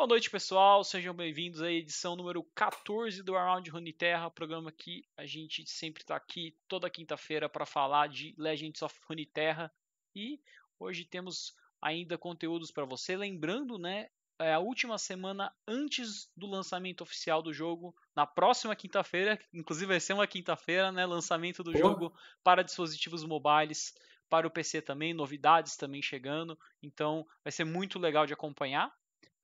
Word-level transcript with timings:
Boa 0.00 0.08
noite, 0.08 0.30
pessoal. 0.30 0.82
Sejam 0.82 1.12
bem-vindos 1.12 1.60
à 1.60 1.70
edição 1.70 2.16
número 2.16 2.42
14 2.54 3.22
do 3.22 3.36
Around 3.36 3.68
Runeterra, 3.68 4.30
programa 4.30 4.72
que 4.72 5.04
a 5.14 5.26
gente 5.26 5.68
sempre 5.68 6.02
está 6.02 6.16
aqui 6.16 6.56
toda 6.66 6.88
quinta-feira 6.88 7.50
para 7.50 7.66
falar 7.66 8.08
de 8.08 8.34
Legends 8.38 8.80
of 8.80 8.98
Runeterra. 9.06 9.70
E 10.16 10.40
hoje 10.78 11.04
temos 11.04 11.54
ainda 11.82 12.16
conteúdos 12.16 12.70
para 12.70 12.86
você. 12.86 13.14
Lembrando, 13.14 13.78
né, 13.78 14.08
é 14.38 14.54
a 14.54 14.58
última 14.58 14.96
semana 14.96 15.54
antes 15.68 16.32
do 16.34 16.46
lançamento 16.46 17.02
oficial 17.02 17.42
do 17.42 17.52
jogo, 17.52 17.94
na 18.16 18.26
próxima 18.26 18.74
quinta-feira, 18.74 19.38
inclusive 19.52 19.88
vai 19.88 20.00
ser 20.00 20.14
uma 20.14 20.26
quinta-feira, 20.26 20.90
né, 20.90 21.04
lançamento 21.04 21.62
do 21.62 21.76
jogo 21.76 22.10
para 22.42 22.64
dispositivos 22.64 23.22
mobiles, 23.22 23.92
para 24.30 24.46
o 24.46 24.50
PC 24.50 24.80
também, 24.80 25.12
novidades 25.12 25.76
também 25.76 26.00
chegando. 26.00 26.58
Então, 26.82 27.26
vai 27.44 27.52
ser 27.52 27.64
muito 27.64 27.98
legal 27.98 28.24
de 28.24 28.32
acompanhar. 28.32 28.90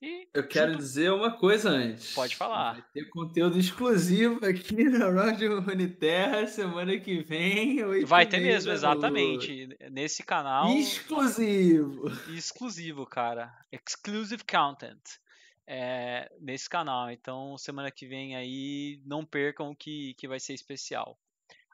E 0.00 0.28
eu 0.34 0.46
quero 0.46 0.73
junto... 0.73 0.82
dizer 0.82 1.10
uma 1.10 1.32
coisa 1.36 1.70
antes. 1.70 2.14
Pode 2.14 2.36
falar. 2.36 2.74
Vai 2.74 2.84
ter 2.92 3.09
conteúdo 3.09 3.59
exclusivo 3.59 4.45
aqui 4.45 4.84
na 4.91 5.10
Rádio 5.10 5.59
Uniterra 5.60 6.46
semana 6.46 6.98
que 6.98 7.22
vem. 7.22 8.05
Vai 8.05 8.27
ter 8.27 8.41
mesmo, 8.41 8.72
exatamente. 8.72 9.69
Nesse 9.91 10.22
canal. 10.22 10.69
Exclusivo. 10.77 12.09
Exclusivo, 12.30 13.06
cara. 13.06 13.52
Exclusive 13.72 14.42
content. 14.45 15.00
É, 15.66 16.30
nesse 16.41 16.69
canal. 16.69 17.10
Então, 17.10 17.56
semana 17.56 17.91
que 17.91 18.06
vem 18.06 18.36
aí, 18.36 19.00
não 19.05 19.24
percam 19.24 19.74
que, 19.74 20.14
que 20.14 20.28
vai 20.28 20.38
ser 20.38 20.52
especial. 20.52 21.19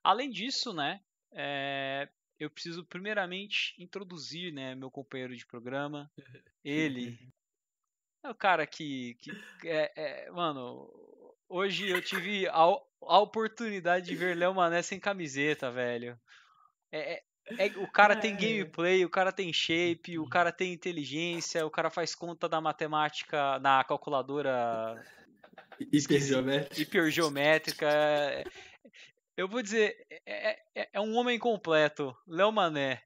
Além 0.02 0.30
disso, 0.30 0.72
né? 0.72 1.00
É, 1.32 2.08
eu 2.38 2.50
preciso 2.50 2.84
primeiramente 2.84 3.74
introduzir 3.78 4.52
né, 4.52 4.74
meu 4.74 4.90
companheiro 4.90 5.36
de 5.36 5.46
programa. 5.46 6.10
Ele, 6.64 7.18
é 8.22 8.30
o 8.30 8.34
cara 8.34 8.66
que. 8.66 9.14
que 9.20 9.32
é, 9.64 9.92
é, 9.96 10.30
mano, 10.30 10.88
hoje 11.48 11.88
eu 11.88 12.00
tive 12.00 12.46
a, 12.48 12.54
a 12.54 13.18
oportunidade 13.18 14.06
de 14.06 14.14
ver 14.14 14.36
Léo 14.36 14.54
Mané 14.54 14.82
sem 14.82 15.00
camiseta, 15.00 15.70
velho. 15.70 16.18
É, 16.90 17.14
é, 17.14 17.66
é 17.66 17.66
o 17.78 17.90
cara 17.90 18.14
tem 18.16 18.36
gameplay, 18.36 19.04
o 19.04 19.10
cara 19.10 19.32
tem 19.32 19.52
shape, 19.52 20.18
o 20.18 20.28
cara 20.28 20.52
tem 20.52 20.72
inteligência, 20.72 21.66
o 21.66 21.70
cara 21.70 21.90
faz 21.90 22.14
conta 22.14 22.48
da 22.48 22.60
matemática 22.60 23.58
na 23.58 23.82
calculadora 23.84 25.02
hipergeométrica. 25.80 26.80
hipergeométrica. 26.80 27.88
Eu 29.36 29.48
vou 29.48 29.62
dizer, 29.62 30.06
é, 30.26 30.60
é, 30.74 30.88
é 30.92 31.00
um 31.00 31.16
homem 31.16 31.38
completo. 31.38 32.14
Léo 32.26 32.52
Mané. 32.52 33.02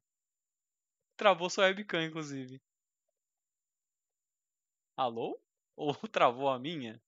Travou 1.16 1.48
sua 1.48 1.66
webcam, 1.66 2.04
inclusive. 2.04 2.60
Alô? 4.96 5.38
Ou 5.76 5.94
travou 6.10 6.48
a 6.48 6.58
minha? 6.58 7.00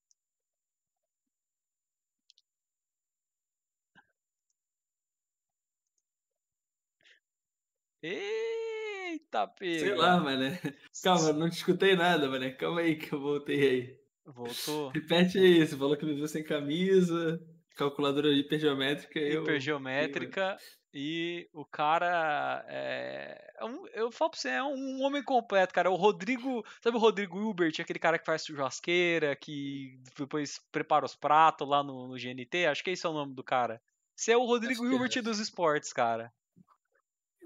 Eita, 8.02 9.48
pega. 9.48 9.80
Sei 9.80 9.94
lá, 9.94 10.20
mané. 10.20 10.60
Calma, 11.02 11.32
não 11.32 11.48
te 11.48 11.56
escutei 11.56 11.96
nada, 11.96 12.28
mané. 12.28 12.50
Calma 12.52 12.80
aí 12.80 12.96
que 12.96 13.12
eu 13.12 13.20
voltei 13.20 13.68
aí. 13.68 13.98
Voltou. 14.24 14.90
Repete 14.90 15.38
aí, 15.38 15.66
você 15.66 15.76
falou 15.76 15.96
que 15.96 16.04
me 16.04 16.14
viu 16.14 16.28
sem 16.28 16.44
camisa, 16.44 17.40
calculadora 17.74 18.28
hipergeométrica. 18.28 19.18
Hipergeométrica. 19.18 20.58
Eu... 20.60 20.77
E 21.00 21.48
o 21.52 21.64
cara 21.64 22.64
é, 22.66 23.54
é 23.56 23.64
um, 23.64 23.86
eu 23.94 24.10
falo 24.10 24.32
pra 24.32 24.40
você, 24.40 24.48
é 24.48 24.64
um 24.64 25.00
homem 25.02 25.22
completo, 25.22 25.72
cara. 25.72 25.88
O 25.88 25.94
Rodrigo, 25.94 26.66
sabe 26.82 26.96
o 26.96 27.00
Rodrigo 27.00 27.38
Hilbert, 27.40 27.74
aquele 27.78 28.00
cara 28.00 28.18
que 28.18 28.26
faz 28.26 28.44
churrasqueira, 28.44 29.36
que 29.36 30.00
depois 30.18 30.60
prepara 30.72 31.06
os 31.06 31.14
pratos 31.14 31.68
lá 31.68 31.84
no, 31.84 32.08
no 32.08 32.18
GNT? 32.18 32.66
Acho 32.66 32.82
que 32.82 32.90
esse 32.90 33.06
é 33.06 33.08
o 33.08 33.12
nome 33.12 33.32
do 33.32 33.44
cara. 33.44 33.80
Você 34.16 34.32
é 34.32 34.36
o 34.36 34.44
Rodrigo 34.44 34.84
Hilbert 34.84 35.16
é. 35.16 35.22
dos 35.22 35.38
esportes, 35.38 35.92
cara. 35.92 36.32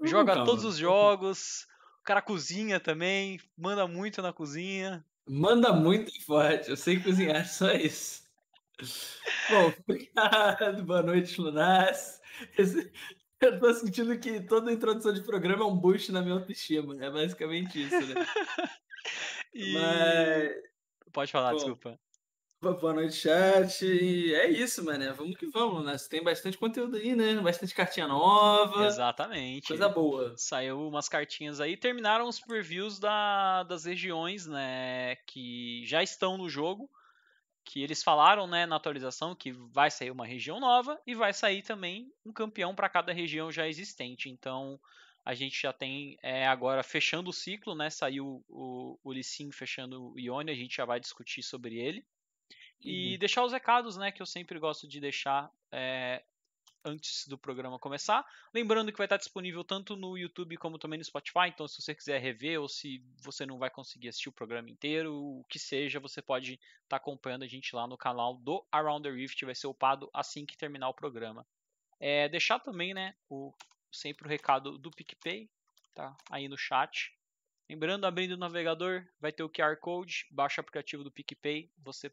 Joga 0.01 0.33
calma. 0.33 0.45
todos 0.47 0.65
os 0.65 0.75
jogos, 0.75 1.67
o 2.01 2.03
cara 2.05 2.23
cozinha 2.23 2.79
também, 2.79 3.39
manda 3.55 3.87
muito 3.87 4.19
na 4.19 4.33
cozinha. 4.33 5.05
Manda 5.29 5.71
muito 5.71 6.11
forte, 6.25 6.71
eu 6.71 6.75
sei 6.75 6.99
cozinhar, 6.99 7.45
só 7.47 7.71
isso. 7.71 8.23
Bom, 9.51 9.71
obrigado, 9.87 10.83
boa 10.83 11.03
noite, 11.03 11.39
Lunas. 11.39 12.19
Eu 13.53 13.59
tô 13.59 13.73
sentindo 13.73 14.17
que 14.17 14.39
toda 14.41 14.71
introdução 14.71 15.13
de 15.13 15.21
programa 15.21 15.63
é 15.63 15.67
um 15.67 15.75
boost 15.75 16.11
na 16.11 16.21
minha 16.21 16.35
autoestima. 16.35 16.95
É 17.03 17.11
basicamente 17.11 17.83
isso, 17.83 18.07
né? 18.07 18.25
e... 19.53 19.73
Mas... 19.73 20.51
Pode 21.11 21.31
falar, 21.31 21.51
Bom, 21.51 21.57
desculpa. 21.57 21.99
Boa 22.61 22.93
noite, 22.93 23.15
chat. 23.15 23.85
E 23.85 24.33
é 24.33 24.49
isso, 24.49 24.85
mano. 24.85 25.13
Vamos 25.13 25.37
que 25.37 25.45
vamos, 25.47 25.83
né? 25.85 25.97
Tem 26.09 26.23
bastante 26.23 26.57
conteúdo 26.57 26.95
aí, 26.95 27.13
né? 27.13 27.35
Bastante 27.41 27.75
cartinha 27.75 28.07
nova. 28.07 28.85
Exatamente. 28.85 29.67
Coisa 29.67 29.89
boa. 29.89 30.33
Saiu 30.37 30.87
umas 30.87 31.09
cartinhas 31.09 31.59
aí. 31.59 31.75
Terminaram 31.75 32.25
os 32.29 32.39
previews 32.39 32.97
da, 32.97 33.63
das 33.63 33.83
regiões, 33.83 34.47
né? 34.47 35.17
Que 35.27 35.83
já 35.85 36.01
estão 36.01 36.37
no 36.37 36.49
jogo 36.49 36.89
que 37.65 37.81
eles 37.81 38.03
falaram 38.03 38.45
né, 38.45 38.65
na 38.65 38.75
atualização 38.75 39.35
que 39.35 39.51
vai 39.51 39.89
sair 39.89 40.11
uma 40.11 40.25
região 40.25 40.59
nova 40.59 40.99
e 41.07 41.15
vai 41.15 41.33
sair 41.33 41.61
também 41.61 42.11
um 42.25 42.31
campeão 42.31 42.75
para 42.75 42.89
cada 42.89 43.13
região 43.13 43.51
já 43.51 43.67
existente. 43.67 44.29
Então 44.29 44.79
a 45.25 45.33
gente 45.33 45.61
já 45.61 45.71
tem 45.71 46.17
é, 46.21 46.45
agora 46.47 46.83
fechando 46.83 47.29
o 47.29 47.33
ciclo, 47.33 47.73
né? 47.73 47.89
Saiu 47.89 48.43
o, 48.49 48.99
o 49.03 49.13
Lissin 49.13 49.51
fechando 49.51 50.11
o 50.11 50.19
Ione, 50.19 50.51
a 50.51 50.55
gente 50.55 50.75
já 50.75 50.85
vai 50.85 50.99
discutir 50.99 51.41
sobre 51.41 51.77
ele. 51.77 52.05
E 52.81 53.13
uhum. 53.13 53.19
deixar 53.19 53.45
os 53.45 53.53
recados, 53.53 53.95
né, 53.95 54.11
que 54.11 54.21
eu 54.21 54.25
sempre 54.25 54.59
gosto 54.59 54.85
de 54.87 54.99
deixar 54.99 55.49
é, 55.71 56.21
antes 56.83 57.27
do 57.27 57.37
programa 57.37 57.79
começar. 57.79 58.25
Lembrando 58.53 58.91
que 58.91 58.97
vai 58.97 59.05
estar 59.05 59.17
disponível 59.17 59.63
tanto 59.63 59.95
no 59.95 60.17
YouTube 60.17 60.57
como 60.57 60.77
também 60.77 60.97
no 60.97 61.05
Spotify, 61.05 61.47
então 61.47 61.67
se 61.67 61.81
você 61.81 61.95
quiser 61.95 62.19
rever 62.19 62.59
ou 62.59 62.67
se 62.67 63.03
você 63.21 63.45
não 63.45 63.57
vai 63.57 63.69
conseguir 63.69 64.09
assistir 64.09 64.29
o 64.29 64.33
programa 64.33 64.69
inteiro, 64.69 65.13
o 65.13 65.45
que 65.49 65.57
seja, 65.57 65.99
você 65.99 66.21
pode 66.21 66.59
estar 66.83 66.97
acompanhando 66.97 67.43
a 67.43 67.47
gente 67.47 67.75
lá 67.75 67.87
no 67.87 67.97
canal 67.97 68.35
do 68.35 68.65
Around 68.71 69.03
the 69.09 69.15
Rift, 69.15 69.43
vai 69.45 69.55
ser 69.55 69.67
upado 69.67 70.09
assim 70.13 70.45
que 70.45 70.57
terminar 70.57 70.89
o 70.89 70.93
programa. 70.93 71.45
É, 71.99 72.27
deixar 72.27 72.59
também, 72.59 72.93
né, 72.93 73.15
o, 73.29 73.53
sempre 73.91 74.27
o 74.27 74.29
recado 74.29 74.77
do 74.77 74.91
PicPay, 74.91 75.49
tá 75.93 76.15
aí 76.29 76.47
no 76.47 76.57
chat. 76.57 77.13
Lembrando, 77.69 78.05
abrindo 78.05 78.33
o 78.33 78.37
navegador, 78.37 79.07
vai 79.19 79.31
ter 79.31 79.43
o 79.43 79.49
QR 79.49 79.77
Code, 79.77 80.27
baixa 80.29 80.59
o 80.59 80.61
aplicativo 80.61 81.03
do 81.03 81.11
PicPay, 81.11 81.71
você 81.77 82.11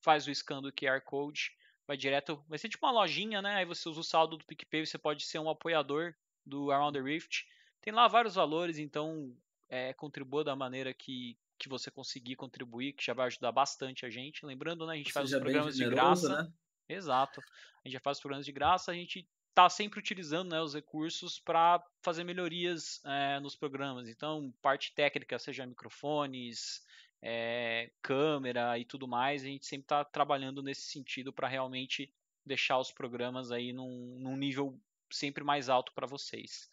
faz 0.00 0.26
o 0.26 0.30
scan 0.34 0.62
do 0.62 0.72
QR 0.72 1.00
Code, 1.00 1.56
vai 1.86 1.96
direto. 1.96 2.42
Vai 2.48 2.58
ser 2.58 2.68
tipo 2.68 2.86
uma 2.86 2.92
lojinha, 2.92 3.42
né? 3.42 3.56
Aí 3.56 3.64
você 3.64 3.88
usa 3.88 4.00
o 4.00 4.04
saldo 4.04 4.36
do 4.36 4.44
PicPay, 4.44 4.86
você 4.86 4.98
pode 4.98 5.24
ser 5.24 5.38
um 5.38 5.50
apoiador 5.50 6.14
do 6.44 6.70
Around 6.70 6.98
the 6.98 7.04
Rift. 7.04 7.46
Tem 7.80 7.92
lá 7.92 8.06
vários 8.08 8.34
valores, 8.34 8.78
então 8.78 9.36
é, 9.68 9.92
contribua 9.92 10.44
da 10.44 10.54
maneira 10.54 10.92
que, 10.94 11.36
que 11.58 11.68
você 11.68 11.90
conseguir 11.90 12.36
contribuir, 12.36 12.92
que 12.92 13.04
já 13.04 13.14
vai 13.14 13.26
ajudar 13.26 13.52
bastante 13.52 14.06
a 14.06 14.10
gente. 14.10 14.46
Lembrando, 14.46 14.86
né? 14.86 14.94
A 14.94 14.96
gente 14.96 15.12
faz 15.12 15.32
os 15.32 15.38
programas 15.38 15.76
generoso, 15.76 16.22
de 16.22 16.28
graça. 16.28 16.42
Né? 16.42 16.52
Exato. 16.88 17.40
A 17.40 17.88
gente 17.88 17.94
já 17.94 18.00
faz 18.00 18.18
os 18.18 18.22
programas 18.22 18.46
de 18.46 18.52
graça, 18.52 18.90
a 18.90 18.94
gente 18.94 19.28
está 19.52 19.68
sempre 19.68 19.98
utilizando 19.98 20.50
né, 20.50 20.60
os 20.60 20.74
recursos 20.74 21.38
para 21.38 21.84
fazer 22.02 22.24
melhorias 22.24 23.02
é, 23.04 23.38
nos 23.40 23.54
programas. 23.54 24.08
Então, 24.08 24.52
parte 24.62 24.92
técnica, 24.94 25.38
seja 25.38 25.66
microfones, 25.66 26.82
é, 27.22 27.90
câmera 28.02 28.76
e 28.78 28.84
tudo 28.84 29.06
mais, 29.06 29.42
a 29.42 29.46
gente 29.46 29.64
sempre 29.64 29.84
está 29.84 30.04
trabalhando 30.04 30.62
nesse 30.62 30.82
sentido 30.82 31.32
para 31.32 31.46
realmente 31.46 32.12
deixar 32.44 32.78
os 32.78 32.90
programas 32.90 33.52
aí 33.52 33.72
num, 33.72 34.18
num 34.18 34.36
nível 34.36 34.78
sempre 35.10 35.44
mais 35.44 35.68
alto 35.68 35.92
para 35.94 36.06
vocês. 36.06 36.68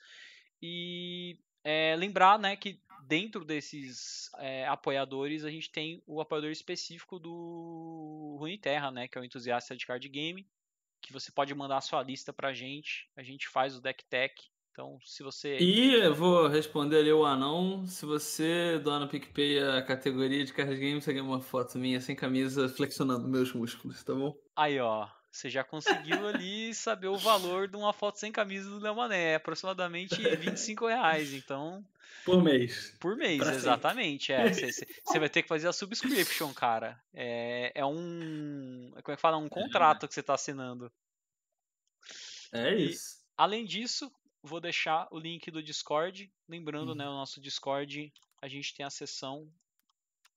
E 0.61 1.37
é, 1.63 1.95
lembrar 1.95 2.39
né, 2.39 2.55
que 2.55 2.81
dentro 3.05 3.45
desses 3.45 4.29
é, 4.39 4.65
apoiadores 4.67 5.45
a 5.45 5.51
gente 5.51 5.69
tem 5.69 6.01
o 6.07 6.19
apoiador 6.19 6.49
específico 6.51 7.19
do 7.19 8.37
Runeterra, 8.39 8.91
né, 8.91 9.07
que 9.07 9.17
é 9.17 9.21
o 9.21 9.23
entusiasta 9.23 9.75
de 9.77 9.85
card 9.85 10.09
game, 10.09 10.47
que 11.01 11.13
você 11.13 11.31
pode 11.31 11.53
mandar 11.53 11.77
a 11.77 11.81
sua 11.81 12.01
lista 12.01 12.33
para 12.33 12.49
a 12.49 12.53
gente, 12.53 13.09
a 13.15 13.23
gente 13.23 13.47
faz 13.47 13.75
o 13.75 13.81
deck 13.81 14.03
tech 14.05 14.33
então, 14.71 14.99
se 15.03 15.23
você. 15.23 15.57
E 15.57 15.93
eu 15.95 16.15
vou 16.15 16.47
responder 16.47 16.99
ali 16.99 17.11
o 17.11 17.25
anão. 17.25 17.85
Se 17.85 18.05
você 18.05 18.79
doar 18.79 18.99
no 18.99 19.07
PicPay 19.07 19.59
a 19.59 19.81
categoria 19.81 20.45
de 20.45 20.53
card 20.53 20.75
game, 20.77 21.01
você 21.01 21.11
ganha 21.11 21.23
uma 21.23 21.41
foto 21.41 21.77
minha 21.77 21.99
sem 21.99 22.15
camisa 22.15 22.69
flexionando 22.69 23.27
meus 23.27 23.51
músculos, 23.53 24.03
tá 24.03 24.13
bom? 24.13 24.35
Aí, 24.55 24.79
ó. 24.79 25.07
Você 25.31 25.49
já 25.49 25.63
conseguiu 25.63 26.27
ali 26.27 26.73
saber 26.73 27.07
o 27.07 27.17
valor 27.17 27.67
de 27.67 27.77
uma 27.77 27.93
foto 27.93 28.19
sem 28.19 28.31
camisa 28.31 28.69
do 28.69 28.79
Léo 28.79 28.95
Mané. 28.95 29.33
É 29.33 29.35
aproximadamente 29.35 30.15
25 30.15 30.87
reais. 30.87 31.33
Então. 31.33 31.85
Por 32.25 32.43
mês. 32.43 32.95
Por 32.99 33.15
mês, 33.15 33.37
pra 33.37 33.53
exatamente. 33.53 34.33
É, 34.33 34.51
você 34.51 35.19
vai 35.19 35.29
ter 35.29 35.43
que 35.43 35.47
fazer 35.47 35.67
a 35.67 35.73
subscription, 35.73 36.53
cara. 36.53 36.99
É, 37.13 37.71
é 37.75 37.85
um. 37.85 38.91
Como 39.03 39.13
é 39.13 39.15
que 39.15 39.21
fala? 39.21 39.37
Um 39.37 39.49
contrato 39.49 40.07
que 40.07 40.13
você 40.13 40.19
está 40.19 40.33
assinando. 40.33 40.91
É 42.51 42.75
isso. 42.75 43.17
E, 43.19 43.23
além 43.37 43.65
disso, 43.65 44.11
vou 44.41 44.59
deixar 44.59 45.07
o 45.11 45.19
link 45.19 45.49
do 45.51 45.61
Discord. 45.61 46.31
Lembrando, 46.47 46.89
uhum. 46.89 46.95
né, 46.95 47.07
o 47.07 47.13
nosso 47.13 47.41
Discord, 47.41 48.13
a 48.41 48.47
gente 48.47 48.73
tem 48.73 48.85
a 48.85 48.89
sessão 48.89 49.51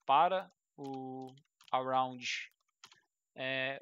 para 0.05 0.51
o 0.77 1.33
Around 1.71 2.51
é, 3.35 3.81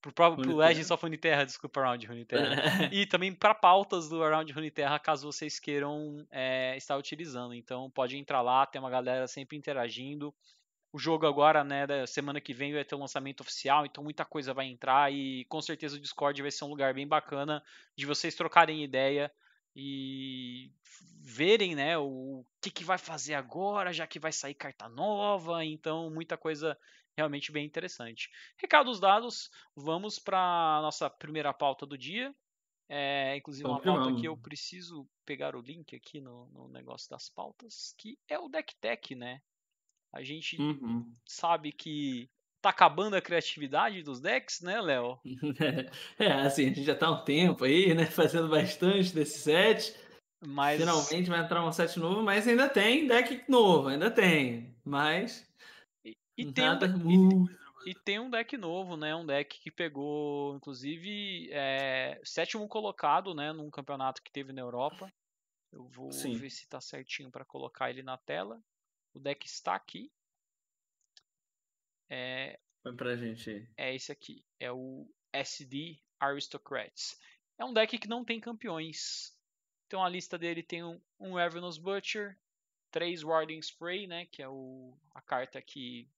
pro 0.00 0.12
próprio 0.12 0.44
pro 0.44 0.56
Legends 0.56 0.90
of 0.90 1.02
Runeterra, 1.02 1.44
desculpa, 1.44 1.80
Around 1.80 2.06
Runeterra. 2.06 2.54
e 2.92 3.06
também 3.06 3.34
para 3.34 3.54
pautas 3.54 4.08
do 4.08 4.22
Around 4.22 4.52
Runeterra, 4.52 4.98
caso 4.98 5.30
vocês 5.30 5.58
queiram 5.58 6.26
é, 6.30 6.76
estar 6.76 6.96
utilizando. 6.96 7.54
Então 7.54 7.90
pode 7.90 8.16
entrar 8.16 8.40
lá, 8.40 8.66
tem 8.66 8.80
uma 8.80 8.90
galera 8.90 9.26
sempre 9.26 9.56
interagindo. 9.56 10.34
O 10.92 10.98
jogo 10.98 11.26
agora, 11.26 11.64
né, 11.64 11.88
da 11.88 12.06
semana 12.06 12.40
que 12.40 12.54
vem 12.54 12.72
vai 12.72 12.84
ter 12.84 12.94
o 12.94 12.98
um 12.98 13.00
lançamento 13.00 13.40
oficial, 13.40 13.84
então 13.84 14.04
muita 14.04 14.24
coisa 14.24 14.54
vai 14.54 14.66
entrar 14.66 15.12
e 15.12 15.44
com 15.46 15.60
certeza 15.60 15.96
o 15.96 16.00
Discord 16.00 16.40
vai 16.40 16.52
ser 16.52 16.64
um 16.64 16.68
lugar 16.68 16.94
bem 16.94 17.06
bacana 17.06 17.60
de 17.96 18.06
vocês 18.06 18.36
trocarem 18.36 18.84
ideia 18.84 19.32
e 19.74 20.70
verem, 21.20 21.74
né, 21.74 21.98
o 21.98 22.44
que, 22.60 22.70
que 22.70 22.84
vai 22.84 22.98
fazer 22.98 23.34
agora, 23.34 23.92
já 23.92 24.06
que 24.06 24.18
vai 24.18 24.32
sair 24.32 24.54
carta 24.54 24.88
nova, 24.88 25.64
então 25.64 26.10
muita 26.10 26.36
coisa 26.36 26.78
realmente 27.16 27.50
bem 27.50 27.64
interessante. 27.64 28.30
Recados 28.58 29.00
dados, 29.00 29.50
vamos 29.74 30.18
para 30.18 30.38
a 30.38 30.82
nossa 30.82 31.08
primeira 31.08 31.52
pauta 31.52 31.86
do 31.86 31.96
dia. 31.96 32.34
É, 32.86 33.36
inclusive 33.36 33.66
uma 33.66 33.80
pauta 33.80 34.14
que 34.14 34.28
eu 34.28 34.36
preciso 34.36 35.08
pegar 35.24 35.56
o 35.56 35.60
link 35.62 35.96
aqui 35.96 36.20
no, 36.20 36.46
no, 36.48 36.68
negócio 36.68 37.08
das 37.08 37.30
pautas, 37.30 37.94
que 37.96 38.18
é 38.28 38.38
o 38.38 38.48
Deck 38.48 38.74
Tech, 38.76 39.14
né? 39.14 39.40
A 40.12 40.22
gente 40.22 40.60
uhum. 40.60 41.10
sabe 41.24 41.72
que 41.72 42.30
tá 42.64 42.70
acabando 42.70 43.14
a 43.14 43.20
criatividade 43.20 44.02
dos 44.02 44.20
decks, 44.20 44.62
né, 44.62 44.80
Léo? 44.80 45.18
É, 46.18 46.32
assim, 46.32 46.64
a 46.64 46.68
gente 46.68 46.84
já 46.84 46.94
tá 46.94 47.08
há 47.08 47.10
um 47.10 47.24
tempo 47.24 47.64
aí, 47.64 47.94
né, 47.94 48.06
fazendo 48.06 48.48
bastante 48.48 49.14
desse 49.14 49.38
set. 49.38 49.94
Mas... 50.46 50.80
Finalmente 50.80 51.28
vai 51.28 51.40
entrar 51.40 51.64
um 51.64 51.72
set 51.72 51.98
novo, 51.98 52.22
mas 52.22 52.48
ainda 52.48 52.68
tem 52.68 53.06
deck 53.06 53.44
novo, 53.48 53.88
ainda 53.88 54.10
tem. 54.10 54.74
Mas 54.82 55.46
e 56.36 56.52
tem, 56.52 56.64
um, 56.68 57.46
e, 57.86 57.90
e, 57.90 57.94
tem 57.94 58.18
um 58.18 58.30
deck 58.30 58.56
novo, 58.56 58.96
né? 58.96 59.14
Um 59.14 59.24
deck 59.24 59.60
que 59.60 59.70
pegou, 59.70 60.56
inclusive, 60.56 61.48
é, 61.52 62.20
sétimo 62.24 62.66
colocado, 62.68 63.34
né? 63.34 63.52
Num 63.52 63.70
campeonato 63.70 64.22
que 64.22 64.32
teve 64.32 64.52
na 64.52 64.60
Europa. 64.60 65.12
Eu 65.72 65.86
vou 65.88 66.10
Sim. 66.12 66.36
ver 66.36 66.50
se 66.50 66.68
tá 66.68 66.80
certinho 66.80 67.30
para 67.30 67.44
colocar 67.44 67.90
ele 67.90 68.02
na 68.02 68.16
tela. 68.16 68.60
O 69.14 69.20
deck 69.20 69.46
está 69.46 69.74
aqui. 69.74 70.10
É, 72.10 72.58
Põe 72.82 72.94
pra 72.94 73.16
gente 73.16 73.66
É 73.76 73.94
esse 73.94 74.12
aqui. 74.12 74.44
É 74.60 74.70
o 74.70 75.08
SD 75.32 75.98
Aristocrats. 76.20 77.18
É 77.58 77.64
um 77.64 77.72
deck 77.72 77.98
que 77.98 78.08
não 78.08 78.24
tem 78.24 78.38
campeões. 78.38 79.34
Então 79.86 80.04
a 80.04 80.08
lista 80.08 80.36
dele 80.36 80.62
tem 80.62 80.84
um, 80.84 81.00
um 81.18 81.34
Ravenous 81.34 81.78
Butcher, 81.78 82.38
três 82.90 83.22
Warding 83.22 83.60
Spray, 83.60 84.06
né? 84.06 84.26
Que 84.26 84.42
é 84.42 84.48
o, 84.48 84.96
a 85.14 85.22
carta 85.22 85.62
que 85.62 86.08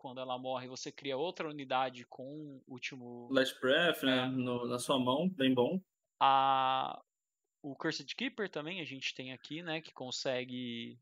quando 0.00 0.20
ela 0.20 0.38
morre, 0.38 0.66
você 0.66 0.90
cria 0.90 1.16
outra 1.16 1.48
unidade 1.48 2.06
com 2.06 2.24
o 2.24 2.62
último. 2.66 3.28
Last 3.30 3.60
Breath, 3.60 4.02
né? 4.02 4.24
É. 4.24 4.28
No, 4.28 4.66
na 4.66 4.78
sua 4.78 4.98
mão, 4.98 5.28
bem 5.28 5.52
bom. 5.52 5.80
A... 6.18 7.00
O 7.62 7.76
Cursed 7.76 8.14
Keeper 8.14 8.48
também 8.48 8.80
a 8.80 8.84
gente 8.84 9.14
tem 9.14 9.32
aqui, 9.32 9.62
né? 9.62 9.82
Que 9.82 9.92
consegue. 9.92 10.98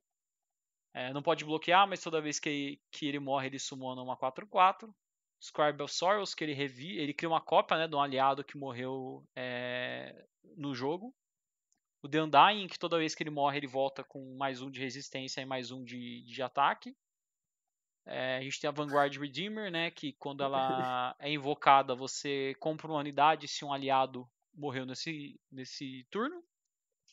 É, 0.98 1.12
não 1.12 1.22
pode 1.22 1.44
bloquear, 1.44 1.86
mas 1.86 2.02
toda 2.02 2.20
vez 2.20 2.40
que, 2.40 2.80
que 2.90 3.06
ele 3.06 3.20
morre, 3.20 3.46
ele 3.46 3.58
sumona 3.60 4.02
uma 4.02 4.16
4-4. 4.16 4.92
Scribe 5.40 5.80
of 5.84 5.94
Sorrows, 5.94 6.34
que 6.34 6.42
ele 6.42 6.52
revi... 6.52 6.98
ele 6.98 7.14
cria 7.14 7.28
uma 7.28 7.40
cópia 7.40 7.78
né, 7.78 7.86
de 7.86 7.94
um 7.94 8.02
aliado 8.02 8.42
que 8.42 8.58
morreu 8.58 9.24
é... 9.36 10.26
no 10.56 10.74
jogo. 10.74 11.14
O 12.02 12.08
The 12.08 12.20
Undying, 12.20 12.66
que 12.66 12.80
toda 12.80 12.98
vez 12.98 13.14
que 13.14 13.22
ele 13.22 13.30
morre, 13.30 13.58
ele 13.58 13.68
volta 13.68 14.02
com 14.02 14.36
mais 14.36 14.60
um 14.60 14.68
de 14.68 14.80
resistência 14.80 15.40
e 15.40 15.46
mais 15.46 15.70
um 15.70 15.84
de, 15.84 16.24
de 16.24 16.42
ataque. 16.42 16.96
É, 18.04 18.38
a 18.38 18.40
gente 18.40 18.58
tem 18.58 18.66
a 18.66 18.72
Vanguard 18.72 19.16
Redeemer, 19.16 19.70
né? 19.70 19.92
Que 19.92 20.14
quando 20.14 20.42
ela 20.42 21.14
é 21.20 21.30
invocada, 21.30 21.94
você 21.94 22.56
compra 22.58 22.88
uma 22.88 22.98
unidade 22.98 23.46
se 23.46 23.64
um 23.64 23.72
aliado 23.72 24.28
morreu 24.52 24.84
nesse, 24.84 25.38
nesse 25.48 26.04
turno. 26.10 26.42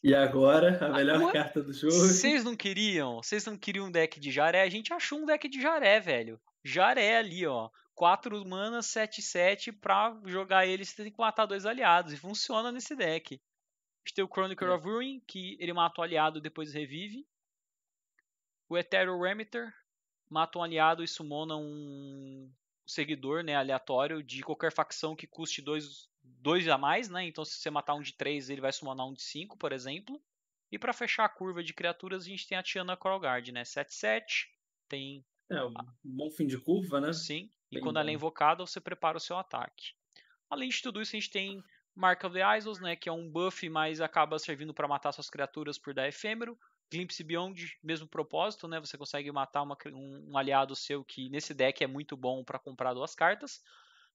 E 0.06 0.14
agora, 0.14 0.78
a 0.86 0.90
melhor 0.90 1.16
agora, 1.16 1.34
carta 1.34 1.64
do 1.64 1.74
jogo. 1.74 1.92
Vocês 1.92 2.44
não 2.44 2.56
queriam? 2.56 3.24
Vocês 3.24 3.44
não 3.44 3.58
queriam 3.58 3.88
um 3.88 3.92
deck 3.92 4.20
de 4.20 4.30
jaré? 4.30 4.62
A 4.62 4.70
gente 4.70 4.94
achou 4.94 5.18
um 5.18 5.26
deck 5.26 5.50
de 5.50 5.60
jaré, 5.60 6.00
velho. 6.00 6.40
Jaré 6.64 7.18
ali, 7.18 7.44
ó. 7.48 7.72
4 7.96 8.46
manas, 8.46 8.86
7-7 8.86 9.72
pra 9.72 10.16
jogar 10.28 10.68
ele, 10.68 10.86
você 10.86 11.02
tem 11.02 11.12
que 11.12 11.18
matar 11.18 11.48
dois 11.48 11.66
aliados. 11.66 12.14
E 12.14 12.18
funciona 12.18 12.72
nesse 12.72 12.96
deck. 12.96 13.34
A 13.34 14.08
gente 14.08 14.14
tem 14.14 14.24
o 14.24 14.28
Chronicle 14.28 14.68
é. 14.68 14.74
of 14.74 14.86
Ruin, 14.86 15.24
que 15.26 15.58
ele 15.60 15.74
mata 15.74 16.00
o 16.00 16.04
aliado 16.04 16.38
e 16.38 16.42
depois 16.42 16.72
revive. 16.72 17.26
O 18.70 18.78
Ethereal 18.78 19.20
Remitter, 19.20 19.74
mata 20.30 20.60
um 20.60 20.64
aliado 20.64 21.04
e 21.04 21.08
sumona 21.08 21.58
um 21.58 22.48
seguidor 22.86 23.44
né, 23.44 23.56
aleatório 23.56 24.22
de 24.22 24.44
qualquer 24.44 24.72
facção 24.72 25.16
que 25.16 25.26
custe 25.26 25.64
dois, 25.64 26.08
dois 26.46 26.68
a 26.68 26.78
mais, 26.78 27.10
né? 27.10 27.26
Então, 27.26 27.44
se 27.44 27.56
você 27.56 27.72
matar 27.72 27.96
um 27.96 28.02
de 28.02 28.14
3, 28.14 28.52
ele 28.52 28.62
vai 28.62 28.72
summonar 28.72 29.08
um 29.08 29.14
de 29.14 29.24
5, 29.24 29.58
por 29.58 29.72
exemplo. 29.72 30.22
E 30.72 30.78
para 30.78 30.94
fechar 30.94 31.26
a 31.26 31.30
curva 31.30 31.64
de 31.64 31.74
criaturas, 31.74 32.24
a 32.24 32.30
gente 32.30 32.48
tem 32.48 32.56
a 32.56 32.62
Tiana 32.62 32.96
Krolgard, 32.96 33.52
né? 33.52 33.64
7-7, 33.64 34.46
tem... 34.88 35.26
É, 35.50 35.64
um 35.64 35.74
bom 36.04 36.30
fim 36.30 36.46
de 36.46 36.60
curva, 36.60 37.02
né? 37.02 37.14
Sim, 37.14 37.50
e 37.72 37.76
Bem 37.76 37.84
quando 37.84 37.96
bom. 37.96 38.02
ela 38.02 38.12
é 38.12 38.14
invocada, 38.14 38.66
você 38.66 38.80
prepara 38.80 39.18
o 39.18 39.20
seu 39.20 39.38
ataque. 39.38 39.94
Além 40.48 40.70
de 40.70 40.82
tudo 40.84 41.02
isso, 41.02 41.16
a 41.16 41.20
gente 41.20 41.32
tem 41.32 41.64
Mark 41.96 42.24
of 42.24 42.36
the 42.36 42.58
Isles, 42.58 42.80
né? 42.80 42.96
Que 42.96 43.10
é 43.10 43.12
um 43.12 43.28
buff, 43.28 43.68
mas 43.68 44.00
acaba 44.00 44.38
servindo 44.38 44.74
para 44.74 44.88
matar 44.88 45.12
suas 45.14 45.30
criaturas 45.30 45.80
por 45.80 45.96
dar 45.96 46.08
efêmero. 46.08 46.58
Glimpse 46.92 47.24
Beyond, 47.24 47.80
mesmo 47.84 48.08
propósito, 48.08 48.68
né? 48.68 48.80
Você 48.80 48.98
consegue 49.00 49.32
matar 49.32 49.64
uma, 49.64 49.76
um, 49.88 50.32
um, 50.32 50.38
aliado 50.38 50.76
seu 50.76 51.04
que 51.04 51.28
nesse 51.30 51.56
deck 51.56 51.84
é 51.84 51.88
muito 51.88 52.16
bom 52.16 52.44
para 52.44 52.60
comprar 52.60 52.94
duas 52.94 53.16
cartas. 53.16 53.64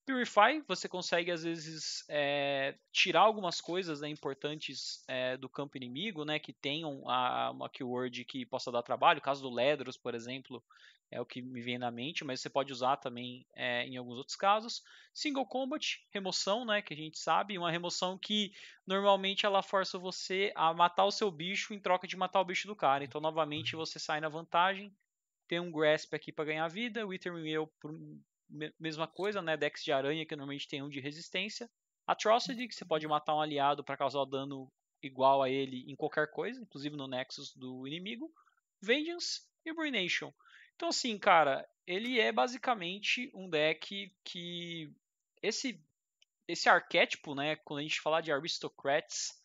Purify, 0.06 0.62
você 0.66 0.88
consegue 0.88 1.30
às 1.30 1.44
vezes 1.44 2.04
é, 2.08 2.74
tirar 2.92 3.20
algumas 3.20 3.60
coisas 3.60 4.00
né, 4.00 4.08
importantes 4.08 5.04
é, 5.06 5.36
do 5.36 5.48
campo 5.48 5.76
inimigo, 5.76 6.24
né? 6.24 6.38
Que 6.38 6.52
tenham 6.52 7.08
a, 7.08 7.50
uma 7.50 7.68
keyword 7.68 8.24
que 8.24 8.44
possa 8.44 8.72
dar 8.72 8.82
trabalho. 8.82 9.18
O 9.18 9.22
caso 9.22 9.42
do 9.42 9.54
Ledros, 9.54 9.96
por 9.96 10.14
exemplo, 10.14 10.62
é 11.10 11.20
o 11.20 11.26
que 11.26 11.42
me 11.42 11.60
vem 11.60 11.78
na 11.78 11.90
mente, 11.90 12.24
mas 12.24 12.40
você 12.40 12.48
pode 12.48 12.72
usar 12.72 12.96
também 12.96 13.46
é, 13.54 13.84
em 13.84 13.96
alguns 13.96 14.16
outros 14.16 14.36
casos. 14.36 14.82
Single 15.12 15.46
Combat, 15.46 16.00
remoção, 16.10 16.64
né, 16.64 16.80
que 16.80 16.94
a 16.94 16.96
gente 16.96 17.18
sabe, 17.18 17.58
uma 17.58 17.70
remoção 17.70 18.16
que 18.16 18.52
normalmente 18.86 19.44
ela 19.44 19.62
força 19.62 19.98
você 19.98 20.52
a 20.54 20.72
matar 20.72 21.04
o 21.04 21.10
seu 21.10 21.30
bicho 21.30 21.74
em 21.74 21.80
troca 21.80 22.06
de 22.06 22.16
matar 22.16 22.40
o 22.40 22.44
bicho 22.44 22.68
do 22.68 22.76
cara. 22.76 23.04
Então, 23.04 23.20
novamente, 23.20 23.74
você 23.74 23.98
sai 23.98 24.20
na 24.20 24.28
vantagem. 24.28 24.94
Tem 25.48 25.58
um 25.58 25.72
Grasp 25.72 26.14
aqui 26.14 26.30
para 26.30 26.44
ganhar 26.44 26.68
vida, 26.68 27.04
Withering 27.04 27.42
Whale, 27.42 27.68
mesma 28.78 29.06
coisa, 29.06 29.40
né, 29.40 29.56
Dex 29.56 29.84
de 29.84 29.92
aranha, 29.92 30.26
que 30.26 30.36
normalmente 30.36 30.68
tem 30.68 30.82
um 30.82 30.88
de 30.88 31.00
resistência. 31.00 31.70
Atrocity, 32.06 32.66
que 32.66 32.74
você 32.74 32.84
pode 32.84 33.06
matar 33.06 33.34
um 33.34 33.40
aliado 33.40 33.84
para 33.84 33.96
causar 33.96 34.24
dano 34.24 34.70
igual 35.02 35.42
a 35.42 35.48
ele 35.48 35.84
em 35.90 35.94
qualquer 35.94 36.30
coisa, 36.30 36.60
inclusive 36.60 36.96
no 36.96 37.06
Nexus 37.06 37.54
do 37.54 37.86
inimigo. 37.86 38.32
Vengeance 38.80 39.42
e 39.64 39.72
Ruination. 39.72 40.32
Então, 40.74 40.88
assim, 40.88 41.18
cara, 41.18 41.68
ele 41.86 42.18
é 42.18 42.32
basicamente 42.32 43.30
um 43.34 43.48
deck 43.48 44.10
que. 44.24 44.90
Esse, 45.42 45.82
esse 46.48 46.68
arquétipo, 46.68 47.34
né? 47.34 47.56
Quando 47.56 47.80
a 47.80 47.82
gente 47.82 48.00
fala 48.00 48.20
de 48.20 48.32
Aristocrats, 48.32 49.38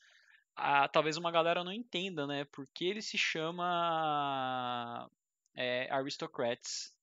talvez 0.91 1.17
uma 1.17 1.31
galera 1.31 1.63
não 1.63 1.71
entenda, 1.71 2.25
né? 2.25 2.45
Porque 2.45 2.85
ele 2.85 3.01
se 3.01 3.17
chama 3.17 5.09
é, 5.53 5.91
Aristocrats. 5.91 6.94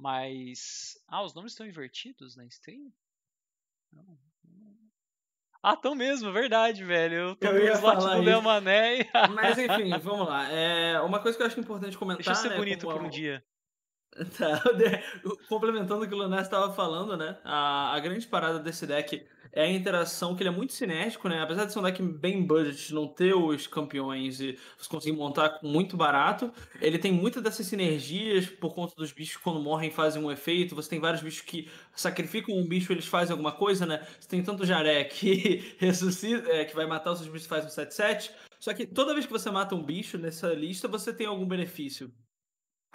Mas. 0.00 0.98
Ah, 1.06 1.22
os 1.22 1.34
nomes 1.34 1.52
estão 1.52 1.66
invertidos 1.66 2.34
na 2.34 2.46
stream? 2.46 2.90
Não. 3.92 4.18
Ah, 5.62 5.76
tão 5.76 5.94
mesmo, 5.94 6.32
verdade, 6.32 6.82
velho. 6.82 7.14
Eu 7.14 7.36
tô 7.36 7.48
eu 7.48 7.62
ia 7.62 7.76
falar 7.76 8.16
do 8.16 8.22
Léo 8.22 8.40
Mané. 8.40 9.10
Mas 9.34 9.58
enfim, 9.58 9.90
vamos 9.98 10.26
lá. 10.26 10.50
É, 10.50 10.98
uma 11.02 11.20
coisa 11.20 11.36
que 11.36 11.42
eu 11.42 11.46
acho 11.46 11.60
importante 11.60 11.98
comentar. 11.98 12.24
Deixa 12.24 12.30
eu 12.30 12.42
ser 12.42 12.48
né, 12.48 12.56
bonito 12.56 12.86
por 12.86 13.02
um 13.02 13.10
dia. 13.10 13.44
Tá, 14.36 14.60
complementando 15.48 16.04
o 16.04 16.08
que 16.08 16.14
o 16.14 16.18
Leonardo 16.18 16.44
estava 16.44 16.72
falando, 16.72 17.16
né? 17.16 17.38
A, 17.44 17.94
a 17.94 18.00
grande 18.00 18.26
parada 18.26 18.58
desse 18.58 18.86
deck 18.86 19.24
é 19.52 19.62
a 19.62 19.70
interação, 19.70 20.36
que 20.36 20.42
ele 20.42 20.48
é 20.48 20.52
muito 20.52 20.72
cinético, 20.72 21.28
né? 21.28 21.40
Apesar 21.40 21.64
de 21.64 21.72
ser 21.72 21.78
um 21.78 21.82
deck 21.82 22.02
bem 22.02 22.44
budget, 22.44 22.92
não 22.92 23.08
ter 23.08 23.34
os 23.34 23.66
campeões 23.66 24.40
e 24.40 24.58
você 24.78 24.88
conseguir 24.88 25.16
montar 25.16 25.58
muito 25.62 25.96
barato, 25.96 26.52
ele 26.80 26.98
tem 26.98 27.12
muitas 27.12 27.42
dessas 27.42 27.66
sinergias 27.66 28.46
por 28.46 28.74
conta 28.74 28.94
dos 28.96 29.12
bichos 29.12 29.36
quando 29.36 29.60
morrem 29.60 29.90
fazem 29.90 30.22
um 30.22 30.30
efeito. 30.30 30.74
Você 30.74 30.90
tem 30.90 31.00
vários 31.00 31.22
bichos 31.22 31.40
que 31.42 31.68
sacrificam 31.94 32.56
um 32.56 32.66
bicho, 32.66 32.92
eles 32.92 33.06
fazem 33.06 33.32
alguma 33.32 33.52
coisa, 33.52 33.86
né? 33.86 34.06
Você 34.18 34.28
tem 34.28 34.42
tanto 34.42 34.66
jaré 34.66 35.04
que 35.04 35.74
ressuscita, 35.78 36.48
é, 36.50 36.64
que 36.64 36.74
vai 36.74 36.86
matar 36.86 37.12
os 37.12 37.18
seus 37.18 37.30
bichos 37.30 37.46
e 37.46 37.48
faz 37.48 37.64
um 37.64 37.68
7-7. 37.68 38.30
Só 38.60 38.74
que 38.74 38.86
toda 38.86 39.14
vez 39.14 39.26
que 39.26 39.32
você 39.32 39.50
mata 39.50 39.74
um 39.74 39.82
bicho 39.82 40.18
nessa 40.18 40.52
lista, 40.52 40.86
você 40.88 41.12
tem 41.12 41.26
algum 41.26 41.46
benefício. 41.46 42.12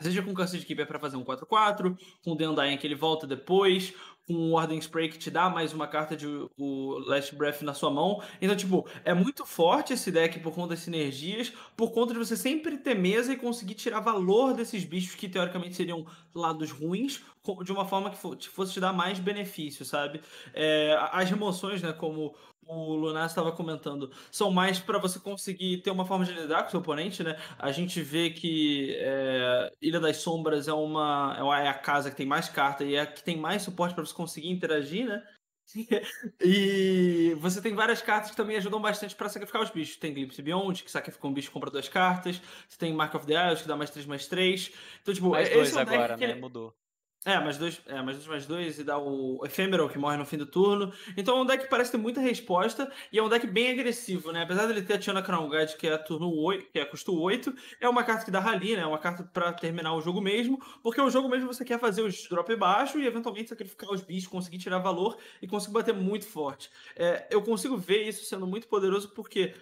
Seja 0.02 0.22
com 0.22 0.34
Custody 0.34 0.66
Keeper 0.66 0.86
para 0.88 1.00
fazer 1.00 1.16
um 1.16 1.24
4-4, 1.24 1.98
com 2.24 2.32
o 2.32 2.36
The 2.36 2.50
Undying 2.50 2.78
que 2.78 2.86
ele 2.86 2.96
volta 2.96 3.26
depois, 3.26 3.94
com 4.28 4.34
o 4.34 4.52
Warden 4.52 4.80
Spray 4.80 5.10
que 5.10 5.18
te 5.18 5.32
dá 5.32 5.50
mais 5.50 5.72
uma 5.72 5.88
carta 5.88 6.18
de 6.18 6.28
o 6.58 7.00
Last 7.06 7.34
Breath 7.36 7.62
na 7.62 7.74
sua 7.74 7.90
mão. 7.90 8.22
Então, 8.42 8.56
tipo, 8.56 8.88
é 9.04 9.14
muito 9.14 9.46
forte 9.46 9.94
esse 9.94 10.12
deck 10.12 10.40
por 10.40 10.54
conta 10.54 10.70
das 10.70 10.80
sinergias, 10.80 11.54
por 11.78 11.92
conta 11.92 12.14
de 12.14 12.20
você 12.20 12.36
sempre 12.36 12.78
ter 12.78 12.96
mesa 12.96 13.34
e 13.34 13.38
conseguir 13.38 13.76
tirar 13.76 14.00
valor 14.00 14.54
desses 14.54 14.84
bichos 14.84 15.16
que 15.16 15.30
teoricamente 15.30 15.76
seriam 15.76 16.06
lados 16.34 16.72
ruins, 16.72 17.22
de 17.64 17.72
uma 17.72 17.86
forma 17.86 18.10
que 18.10 18.18
fosse 18.50 18.74
te 18.74 18.80
dar 18.80 18.92
mais 18.92 19.20
benefício, 19.20 19.86
sabe? 19.86 20.20
É, 20.54 20.98
as 21.12 21.30
remoções, 21.30 21.82
né, 21.82 21.94
como 21.94 22.36
o 22.68 22.96
Lunar 22.96 23.26
estava 23.26 23.52
comentando, 23.52 24.12
são 24.32 24.52
mais 24.52 24.80
para 24.80 24.98
você 24.98 25.20
conseguir 25.20 25.82
ter 25.82 25.92
uma 25.92 26.06
forma 26.06 26.26
de 26.26 26.34
lidar 26.34 26.64
com 26.64 26.68
o 26.68 26.72
seu 26.72 26.80
oponente, 26.80 27.24
né? 27.24 27.38
A 27.58 27.72
gente 27.72 28.02
vê 28.02 28.30
que 28.30 28.96
é, 29.00 29.72
Ilha 29.82 30.00
das 30.00 30.18
Sombras 30.18 30.68
é 30.68 30.74
uma 30.74 31.36
é 31.60 31.68
a 31.68 31.74
casa 31.74 32.10
que 32.10 32.18
tem 32.18 32.26
mais 32.26 32.50
carta 32.50 32.84
e 32.84 32.96
é 32.96 33.02
a 33.02 33.06
que 33.06 33.24
tem 33.24 33.38
mais 33.38 33.62
suporte 33.62 33.94
para 33.94 34.06
você 34.06 34.14
conseguir 34.14 34.50
interagir, 34.50 35.08
né? 35.08 35.24
e 36.44 37.36
você 37.40 37.62
tem 37.62 37.74
várias 37.74 38.02
cartas 38.02 38.30
que 38.30 38.38
também 38.38 38.58
ajudam 38.58 38.80
bastante 38.80 39.16
para 39.16 39.30
sacrificar 39.30 39.64
os 39.64 39.72
bichos. 39.72 39.98
Tem 39.98 40.14
Glimpse 40.14 40.42
Beyond, 40.42 40.84
que 40.84 40.92
sacrifica 40.92 41.28
um 41.28 41.34
bicho 41.34 41.50
e 41.50 41.52
compra 41.52 41.72
duas 41.72 41.90
cartas. 41.90 42.42
Você 42.70 42.78
tem 42.78 42.94
Mark 42.94 43.14
of 43.16 43.26
the 43.26 43.34
Isles, 43.34 43.62
que 43.64 43.68
dá 43.68 43.76
mais 43.76 43.90
3 43.90 44.06
mais 44.06 44.28
3. 44.28 44.72
Então, 45.02 45.14
tipo, 45.14 45.30
mais 45.30 45.50
dois 45.50 45.76
é 45.76 45.78
um 45.78 45.80
agora, 45.80 46.18
né? 46.18 46.36
Mudou. 46.36 46.74
É, 47.28 47.40
mais 47.40 47.58
dois, 47.58 47.82
é, 47.88 48.00
mais 48.04 48.18
dois, 48.18 48.28
mais 48.28 48.46
dois, 48.46 48.78
e 48.78 48.84
dá 48.84 49.00
o 49.00 49.44
Ephemeral, 49.44 49.90
que 49.90 49.98
morre 49.98 50.16
no 50.16 50.26
fim 50.28 50.38
do 50.38 50.46
turno. 50.46 50.94
Então 51.18 51.40
é 51.40 51.42
um 51.42 51.46
deck 51.46 51.64
que 51.64 51.70
parece 51.72 51.92
ter 51.92 51.98
muita 51.98 52.22
resposta, 52.22 52.92
e 53.12 53.18
é 53.18 53.24
um 53.24 53.28
deck 53.28 53.48
bem 53.48 53.72
agressivo, 53.72 54.32
né? 54.32 54.44
Apesar 54.44 54.68
dele 54.68 54.84
ter 54.84 54.94
a 54.94 55.00
Tiana 55.00 55.24
Crown 55.24 55.50
Guide, 55.50 55.76
que 55.76 55.88
é 55.88 55.98
turno 55.98 56.32
8, 56.32 56.72
que 56.72 56.80
é 56.80 56.86
custo 56.86 57.20
8, 57.20 57.52
é 57.82 57.90
uma 57.90 58.04
carta 58.04 58.26
que 58.26 58.30
dá 58.30 58.40
rally, 58.40 58.76
né? 58.76 58.84
É 58.84 58.86
uma 58.86 59.00
carta 59.00 59.24
para 59.24 59.52
terminar 59.54 59.96
o 59.96 60.02
jogo 60.02 60.22
mesmo, 60.22 60.62
porque 60.84 61.02
o 61.02 61.10
jogo 61.10 61.28
mesmo 61.28 61.52
você 61.52 61.66
quer 61.66 61.80
fazer 61.80 62.04
os 62.04 62.30
drop 62.30 62.56
baixo 62.56 63.00
e 63.00 63.08
eventualmente 63.08 63.50
sacrificar 63.50 63.90
os 63.90 64.02
bichos, 64.02 64.28
conseguir 64.28 64.60
tirar 64.60 64.78
valor 64.78 65.18
e 65.42 65.48
conseguir 65.48 65.74
bater 65.74 65.96
muito 65.96 66.28
forte. 66.28 66.70
É, 66.96 67.26
eu 67.32 67.42
consigo 67.42 67.76
ver 67.76 68.08
isso 68.08 68.24
sendo 68.26 68.46
muito 68.46 68.68
poderoso 68.68 69.10
porque 69.10 69.56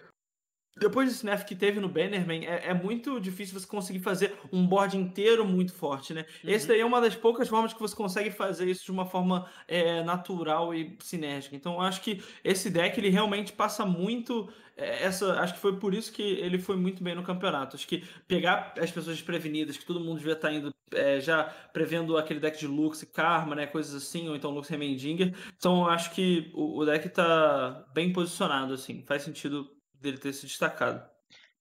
depois 0.75 1.10
desse 1.10 1.25
nerf 1.25 1.46
que 1.46 1.56
teve 1.56 1.80
no 1.80 1.88
Bannerman, 1.88 2.46
é, 2.46 2.70
é, 2.70 2.74
muito 2.74 3.20
difícil 3.20 3.60
você 3.60 3.68
conseguir 3.68 4.00
fazer 4.00 4.34
um 4.51 4.65
board 4.65 4.98
inteiro 4.98 5.46
muito 5.46 5.74
forte, 5.74 6.13
né? 6.13 6.25
Uhum. 6.44 6.50
Esse 6.50 6.68
daí 6.68 6.80
é 6.80 6.86
uma 6.86 7.00
das 7.00 7.15
poucas 7.15 7.48
formas 7.48 7.74
que 7.74 7.80
você 7.80 7.96
consegue 7.96 8.32
fazer 8.32 8.68
isso 8.68 8.86
de 8.86 8.92
uma 8.92 9.06
forma 9.06 9.48
é, 9.68 10.03
natural 10.03 10.74
e 10.74 10.98
sinérgica. 11.00 11.56
Então, 11.56 11.74
eu 11.74 11.82
acho 11.82 12.01
que 12.01 12.24
esse 12.44 12.70
deck, 12.70 13.00
ele 13.00 13.10
realmente 13.10 13.53
passa 13.53 13.86
muito... 13.86 14.50
É, 14.75 15.03
essa, 15.03 15.39
acho 15.39 15.53
que 15.53 15.60
foi 15.60 15.77
por 15.77 15.94
isso 15.94 16.12
que 16.12 16.24
ele 16.24 16.58
foi 16.58 16.75
muito 16.75 17.03
bem 17.03 17.13
no 17.13 17.22
campeonato. 17.22 17.75
Acho 17.75 17.88
que 17.88 18.03
pegar 18.27 18.74
as 18.80 18.89
pessoas 18.89 19.15
desprevenidas, 19.15 19.77
que 19.77 19.86
todo 19.86 20.00
mundo 20.00 20.18
devia 20.18 20.34
estar 20.34 20.48
tá 20.48 20.53
indo 20.53 20.74
é, 20.92 21.20
já 21.20 21.44
prevendo 21.72 22.18
aquele 22.18 22.39
deck 22.39 22.58
de 22.58 22.65
Lux 22.65 23.03
e 23.03 23.06
Karma, 23.06 23.53
né? 23.56 23.68
Coisas 23.68 23.94
assim, 23.94 24.27
ou 24.27 24.36
então 24.36 24.50
Lux 24.50 24.68
Remendinger. 24.68 25.36
Então, 25.56 25.88
acho 25.88 26.12
que 26.12 26.51
o, 26.56 26.80
o 26.80 26.86
deck 26.86 27.08
tá 27.10 27.86
bem 27.94 28.12
posicionado, 28.12 28.74
assim. 28.74 29.03
Faz 29.06 29.22
sentido 29.22 29.70
dele 30.03 30.17
ter 30.17 30.33
se 30.33 30.45
destacado. 30.45 31.10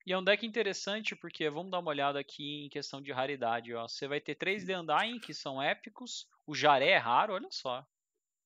E 0.04 0.12
é 0.12 0.18
um 0.18 0.24
deck 0.24 0.44
interessante 0.44 1.14
porque 1.14 1.48
vamos 1.48 1.70
dar 1.70 1.78
uma 1.78 1.90
olhada 1.90 2.18
aqui 2.18 2.66
em 2.66 2.68
questão 2.68 3.00
de 3.00 3.12
raridade. 3.12 3.72
Ó. 3.72 3.86
Você 3.86 4.08
vai 4.08 4.20
ter 4.20 4.34
três 4.34 4.64
The 4.64 4.78
Undying 4.78 5.20
que 5.20 5.32
são 5.32 5.62
épicos. 5.62 6.26
O 6.44 6.54
Jaré 6.54 6.90
é 6.90 6.98
raro, 6.98 7.34
olha 7.34 7.48
só. 7.50 7.86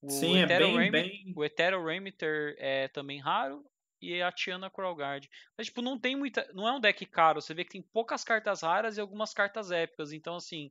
O 0.03 0.11
Sim, 0.11 0.39
é 0.39 0.47
bem, 0.47 0.77
Rem... 0.77 0.91
bem... 0.91 1.33
O 1.35 1.43
Etero 1.43 1.83
Remitter 1.83 2.55
é 2.59 2.89
também 2.89 3.19
raro. 3.19 3.65
E 4.03 4.21
a 4.21 4.31
Tiana 4.31 4.71
Kralgard. 4.71 5.29
Mas, 5.57 5.69
tipo, 5.69 5.81
não 5.81 5.99
tem 5.99 6.15
muita. 6.15 6.47
Não 6.53 6.69
é 6.69 6.73
um 6.73 6.81
deck 6.81 7.07
caro. 7.07 7.41
Você 7.41 7.55
vê 7.55 7.65
que 7.65 7.71
tem 7.71 7.83
poucas 7.83 8.23
cartas 8.23 8.61
raras 8.61 8.99
e 8.99 9.01
algumas 9.01 9.33
cartas 9.33 9.71
épicas. 9.71 10.13
Então, 10.13 10.37
assim, 10.37 10.71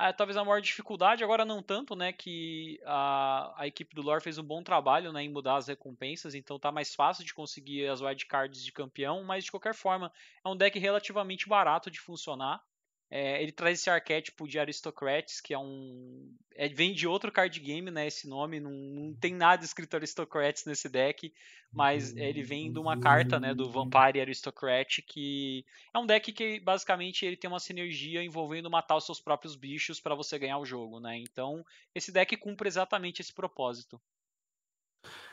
ah, 0.00 0.12
talvez 0.12 0.36
a 0.36 0.44
maior 0.44 0.60
dificuldade, 0.60 1.24
agora 1.24 1.44
não 1.44 1.60
tanto, 1.60 1.96
né? 1.96 2.12
Que 2.12 2.80
a, 2.86 3.52
a 3.56 3.66
equipe 3.66 3.96
do 3.96 4.02
Lore 4.02 4.22
fez 4.22 4.38
um 4.38 4.44
bom 4.44 4.62
trabalho 4.62 5.12
né, 5.12 5.24
em 5.24 5.28
mudar 5.28 5.56
as 5.56 5.66
recompensas, 5.66 6.36
então 6.36 6.56
tá 6.56 6.70
mais 6.70 6.94
fácil 6.94 7.24
de 7.24 7.34
conseguir 7.34 7.88
as 7.88 8.00
wildcards 8.00 8.64
de 8.64 8.70
campeão, 8.70 9.24
mas 9.24 9.44
de 9.44 9.50
qualquer 9.50 9.74
forma 9.74 10.12
é 10.44 10.48
um 10.48 10.56
deck 10.56 10.78
relativamente 10.78 11.48
barato 11.48 11.90
de 11.90 11.98
funcionar. 11.98 12.64
É, 13.10 13.42
ele 13.42 13.52
traz 13.52 13.80
esse 13.80 13.88
arquétipo 13.88 14.46
de 14.46 14.58
Aristocrats, 14.58 15.40
que 15.40 15.54
é 15.54 15.58
um. 15.58 16.30
É, 16.54 16.68
vem 16.68 16.92
de 16.92 17.06
outro 17.06 17.32
card 17.32 17.58
game, 17.58 17.90
né? 17.90 18.06
Esse 18.06 18.28
nome. 18.28 18.60
Não, 18.60 18.70
não 18.70 19.14
tem 19.14 19.34
nada 19.34 19.64
escrito 19.64 19.94
Aristocrats 19.94 20.64
nesse 20.66 20.88
deck. 20.88 21.32
Mas 21.70 22.16
ele 22.16 22.42
vem 22.42 22.72
de 22.72 22.78
uma 22.78 22.98
carta, 22.98 23.38
né? 23.38 23.54
Do 23.54 23.70
Vampire 23.70 24.20
Aristocrat, 24.20 25.02
que 25.06 25.64
é 25.92 25.98
um 25.98 26.06
deck 26.06 26.32
que 26.32 26.60
basicamente 26.60 27.26
ele 27.26 27.36
tem 27.36 27.48
uma 27.48 27.60
sinergia 27.60 28.22
envolvendo 28.22 28.70
matar 28.70 28.96
os 28.96 29.04
seus 29.04 29.20
próprios 29.20 29.54
bichos 29.54 30.00
para 30.00 30.14
você 30.14 30.38
ganhar 30.38 30.58
o 30.58 30.64
jogo, 30.64 30.98
né? 30.98 31.18
Então, 31.18 31.64
esse 31.94 32.10
deck 32.10 32.36
cumpre 32.38 32.68
exatamente 32.68 33.20
esse 33.20 33.34
propósito. 33.34 34.00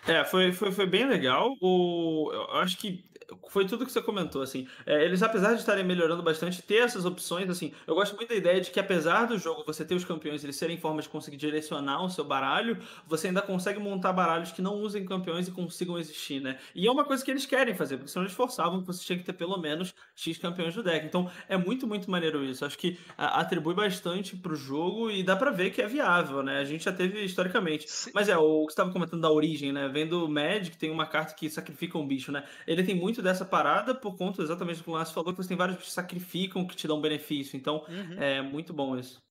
É, 0.08 0.24
foi, 0.24 0.52
foi, 0.52 0.72
foi 0.72 0.86
bem 0.86 1.08
legal. 1.08 1.56
O, 1.62 2.30
eu 2.32 2.58
acho 2.58 2.78
que 2.78 3.04
foi 3.50 3.66
tudo 3.66 3.86
que 3.86 3.92
você 3.92 4.02
comentou, 4.02 4.42
assim. 4.42 4.68
É, 4.86 5.04
eles, 5.04 5.24
apesar 5.24 5.54
de 5.54 5.60
estarem 5.60 5.84
melhorando 5.84 6.22
bastante, 6.22 6.62
ter 6.62 6.84
essas 6.84 7.06
opções, 7.06 7.50
assim, 7.50 7.74
eu 7.88 7.96
gosto 7.96 8.16
muito 8.16 8.30
da 8.30 8.36
ideia 8.36 8.62
de 8.62 8.72
que, 8.72 8.80
apesar 8.80 9.26
do 9.26 9.38
jogo 9.38 9.64
você 9.66 9.84
ter 9.86 9.96
os 9.96 10.06
campeões 10.06 10.44
eles 10.44 10.56
serem 10.56 10.78
formas 10.78 11.06
de 11.06 11.10
conseguir 11.10 11.38
direcionar 11.38 12.04
o 12.04 12.10
seu 12.10 12.24
baralho, 12.24 12.78
você 13.08 13.28
ainda 13.28 13.42
consegue 13.42 13.80
montar 13.80 14.14
baralhos 14.14 14.52
que 14.52 14.62
não 14.62 14.76
usem 14.76 15.06
campeões 15.06 15.48
e 15.48 15.52
consigam 15.52 15.98
existir, 15.98 16.42
né? 16.42 16.58
E 16.74 16.88
é 16.88 16.92
uma 16.92 17.06
coisa 17.06 17.24
que 17.24 17.32
eles 17.32 17.46
querem 17.46 17.74
fazer, 17.74 17.98
porque 17.98 18.12
senão 18.12 18.26
eles 18.26 18.36
forçavam 18.36 18.82
que 18.82 18.88
você 18.88 19.04
tinha 19.04 19.18
que 19.18 19.24
ter 19.24 19.34
pelo 19.34 19.58
menos 19.58 19.94
X 20.16 20.38
campeões 20.38 20.76
no 20.76 20.84
deck. 20.84 21.06
Então, 21.06 21.30
é 21.48 21.58
muito, 21.58 21.88
muito 21.88 22.10
maneiro 22.10 22.44
isso. 22.44 22.66
Acho 22.66 22.78
que 22.78 23.00
a, 23.18 23.40
atribui 23.40 23.74
bastante 23.74 24.36
pro 24.36 24.56
jogo 24.56 25.10
e 25.10 25.24
dá 25.24 25.36
pra 25.36 25.52
ver 25.52 25.72
que 25.72 25.82
é 25.82 25.88
viável, 25.88 26.44
né? 26.44 26.60
A 26.60 26.66
gente 26.66 26.84
já 26.86 26.92
teve 26.94 27.24
historicamente. 27.24 27.86
Mas 28.14 28.30
é, 28.30 28.38
o 28.38 28.66
que 28.66 28.74
você 28.74 28.74
estava 28.74 28.92
comentando 28.92 29.22
da 29.22 29.32
origem, 29.32 29.55
né? 29.62 29.88
vendo 29.88 30.26
o 30.26 30.30
Magic, 30.30 30.78
tem 30.78 30.90
uma 30.90 31.06
carta 31.06 31.34
que 31.34 31.50
sacrifica 31.50 31.98
um 31.98 32.08
bicho, 32.08 32.32
né? 32.32 32.44
Ele 32.68 32.84
tem 32.84 32.96
muito 32.96 33.22
dessa 33.22 33.46
parada 33.46 33.96
por 33.96 34.16
conta 34.16 34.42
exatamente 34.42 34.78
do 34.78 34.84
que 34.84 34.90
o 34.90 34.94
Lance 34.94 35.14
falou, 35.14 35.32
que 35.34 35.38
você 35.42 35.50
tem 35.50 35.58
vários 35.58 35.78
bichos 35.78 35.90
que 35.90 35.96
sacrificam, 35.96 36.66
que 36.68 36.76
te 36.76 36.88
dão 36.88 37.02
benefício. 37.02 37.58
Então, 37.58 37.84
uhum. 37.88 38.22
é 38.22 38.42
muito 38.42 38.74
bom 38.74 38.98
isso. 38.98 39.25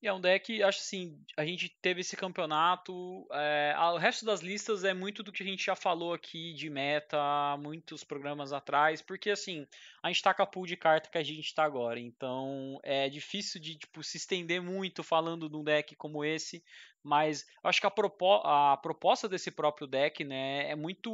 E 0.00 0.06
é 0.06 0.12
um 0.12 0.20
deck, 0.20 0.62
acho 0.62 0.78
assim, 0.78 1.20
a 1.36 1.44
gente 1.44 1.68
teve 1.68 2.02
esse 2.02 2.16
campeonato. 2.16 3.26
É, 3.32 3.74
o 3.92 3.96
resto 3.96 4.24
das 4.24 4.40
listas 4.40 4.84
é 4.84 4.94
muito 4.94 5.24
do 5.24 5.32
que 5.32 5.42
a 5.42 5.46
gente 5.46 5.66
já 5.66 5.74
falou 5.74 6.12
aqui 6.12 6.54
de 6.54 6.70
meta, 6.70 7.18
muitos 7.58 8.04
programas 8.04 8.52
atrás, 8.52 9.02
porque 9.02 9.28
assim, 9.30 9.66
a 10.00 10.06
gente 10.08 10.22
tá 10.22 10.32
com 10.32 10.42
a 10.42 10.46
pool 10.46 10.66
de 10.66 10.76
carta 10.76 11.10
que 11.10 11.18
a 11.18 11.22
gente 11.24 11.52
tá 11.52 11.64
agora. 11.64 11.98
Então 11.98 12.78
é 12.84 13.08
difícil 13.08 13.60
de 13.60 13.74
tipo, 13.74 14.04
se 14.04 14.18
estender 14.18 14.62
muito 14.62 15.02
falando 15.02 15.48
de 15.48 15.56
um 15.56 15.64
deck 15.64 15.96
como 15.96 16.24
esse. 16.24 16.62
Mas 17.02 17.44
acho 17.64 17.80
que 17.80 17.86
a, 17.86 17.90
propo 17.90 18.34
a 18.44 18.76
proposta 18.76 19.28
desse 19.28 19.50
próprio 19.50 19.86
deck, 19.88 20.22
né, 20.22 20.70
é 20.70 20.76
muito. 20.76 21.10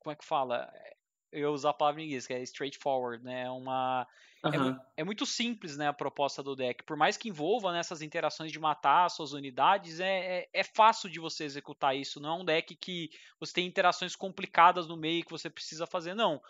Como 0.00 0.12
é 0.12 0.16
que 0.16 0.24
fala? 0.24 0.72
Eu 1.32 1.52
usar 1.52 1.70
a 1.70 1.74
palavra 1.74 2.00
em 2.00 2.06
inglês, 2.06 2.26
que 2.26 2.32
é 2.32 2.42
straightforward, 2.42 3.22
né? 3.24 3.42
É 3.44 3.50
uma. 3.50 4.06
Uhum. 4.44 4.70
É, 4.70 5.00
é, 5.00 5.04
muito 5.04 5.26
simples, 5.26 5.76
né, 5.76 5.88
a 5.88 5.92
proposta 5.92 6.42
do 6.42 6.54
deck. 6.54 6.84
Por 6.84 6.96
mais 6.96 7.16
que 7.16 7.28
envolva 7.28 7.72
nessas 7.72 8.00
né, 8.00 8.06
interações 8.06 8.52
de 8.52 8.58
matar 8.60 9.08
suas 9.10 9.32
unidades, 9.32 9.98
é, 9.98 10.40
é, 10.40 10.48
é, 10.52 10.62
fácil 10.62 11.10
de 11.10 11.18
você 11.18 11.44
executar 11.44 11.96
isso. 11.96 12.20
Não 12.20 12.30
é 12.30 12.42
um 12.42 12.44
deck 12.44 12.76
que 12.76 13.10
você 13.40 13.54
tem 13.54 13.66
interações 13.66 14.14
complicadas 14.14 14.86
no 14.86 14.96
meio 14.96 15.24
que 15.24 15.30
você 15.30 15.50
precisa 15.50 15.86
fazer, 15.86 16.14
não. 16.14 16.40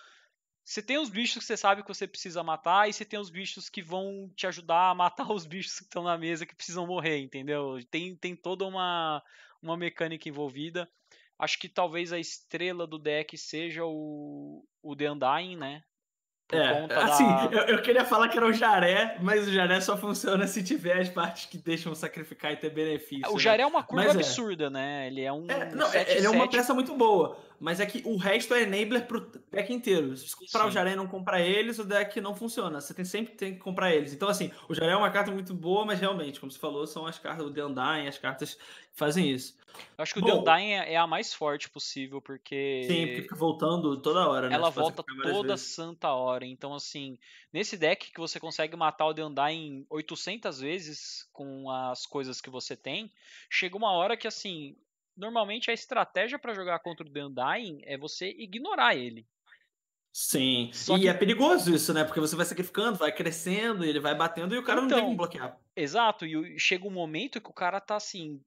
Você 0.67 0.83
tem 0.83 0.99
os 0.99 1.09
bichos 1.09 1.39
que 1.39 1.45
você 1.45 1.57
sabe 1.57 1.83
que 1.83 1.89
você 1.89 2.09
precisa 2.09 2.43
matar, 2.43 2.89
e 2.89 2.93
você 2.93 3.05
tem 3.05 3.21
os 3.21 3.31
bichos 3.31 3.71
que 3.71 3.81
vão 3.81 4.29
te 4.35 4.49
ajudar 4.49 4.91
a 4.91 4.95
matar 4.95 5.31
os 5.31 5.47
bichos 5.47 5.79
que 5.79 5.85
estão 5.85 6.03
na 6.03 6.19
mesa 6.19 6.45
que 6.45 6.57
precisam 6.57 6.87
morrer, 6.87 7.19
entendeu? 7.19 7.79
Tem, 7.89 8.17
tem 8.17 8.35
toda 8.35 8.67
uma, 8.67 9.23
uma 9.63 9.77
mecânica 9.77 10.29
envolvida. 10.29 10.91
Acho 11.39 11.59
que 11.59 11.69
talvez 11.69 12.13
a 12.13 12.19
estrela 12.19 12.87
do 12.87 12.99
deck 12.99 13.37
seja 13.37 13.85
o, 13.85 14.65
o 14.83 14.97
The 14.97 15.11
Undying, 15.11 15.57
né? 15.57 15.83
Por 16.49 16.61
é, 16.61 16.87
assim, 16.95 17.27
da... 17.27 17.49
eu, 17.51 17.77
eu, 17.77 17.83
queria 17.83 18.05
falar 18.05 18.29
que 18.29 18.37
era 18.37 18.47
o 18.47 18.53
jaré, 18.53 19.19
mas 19.21 19.49
o 19.49 19.53
jaré 19.53 19.81
só 19.81 19.97
funciona 19.97 20.47
se 20.47 20.63
tiver 20.63 21.01
as 21.01 21.09
partes 21.09 21.47
que 21.47 21.59
deixam 21.59 21.93
sacrificar 21.93 22.53
e 22.53 22.57
ter 22.57 22.71
benefício. 22.71 23.29
O 23.31 23.35
né? 23.35 23.41
jaré 23.41 23.63
é 23.65 23.67
uma 23.67 23.83
curva 23.83 24.05
mas 24.05 24.15
é. 24.15 24.19
absurda, 24.21 24.67
é. 24.67 24.71
né? 24.71 25.07
Ele 25.09 25.23
é 25.23 25.33
um. 25.33 25.51
É, 25.51 25.75
não, 25.75 25.89
7, 25.89 25.97
é, 25.97 26.13
ele 26.13 26.21
7... 26.21 26.27
é 26.27 26.31
uma 26.31 26.49
peça 26.49 26.73
muito 26.73 26.95
boa, 26.95 27.37
mas 27.59 27.81
é 27.81 27.87
que 27.87 28.03
o 28.05 28.17
resto 28.17 28.55
é 28.55 28.63
enabler 28.63 29.07
pro 29.07 29.21
deck 29.51 29.73
inteiro. 29.73 30.17
Se 30.17 30.35
comprar 30.35 30.63
Sim. 30.65 30.69
o 30.69 30.71
jaré 30.71 30.93
e 30.93 30.97
não 30.97 31.07
comprar 31.07 31.41
eles, 31.41 31.79
o 31.79 31.85
deck 31.85 32.21
não 32.21 32.35
funciona. 32.35 32.81
Você 32.81 32.93
tem, 32.93 33.05
sempre 33.05 33.35
tem 33.35 33.55
que 33.55 33.61
comprar 33.61 33.95
eles. 33.95 34.13
Então, 34.13 34.29
assim, 34.29 34.51
o 34.69 34.75
jaré 34.75 34.93
é 34.93 34.97
uma 34.97 35.11
carta 35.11 35.31
muito 35.31 35.55
boa, 35.55 35.85
mas 35.85 36.01
realmente, 36.01 36.39
como 36.39 36.53
você 36.53 36.59
falou, 36.59 36.87
são 36.87 37.07
as 37.07 37.19
cartas 37.19 37.45
do 37.45 37.51
Dendain, 37.51 38.07
as 38.07 38.19
cartas 38.19 38.59
fazem 38.93 39.31
isso. 39.31 39.57
Eu 39.97 40.03
acho 40.03 40.15
que 40.15 40.21
Bom, 40.21 40.29
o 40.29 40.41
Undying 40.41 40.73
é, 40.73 40.95
é 40.95 40.97
a 40.97 41.07
mais 41.07 41.35
forte 41.35 41.69
possível, 41.69 42.21
porque. 42.21 42.85
Sim, 42.87 43.07
porque 43.07 43.23
fica 43.23 43.37
voltando 43.37 44.01
toda 44.01 44.29
hora, 44.29 44.49
né? 44.49 44.55
Ela 44.55 44.71
volta 44.71 45.03
toda 45.23 45.55
vezes. 45.55 45.67
santa 45.67 46.13
hora. 46.13 46.47
Então, 46.47 46.75
assim, 46.75 47.19
nesse 47.53 47.77
deck 47.77 48.11
que 48.11 48.21
você 48.21 48.41
consegue 48.41 48.77
matar 48.77 49.07
o 49.07 49.15
The 49.15 49.25
Undying 49.25 49.87
800 49.91 50.61
vezes 50.61 51.29
com 51.33 51.71
as 51.71 52.07
coisas 52.07 52.41
que 52.41 52.51
você 52.51 52.77
tem, 52.77 53.13
chega 53.51 53.77
uma 53.77 53.93
hora 53.93 54.17
que, 54.17 54.27
assim, 54.27 54.77
normalmente 55.17 55.71
a 55.71 55.75
estratégia 55.75 56.39
para 56.39 56.55
jogar 56.55 56.79
contra 56.81 57.07
o 57.07 57.11
The 57.11 57.25
Undying 57.25 57.81
é 57.85 57.97
você 57.97 58.29
ignorar 58.39 58.95
ele. 58.95 59.27
Sim. 60.13 60.71
Só 60.73 60.97
e 60.97 61.01
que... 61.01 61.09
é 61.09 61.15
perigoso 61.15 61.75
isso, 61.75 61.93
né? 61.93 62.03
Porque 62.03 62.21
você 62.21 62.35
vai 62.35 62.47
sacrificando, 62.47 62.97
vai 62.97 63.13
crescendo, 63.13 63.85
ele 63.85 64.01
vai 64.01 64.15
batendo 64.15 64.55
e 64.55 64.59
o 64.59 64.65
cara 64.65 64.81
então, 64.81 64.83
não 64.83 64.89
tem 64.89 64.97
então, 64.97 65.07
como 65.07 65.17
bloquear. 65.19 65.61
Exato, 65.77 66.25
e 66.25 66.59
chega 66.59 66.87
um 66.87 66.91
momento 66.91 67.41
que 67.41 67.51
o 67.51 67.53
cara 67.53 67.81
tá 67.81 67.97
assim. 67.97 68.41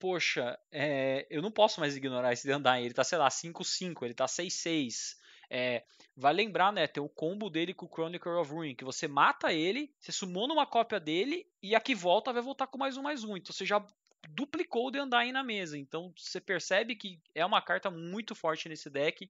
Poxa, 0.00 0.58
é, 0.72 1.24
eu 1.30 1.40
não 1.40 1.52
posso 1.52 1.78
mais 1.78 1.96
ignorar 1.96 2.32
esse 2.32 2.48
Dandai. 2.48 2.84
Ele 2.84 2.94
tá, 2.94 3.04
sei 3.04 3.16
lá, 3.16 3.28
5-5, 3.28 4.02
ele 4.02 4.12
tá 4.12 4.26
6-6. 4.26 5.16
É, 5.48 5.84
vai 6.16 6.32
lembrar, 6.32 6.72
né? 6.72 6.88
Tem 6.88 7.00
o 7.00 7.08
combo 7.08 7.48
dele 7.48 7.72
com 7.72 7.86
o 7.86 7.88
Chronicle 7.88 8.32
of 8.32 8.50
Ruin, 8.50 8.74
que 8.74 8.84
você 8.84 9.06
mata 9.06 9.52
ele, 9.52 9.94
você 10.00 10.10
sumou 10.10 10.48
numa 10.48 10.66
cópia 10.66 10.98
dele, 10.98 11.46
e 11.62 11.76
a 11.76 11.80
que 11.80 11.94
volta 11.94 12.32
vai 12.32 12.42
voltar 12.42 12.66
com 12.66 12.76
mais 12.76 12.96
um, 12.96 13.02
mais 13.02 13.22
um. 13.22 13.36
Então 13.36 13.52
você 13.52 13.64
já 13.64 13.84
duplicou 14.30 14.88
o 14.88 14.92
The 14.92 15.02
Undying 15.02 15.32
na 15.32 15.42
mesa. 15.42 15.78
Então 15.78 16.12
você 16.16 16.40
percebe 16.40 16.96
que 16.96 17.20
é 17.34 17.44
uma 17.44 17.62
carta 17.62 17.90
muito 17.90 18.34
forte 18.34 18.68
nesse 18.68 18.90
deck. 18.90 19.28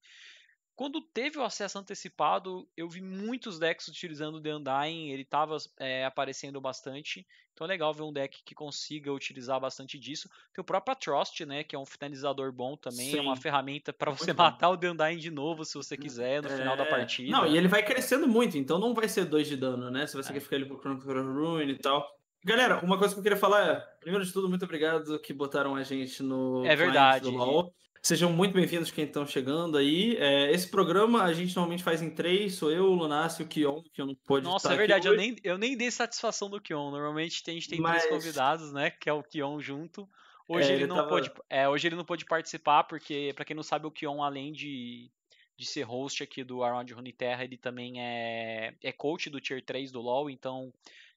Quando 0.77 1.01
teve 1.01 1.39
o 1.39 1.45
acesso 1.45 1.79
antecipado, 1.79 2.69
eu 2.77 2.89
vi 2.89 3.01
muitos 3.01 3.61
decks 3.61 3.87
utilizando 3.87 4.37
o 4.37 4.41
The 4.41 4.57
Undying, 4.57 5.11
ele 5.11 5.23
estava 5.23 5.57
é, 5.79 6.05
aparecendo 6.05 6.61
bastante. 6.61 7.25
Então 7.53 7.65
é 7.65 7.69
legal 7.69 7.95
ver 7.95 8.03
um 8.03 8.13
deck 8.13 8.43
que 8.45 8.57
consiga 8.57 9.13
utilizar 9.13 9.61
bastante 9.61 9.97
disso. 9.97 10.29
Tem 10.53 10.61
o 10.61 10.65
próprio 10.65 10.93
Atrost, 10.93 11.41
né, 11.47 11.63
que 11.63 11.77
é 11.77 11.79
um 11.79 11.87
finalizador 11.87 12.51
bom 12.51 12.77
também, 12.77 13.13
Sim. 13.13 13.19
é 13.19 13.21
uma 13.21 13.37
ferramenta 13.37 13.93
para 13.93 14.11
você 14.11 14.33
matar 14.33 14.71
o 14.71 14.77
The 14.77 14.91
Undying 14.91 15.19
de 15.19 15.31
novo, 15.31 15.65
se 15.65 15.75
você 15.75 15.97
quiser, 15.97 16.43
no 16.43 16.49
é... 16.49 16.57
final 16.57 16.77
da 16.77 16.83
é. 16.83 16.91
partida. 16.91 17.31
Não, 17.31 17.47
e 17.47 17.57
ele 17.57 17.69
vai 17.69 17.85
crescendo 17.85 18.27
muito, 18.27 18.59
então 18.59 18.81
não 18.81 18.93
vai 18.93 19.09
ser 19.09 19.27
2 19.27 19.47
de 19.47 19.57
dano, 19.57 19.93
né, 19.93 20.09
se 20.09 20.17
você 20.17 20.31
é. 20.31 20.33
quer 20.33 20.41
ficar 20.41 20.57
ali 20.57 20.67
pro 20.67 20.81
Chronicle 20.81 21.23
Ruin 21.23 21.69
e 21.69 21.79
tal. 21.79 22.05
Galera, 22.45 22.85
uma 22.85 22.99
coisa 22.99 23.15
que 23.15 23.21
eu 23.21 23.23
queria 23.23 23.39
falar 23.39 23.67
é, 23.67 23.81
primeiro 24.01 24.23
de 24.23 24.31
tudo, 24.31 24.51
muito 24.51 24.67
obrigado 24.67 25.19
que 25.19 25.33
botaram 25.33 25.75
a 25.75 25.83
gente 25.83 26.23
no 26.23 26.63
é 26.67 26.77
verdade. 26.77 27.25
do 27.25 27.31
LoL. 27.31 27.75
Sejam 28.03 28.31
muito 28.31 28.53
bem-vindos 28.53 28.91
quem 28.91 29.07
estão 29.07 29.27
chegando 29.27 29.79
aí. 29.79 30.15
É, 30.19 30.53
esse 30.53 30.69
programa 30.69 31.23
a 31.23 31.33
gente 31.33 31.57
normalmente 31.57 31.83
faz 31.83 32.03
em 32.03 32.11
três, 32.11 32.57
sou 32.57 32.71
eu, 32.71 32.85
o 32.85 32.95
Lunassi 32.95 33.41
e 33.41 33.47
o 33.47 33.49
Kion, 33.49 33.83
que 33.91 33.99
eu 33.99 34.05
não 34.05 34.15
pode 34.15 34.45
Nossa, 34.45 34.75
é 34.75 34.77
verdade, 34.77 35.09
eu 35.09 35.17
nem, 35.17 35.35
eu 35.43 35.57
nem 35.57 35.75
dei 35.75 35.91
satisfação 35.91 36.51
do 36.51 36.61
Kion. 36.61 36.91
Normalmente 36.91 37.43
a 37.47 37.51
gente 37.51 37.67
tem 37.67 37.81
Mas... 37.81 38.03
três 38.03 38.15
convidados, 38.15 38.75
né? 38.75 38.91
Que 38.91 39.09
é 39.09 39.13
o 39.15 39.23
Kion 39.23 39.59
junto. 39.59 40.07
Hoje 40.47 40.69
é, 40.69 40.75
ele, 40.75 40.83
ele, 40.83 40.87
não 40.87 40.97
tava... 40.97 41.09
pôde, 41.09 41.33
é, 41.49 41.67
hoje 41.67 41.89
ele 41.89 41.97
não 41.97 42.05
pôde 42.05 42.27
participar, 42.27 42.85
porque, 42.85 43.33
para 43.35 43.47
quem 43.47 43.57
não 43.57 43.63
sabe, 43.63 43.87
o 43.87 43.91
Kion, 43.91 44.23
além 44.23 44.53
de, 44.53 45.11
de 45.57 45.65
ser 45.65 45.85
host 45.85 46.23
aqui 46.23 46.45
do 46.45 46.63
Around 46.63 46.93
Runeterra, 46.93 47.43
ele 47.43 47.57
também 47.57 48.03
é, 48.03 48.75
é 48.83 48.93
coach 48.93 49.31
do 49.31 49.41
Tier 49.41 49.65
3 49.65 49.91
do 49.91 50.03
LoL, 50.03 50.29
então 50.29 50.71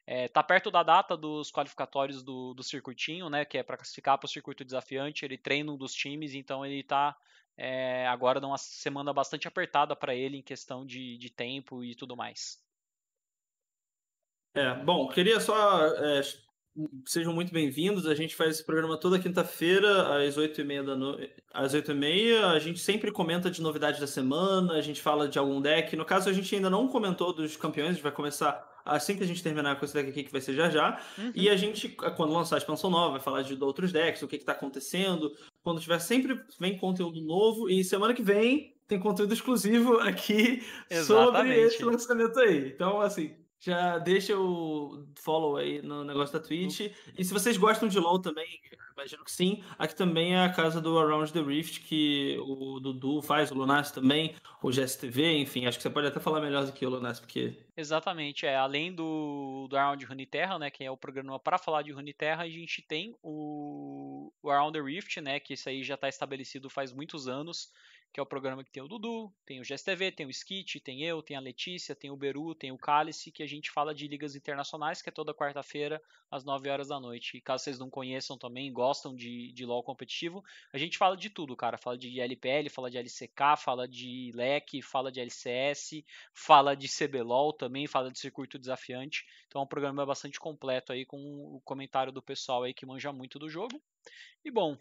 é, 0.10 0.30
tá 0.30 0.42
perto 0.42 0.72
da 0.72 0.82
data 0.84 1.18
dos 1.18 1.52
qualificatórios 1.52 2.24
do, 2.24 2.54
do 2.54 2.64
circuitinho, 2.64 3.30
né? 3.30 3.44
Que 3.44 3.58
é 3.58 3.64
para 3.64 3.76
classificar 3.76 4.18
para 4.18 4.26
o 4.26 4.30
circuito 4.30 4.64
desafiante. 4.64 5.26
Ele 5.26 5.38
treina 5.38 5.70
um 5.70 5.78
dos 5.78 5.94
times, 5.94 6.34
então 6.34 6.66
ele 6.66 6.80
está 6.80 7.14
é, 7.58 8.08
agora 8.08 8.40
numa 8.40 8.58
semana 8.58 9.12
bastante 9.12 9.50
apertada 9.50 9.98
para 9.98 10.16
ele 10.16 10.38
em 10.38 10.42
questão 10.42 10.86
de, 10.86 11.18
de 11.18 11.30
tempo 11.30 11.84
e 11.84 11.94
tudo 11.94 12.16
mais. 12.16 12.58
É, 14.56 14.74
bom, 14.76 15.10
queria 15.10 15.42
só. 15.42 15.86
É, 15.86 16.22
sejam 17.06 17.34
muito 17.34 17.52
bem-vindos. 17.52 18.08
A 18.08 18.16
gente 18.16 18.34
faz 18.34 18.52
esse 18.52 18.66
programa 18.66 18.98
toda 18.98 19.20
quinta-feira, 19.20 20.26
às 20.26 20.38
8h30 20.38 20.86
da 20.86 20.96
noite. 20.96 21.34
Às 21.54 21.76
8h30. 21.76 22.46
A 22.46 22.60
gente 22.60 22.80
sempre 22.80 23.12
comenta 23.12 23.52
de 23.52 23.62
novidades 23.62 24.00
da 24.00 24.08
semana, 24.08 24.76
a 24.76 24.82
gente 24.82 25.02
fala 25.02 25.28
de 25.28 25.38
algum 25.38 25.60
deck. 25.62 25.98
No 25.98 26.06
caso, 26.06 26.30
a 26.30 26.34
gente 26.34 26.56
ainda 26.56 26.70
não 26.70 26.88
comentou 26.88 27.34
dos 27.34 27.58
campeões, 27.58 27.90
a 27.90 27.94
gente 27.94 28.04
vai 28.04 28.14
começar 28.14 28.77
assim 28.88 29.16
que 29.16 29.24
a 29.24 29.28
gente 29.28 29.44
terminar 29.44 29.78
com 29.78 29.86
esse 29.86 29.94
deck 29.94 30.10
aqui, 30.10 30.24
que 30.24 30.32
vai 30.32 30.42
ser 30.42 30.54
já 30.54 30.70
já. 30.70 31.00
Uhum. 31.18 31.32
E 31.36 31.50
a 31.50 31.56
gente, 31.56 31.90
quando 31.90 32.34
lançar 32.34 32.56
a 32.56 32.60
expansão 32.60 32.90
nova, 32.90 33.12
vai 33.12 33.20
falar 33.20 33.42
de 33.42 33.62
outros 33.64 33.92
decks, 33.92 34.22
o 34.22 34.28
que, 34.28 34.36
está 34.36 34.54
acontecendo. 34.54 35.32
Quando 35.64 35.82
tiver, 35.82 36.00
sempre 36.00 36.40
vem 36.60 36.78
conteúdo 36.78 37.22
novo. 37.22 37.70
E 37.70 37.84
semana 37.84 38.14
que 38.14 38.24
vem 38.24 38.76
tem 38.88 39.00
conteúdo 39.00 39.34
exclusivo 39.34 40.00
aqui 40.00 40.64
Exatamente. 40.90 41.10
sobre 41.10 41.62
esse 41.62 41.84
lançamento 41.84 42.40
aí. 42.40 42.70
Então, 42.70 43.02
assim, 43.02 43.36
já 43.60 43.98
deixa 43.98 44.38
o 44.38 45.06
follow 45.16 45.58
aí 45.58 45.82
no 45.82 46.04
negócio 46.04 46.40
da 46.40 46.46
Twitch. 46.46 46.92
E 47.18 47.24
se 47.24 47.34
vocês 47.34 47.58
gostam 47.58 47.88
de 47.88 48.00
LoL 48.00 48.20
também, 48.20 48.60
imagino 48.94 49.24
que 49.24 49.32
sim. 49.32 49.64
Aqui 49.78 49.96
também 49.96 50.36
é 50.36 50.44
a 50.44 50.52
casa 50.52 50.80
do 50.80 50.98
Around 50.98 51.34
the 51.34 51.42
Rift, 51.42 51.82
que 51.82 52.38
o 52.40 52.80
Dudu 52.80 53.22
faz, 53.22 53.52
o 53.52 53.56
Lunas 53.56 53.92
também, 53.92 54.36
o 54.62 54.70
GSTV, 54.70 55.40
enfim. 55.40 55.66
Acho 55.66 55.78
que 55.78 55.84
você 55.84 55.90
pode 55.90 56.08
até 56.08 56.20
falar 56.20 56.42
melhor 56.42 56.66
do 56.66 56.72
que 56.72 56.86
o 56.86 56.90
Lunas, 56.90 57.20
porque. 57.20 57.58
Exatamente, 57.76 58.46
é. 58.46 58.56
Além 58.56 58.94
do, 58.94 59.68
do 59.70 59.78
Around 59.78 60.06
Runeterra, 60.06 60.58
né, 60.60 60.70
que 60.70 60.84
é 60.84 60.92
o 60.92 60.98
programa 60.98 61.40
para 61.40 61.58
falar 61.58 61.82
de 61.82 61.92
Runeterra, 61.92 62.44
a 62.44 62.50
gente 62.50 62.82
tem 62.82 63.16
o, 63.22 64.32
o 64.42 64.50
Around 64.50 64.78
the 64.78 64.84
Rift, 64.84 65.22
né, 65.22 65.40
que 65.40 65.54
isso 65.54 65.70
aí 65.70 65.84
já 65.84 65.96
está 65.96 66.10
estabelecido 66.10 66.70
faz 66.70 66.92
muitos 66.92 67.28
anos 67.28 67.72
que 68.14 68.20
é 68.20 68.24
o 68.24 68.26
programa 68.26 68.64
que 68.64 68.72
tem 68.72 68.82
o 68.82 68.88
Dudu, 68.88 69.32
tem 69.46 69.60
o 69.60 69.64
GSTV, 69.64 70.12
tem 70.12 70.26
o 70.26 70.30
Skit, 70.30 70.80
tem 70.80 71.04
eu, 71.04 71.22
tem 71.22 71.38
a 71.38 71.40
Letícia, 71.40 71.96
tem 71.96 72.10
o 72.10 72.16
Beru, 72.18 72.56
tem 72.56 72.72
o 72.72 72.78
Cálice, 72.78 73.32
que 73.32 73.44
a 73.44 73.48
gente 73.48 73.70
fala 73.70 73.94
de 73.94 74.08
ligas 74.08 74.36
internacionais, 74.36 75.02
que 75.02 75.10
é 75.10 75.12
toda 75.12 75.34
quarta-feira, 75.34 76.02
às 76.32 76.44
9 76.44 76.70
horas 76.70 76.88
da 76.88 77.00
noite. 77.00 77.38
E 77.38 77.42
caso 77.42 77.64
vocês 77.64 77.80
não 77.80 77.90
conheçam 77.90 78.38
também, 78.38 78.72
gostam 78.72 79.16
de, 79.16 79.52
de 79.52 79.66
LoL 79.66 79.84
competitivo, 79.84 80.44
a 80.74 80.78
gente 80.78 80.98
fala 80.98 81.16
de 81.16 81.30
tudo, 81.30 81.56
cara. 81.56 81.78
Fala 81.78 81.98
de 81.98 82.20
LPL, 82.20 82.70
fala 82.70 82.90
de 82.90 82.98
LCK, 82.98 83.58
fala 83.58 83.88
de 83.88 84.32
LEC, 84.34 84.82
fala 84.82 85.12
de 85.12 85.20
LCS, 85.20 86.04
fala 86.34 86.76
de 86.76 86.88
CBLOL 86.88 87.54
também, 87.54 87.88
fala 87.88 88.12
de 88.12 88.20
circuito 88.20 88.58
desafiante. 88.58 89.26
Então 89.48 89.62
é 89.62 89.64
um 89.64 89.68
programa 89.68 90.06
bastante 90.06 90.40
completo 90.40 90.92
aí, 90.92 91.06
com 91.06 91.18
o 91.18 91.62
comentário 91.64 92.12
do 92.12 92.22
pessoal 92.22 92.64
aí 92.64 92.74
que 92.74 92.86
manja 92.86 93.12
muito 93.12 93.38
do 93.38 93.50
jogo. 93.50 93.82
E 94.44 94.52
bom, 94.52 94.78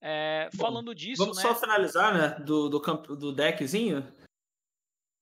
é, 0.00 0.48
Bom, 0.54 0.62
falando 0.62 0.94
disso. 0.94 1.22
Vamos 1.22 1.36
né? 1.36 1.42
só 1.42 1.54
finalizar, 1.54 2.14
né? 2.14 2.44
Do, 2.44 2.68
do, 2.68 2.80
campo, 2.80 3.14
do 3.14 3.32
deckzinho. 3.32 4.06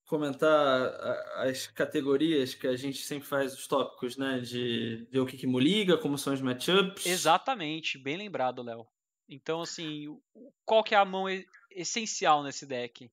Comentar 0.07 0.95
as 1.37 1.67
categorias 1.67 2.55
que 2.55 2.67
a 2.67 2.77
gente 2.77 2.99
sempre 2.99 3.29
faz 3.29 3.53
os 3.53 3.67
tópicos, 3.67 4.17
né? 4.17 4.41
De 4.41 5.07
ver 5.11 5.21
o 5.21 5.27
que, 5.27 5.37
que 5.37 5.47
liga, 5.47 5.99
como 5.99 6.17
são 6.17 6.33
os 6.33 6.41
matchups. 6.41 7.05
Exatamente, 7.05 7.99
bem 7.99 8.17
lembrado, 8.17 8.63
Léo. 8.63 8.87
Então, 9.29 9.61
assim, 9.61 10.07
qual 10.65 10.83
que 10.83 10.95
é 10.95 10.99
a 10.99 11.05
mão 11.05 11.27
essencial 11.71 12.43
nesse 12.43 12.65
deck? 12.65 13.11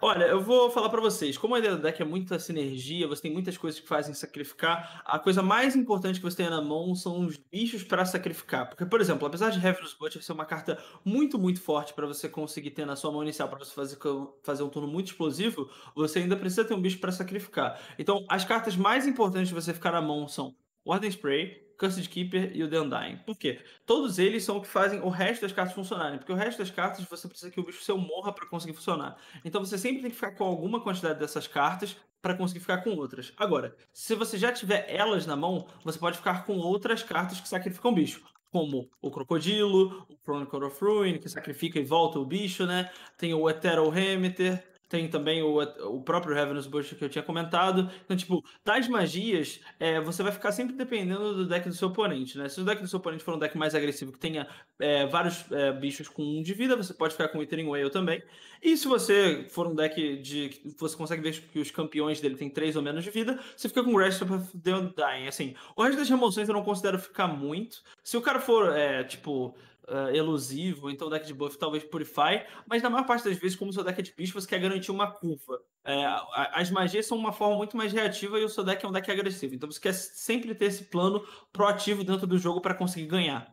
Olha, 0.00 0.26
eu 0.26 0.40
vou 0.40 0.70
falar 0.70 0.90
para 0.90 1.00
vocês, 1.00 1.36
como 1.36 1.56
a 1.56 1.58
ideia 1.58 1.74
do 1.74 1.82
deck 1.82 2.00
é 2.00 2.04
muita 2.04 2.38
sinergia, 2.38 3.08
você 3.08 3.22
tem 3.22 3.32
muitas 3.32 3.58
coisas 3.58 3.80
que 3.80 3.88
fazem 3.88 4.14
sacrificar, 4.14 5.02
a 5.04 5.18
coisa 5.18 5.42
mais 5.42 5.74
importante 5.74 6.20
que 6.20 6.24
você 6.24 6.36
tem 6.36 6.48
na 6.48 6.62
mão 6.62 6.94
são 6.94 7.26
os 7.26 7.36
bichos 7.36 7.82
para 7.82 8.04
sacrificar. 8.04 8.68
Porque, 8.68 8.86
por 8.86 9.00
exemplo, 9.00 9.26
apesar 9.26 9.50
de 9.50 9.58
Heaven's 9.58 9.94
Butcher 9.94 10.22
ser 10.22 10.32
uma 10.32 10.44
carta 10.44 10.78
muito, 11.04 11.36
muito 11.36 11.60
forte 11.60 11.92
para 11.94 12.06
você 12.06 12.28
conseguir 12.28 12.70
ter 12.70 12.86
na 12.86 12.94
sua 12.94 13.10
mão 13.10 13.24
inicial, 13.24 13.48
para 13.48 13.58
você 13.58 13.74
fazer, 13.74 13.98
fazer 14.44 14.62
um 14.62 14.68
turno 14.68 14.86
muito 14.86 15.08
explosivo, 15.08 15.68
você 15.96 16.20
ainda 16.20 16.36
precisa 16.36 16.64
ter 16.64 16.74
um 16.74 16.80
bicho 16.80 17.00
para 17.00 17.10
sacrificar. 17.10 17.80
Então, 17.98 18.24
as 18.28 18.44
cartas 18.44 18.76
mais 18.76 19.04
importantes 19.04 19.48
de 19.48 19.54
você 19.54 19.74
ficar 19.74 19.90
na 19.90 20.00
mão 20.00 20.28
são 20.28 20.54
Warden 20.86 21.10
Spray, 21.10 21.67
Cursed 21.78 22.08
Keeper 22.08 22.50
e 22.54 22.62
o 22.62 22.68
The 22.68 22.80
Undying. 22.80 23.16
Por 23.18 23.36
quê? 23.36 23.60
Todos 23.86 24.18
eles 24.18 24.42
são 24.42 24.56
o 24.56 24.60
que 24.60 24.66
fazem 24.66 25.00
o 25.00 25.08
resto 25.08 25.42
das 25.42 25.52
cartas 25.52 25.74
funcionarem. 25.74 26.18
Porque 26.18 26.32
o 26.32 26.36
resto 26.36 26.58
das 26.58 26.70
cartas 26.70 27.04
você 27.04 27.28
precisa 27.28 27.50
que 27.50 27.60
o 27.60 27.64
bicho 27.64 27.82
seu 27.84 27.96
morra 27.96 28.32
para 28.32 28.46
conseguir 28.46 28.74
funcionar. 28.74 29.16
Então 29.44 29.64
você 29.64 29.78
sempre 29.78 30.02
tem 30.02 30.10
que 30.10 30.16
ficar 30.16 30.32
com 30.32 30.44
alguma 30.44 30.80
quantidade 30.82 31.18
dessas 31.18 31.46
cartas 31.46 31.96
para 32.20 32.34
conseguir 32.34 32.60
ficar 32.60 32.78
com 32.78 32.90
outras. 32.90 33.32
Agora, 33.36 33.76
se 33.92 34.14
você 34.16 34.36
já 34.36 34.52
tiver 34.52 34.86
elas 34.88 35.24
na 35.24 35.36
mão, 35.36 35.68
você 35.84 35.98
pode 35.98 36.18
ficar 36.18 36.44
com 36.44 36.56
outras 36.58 37.02
cartas 37.02 37.40
que 37.40 37.48
sacrificam 37.48 37.94
bicho. 37.94 38.22
Como 38.50 38.90
o 39.00 39.10
Crocodilo, 39.10 40.06
o 40.08 40.16
Chronicle 40.24 40.64
of 40.64 40.84
Ruin, 40.84 41.18
que 41.18 41.28
sacrifica 41.28 41.78
e 41.78 41.84
volta 41.84 42.18
o 42.18 42.24
bicho, 42.24 42.66
né? 42.66 42.90
Tem 43.16 43.34
o 43.34 43.48
Ethereal 43.48 43.90
Remeter, 43.90 44.66
tem 44.88 45.08
também 45.08 45.42
o, 45.42 45.60
o 45.60 46.02
próprio 46.02 46.34
Ravenous 46.34 46.66
Bush 46.66 46.94
que 46.94 47.04
eu 47.04 47.08
tinha 47.08 47.22
comentado. 47.22 47.90
Então, 48.04 48.16
tipo, 48.16 48.42
tais 48.64 48.88
magias, 48.88 49.60
é, 49.78 50.00
você 50.00 50.22
vai 50.22 50.32
ficar 50.32 50.50
sempre 50.50 50.74
dependendo 50.74 51.34
do 51.34 51.46
deck 51.46 51.68
do 51.68 51.74
seu 51.74 51.88
oponente, 51.88 52.38
né? 52.38 52.48
Se 52.48 52.60
o 52.60 52.64
deck 52.64 52.80
do 52.80 52.88
seu 52.88 52.98
oponente 52.98 53.22
for 53.22 53.34
um 53.34 53.38
deck 53.38 53.56
mais 53.56 53.74
agressivo, 53.74 54.12
que 54.12 54.18
tenha 54.18 54.48
é, 54.78 55.06
vários 55.06 55.50
é, 55.52 55.72
bichos 55.72 56.08
com 56.08 56.22
um 56.22 56.42
de 56.42 56.54
vida, 56.54 56.76
você 56.76 56.94
pode 56.94 57.12
ficar 57.12 57.28
com 57.28 57.38
o 57.38 57.40
Withering 57.40 57.68
Whale 57.68 57.90
também. 57.90 58.22
E 58.62 58.76
se 58.76 58.88
você 58.88 59.46
for 59.50 59.66
um 59.66 59.74
deck 59.74 60.16
de. 60.16 60.48
que 60.48 60.74
você 60.78 60.96
consegue 60.96 61.22
ver 61.22 61.40
que 61.40 61.58
os 61.58 61.70
campeões 61.70 62.20
dele 62.20 62.36
tem 62.36 62.48
três 62.48 62.74
ou 62.74 62.82
menos 62.82 63.04
de 63.04 63.10
vida, 63.10 63.38
você 63.56 63.68
fica 63.68 63.84
com 63.84 63.92
o 63.92 63.98
Rest 63.98 64.22
of 64.22 64.58
the 64.58 64.74
Undying. 64.74 65.28
Assim, 65.28 65.54
o 65.76 65.82
resto 65.82 65.98
das 65.98 66.08
remoções 66.08 66.48
eu 66.48 66.54
não 66.54 66.64
considero 66.64 66.98
ficar 66.98 67.28
muito. 67.28 67.82
Se 68.02 68.16
o 68.16 68.22
cara 68.22 68.40
for, 68.40 68.74
é, 68.76 69.04
tipo 69.04 69.54
uh, 69.88 70.14
elusivo, 70.14 70.90
então 70.90 71.08
deck 71.08 71.26
de 71.26 71.34
buff 71.34 71.58
talvez 71.58 71.84
Purify, 71.84 72.46
mas 72.66 72.82
na 72.82 72.90
maior 72.90 73.06
parte 73.06 73.24
das 73.24 73.36
vezes, 73.36 73.56
como 73.56 73.70
o 73.70 73.74
seu 73.74 73.84
deck 73.84 73.98
é 73.98 74.02
de 74.02 74.14
bicho, 74.14 74.32
você 74.32 74.46
quer 74.46 74.60
garantir 74.60 74.90
uma 74.90 75.10
curva. 75.10 75.60
É, 75.84 76.04
as 76.52 76.70
magias 76.70 77.06
são 77.06 77.16
uma 77.16 77.32
forma 77.32 77.56
muito 77.56 77.76
mais 77.76 77.92
reativa 77.92 78.38
e 78.38 78.44
o 78.44 78.48
seu 78.48 78.62
deck 78.62 78.84
é 78.84 78.88
um 78.88 78.92
deck 78.92 79.10
agressivo. 79.10 79.54
Então 79.54 79.70
você 79.70 79.80
quer 79.80 79.94
sempre 79.94 80.54
ter 80.54 80.66
esse 80.66 80.84
plano 80.84 81.26
proativo 81.52 82.04
dentro 82.04 82.26
do 82.26 82.38
jogo 82.38 82.60
para 82.60 82.74
conseguir 82.74 83.06
ganhar. 83.06 83.52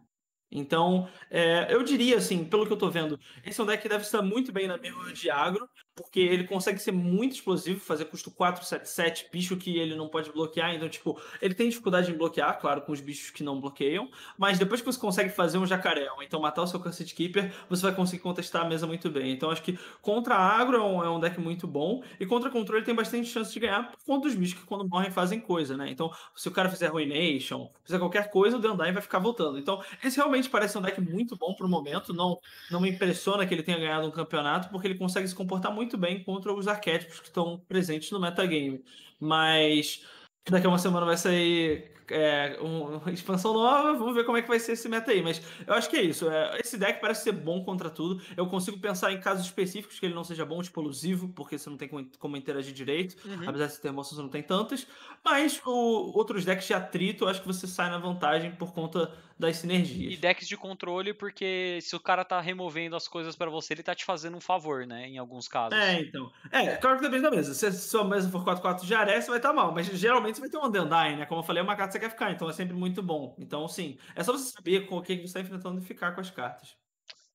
Então, 0.52 1.10
é, 1.30 1.74
eu 1.74 1.84
diria 1.84 2.18
assim, 2.18 2.46
pelo 2.46 2.66
que 2.66 2.72
eu 2.72 2.78
tô 2.78 2.90
vendo, 2.90 3.20
esse 3.44 3.60
é 3.60 3.64
um 3.64 3.68
deck 3.68 3.82
que 3.82 3.90
deve 3.90 4.04
estar 4.04 4.22
muito 4.22 4.52
bem 4.52 4.68
na 4.68 4.78
mirror 4.78 5.12
de 5.12 5.30
agro, 5.30 5.68
porque 5.96 6.20
ele 6.20 6.44
consegue 6.44 6.78
ser 6.78 6.92
muito 6.92 7.36
explosivo, 7.36 7.80
fazer 7.80 8.06
custo 8.06 8.30
4, 8.30 8.66
7, 8.66 8.90
7, 8.90 9.30
bicho 9.32 9.56
que 9.56 9.78
ele 9.78 9.96
não 9.96 10.10
pode 10.10 10.30
bloquear. 10.32 10.76
Então, 10.76 10.90
tipo, 10.90 11.20
ele 11.42 11.54
tem 11.54 11.70
dificuldade 11.70 12.12
em 12.12 12.18
bloquear, 12.18 12.60
claro, 12.60 12.82
com 12.82 12.92
os 12.92 13.00
bichos 13.00 13.30
que 13.30 13.42
não 13.44 13.60
bloqueiam. 13.62 14.10
Mas 14.38 14.60
depois 14.60 14.82
que 14.82 14.86
você 14.86 15.00
consegue 15.00 15.30
fazer 15.30 15.58
um 15.58 15.66
jacaré, 15.66 16.12
ou 16.12 16.22
então 16.22 16.40
matar 16.42 16.64
o 16.64 16.68
seu 16.68 16.80
Cursed 16.80 17.14
Keeper, 17.14 17.54
você 17.70 17.82
vai 17.82 17.96
conseguir 17.96 18.22
contestar 18.22 18.64
a 18.64 18.66
mesa 18.68 18.86
muito 18.86 19.10
bem. 19.10 19.32
Então, 19.32 19.50
acho 19.50 19.62
que 19.62 19.80
contra 20.02 20.36
agro 20.36 20.78
é 20.78 20.82
um, 20.82 21.04
é 21.04 21.10
um 21.10 21.20
deck 21.20 21.40
muito 21.40 21.66
bom. 21.66 22.04
E 22.20 22.26
contra 22.26 22.50
controle 22.50 22.84
tem 22.84 22.94
bastante 22.94 23.30
chance 23.30 23.54
de 23.54 23.60
ganhar 23.60 23.92
por 23.92 24.04
conta 24.06 24.28
dos 24.28 24.36
bichos 24.36 24.60
que 24.60 24.66
quando 24.66 24.88
morrem 24.88 25.12
fazem 25.12 25.40
coisa, 25.40 25.78
né? 25.78 25.90
Então, 25.90 26.12
se 26.36 26.48
o 26.48 26.52
cara 26.52 26.70
fizer 26.70 26.88
Ruination, 26.88 27.70
fizer 27.84 28.00
qualquer 28.00 28.30
coisa, 28.30 28.58
o 28.58 28.60
Dandai 28.60 28.92
vai 28.92 29.02
ficar 29.02 29.20
voltando. 29.20 29.58
Então, 29.58 29.82
esse 30.04 30.18
realmente 30.18 30.50
parece 30.50 30.78
um 30.78 30.82
deck 30.82 31.00
muito 31.00 31.38
bom 31.38 31.54
pro 31.54 31.70
momento. 31.70 32.14
Não, 32.14 32.38
não 32.70 32.82
me 32.82 32.90
impressiona 32.90 33.46
que 33.46 33.54
ele 33.54 33.64
tenha 33.64 33.78
ganhado 33.78 34.08
um 34.08 34.12
campeonato, 34.12 34.70
porque 34.70 34.88
ele 34.88 34.96
consegue 34.96 35.28
se 35.28 35.36
comportar 35.36 35.74
muito 35.74 35.85
bem 35.98 36.24
contra 36.24 36.54
os 36.54 36.68
arquétipos 36.68 37.20
que 37.20 37.28
estão 37.28 37.60
presentes 37.68 38.12
no 38.12 38.20
metagame. 38.20 38.84
Mas 39.20 40.06
daqui 40.50 40.66
a 40.66 40.70
uma 40.70 40.78
semana 40.78 41.06
vai 41.06 41.18
sair 41.18 41.95
é, 42.10 42.58
uma 42.62 43.12
expansão 43.12 43.54
nova, 43.54 43.94
vamos 43.94 44.16
ver 44.16 44.26
como 44.26 44.38
é 44.38 44.42
que 44.42 44.48
vai 44.48 44.60
ser 44.60 44.74
esse 44.74 44.88
meta 44.88 45.12
aí. 45.12 45.22
Mas 45.22 45.42
eu 45.66 45.74
acho 45.74 45.90
que 45.90 45.98
é 45.98 46.02
isso. 46.02 46.30
É, 46.30 46.60
esse 46.60 46.78
deck 46.78 47.00
parece 47.00 47.24
ser 47.24 47.32
bom 47.32 47.64
contra 47.64 47.90
tudo. 47.90 48.22
Eu 48.36 48.48
consigo 48.48 48.78
pensar 48.80 49.12
em 49.12 49.20
casos 49.20 49.46
específicos 49.46 50.00
que 50.00 50.06
ele 50.06 50.16
não 50.16 50.24
seja 50.24 50.46
bom, 50.46 50.62
tipo 50.62 50.82
elusivo, 50.82 51.30
porque 51.30 51.58
você 51.58 51.70
não 51.70 51.78
tem 51.78 51.90
como 52.20 52.38
interagir 52.38 52.74
direito. 52.74 53.16
Uhum. 53.28 53.50
Apesar 53.50 53.68
de 53.68 53.80
ter 53.80 53.88
emoções, 53.88 54.20
não 54.20 54.30
tem 54.30 54.44
tantas. 54.44 54.88
Mas 55.24 55.62
o, 55.66 56.12
outros 56.16 56.46
decks 56.46 56.68
de 56.68 56.74
atrito, 56.74 57.26
eu 57.26 57.30
acho 57.30 57.42
que 57.42 57.48
você 57.48 57.68
sai 57.68 57.90
na 57.90 57.98
vantagem 57.98 58.52
por 58.52 58.74
conta 58.74 59.12
das 59.38 59.58
sinergias. 59.58 60.14
E 60.14 60.18
decks 60.18 60.48
de 60.48 60.56
controle, 60.56 61.14
porque 61.14 61.80
se 61.82 61.96
o 61.96 62.00
cara 62.00 62.24
tá 62.24 62.40
removendo 62.40 62.96
as 62.96 63.08
coisas 63.08 63.36
para 63.36 63.50
você, 63.50 63.74
ele 63.74 63.84
tá 63.84 63.94
te 63.94 64.06
fazendo 64.06 64.38
um 64.38 64.42
favor, 64.42 64.88
né? 64.88 65.08
Em 65.08 65.18
alguns 65.18 65.48
casos. 65.48 65.78
É, 65.78 66.00
então. 66.00 66.32
É, 66.52 66.78
claro 66.78 66.98
que 66.98 67.04
depende 67.04 67.24
da 67.24 67.32
mesa. 67.32 67.54
Se 67.54 67.66
a 67.66 67.72
sua 67.72 68.06
mesa 68.06 68.30
for 68.30 68.46
4-4 68.46 68.86
já 68.86 69.04
é, 69.04 69.20
você 69.20 69.28
vai 69.28 69.38
estar 69.38 69.50
tá 69.50 69.54
mal. 69.54 69.74
Mas 69.74 69.88
geralmente 69.88 70.36
você 70.36 70.42
vai 70.42 70.50
ter 70.50 70.58
um 70.58 70.66
Undyne, 70.66 71.18
né? 71.18 71.26
Como 71.26 71.42
eu 71.42 71.44
falei, 71.44 71.60
é 71.60 71.64
uma 71.64 71.76
carta 71.76 71.95
você 71.96 72.00
quer 72.00 72.10
ficar, 72.10 72.32
então 72.32 72.50
é 72.50 72.54
sempre 72.54 72.76
muito 72.76 73.02
bom. 73.02 73.36
Então, 73.40 73.68
sim, 73.68 73.98
é 74.16 74.24
só 74.24 74.34
você 74.34 74.52
saber 74.52 74.86
com 74.88 74.98
o 74.98 75.02
que 75.02 75.16
você 75.16 75.24
está 75.24 75.40
enfrentando 75.40 75.80
e 75.80 75.86
ficar 75.86 76.14
com 76.14 76.22
as 76.22 76.30
cartas. 76.30 76.76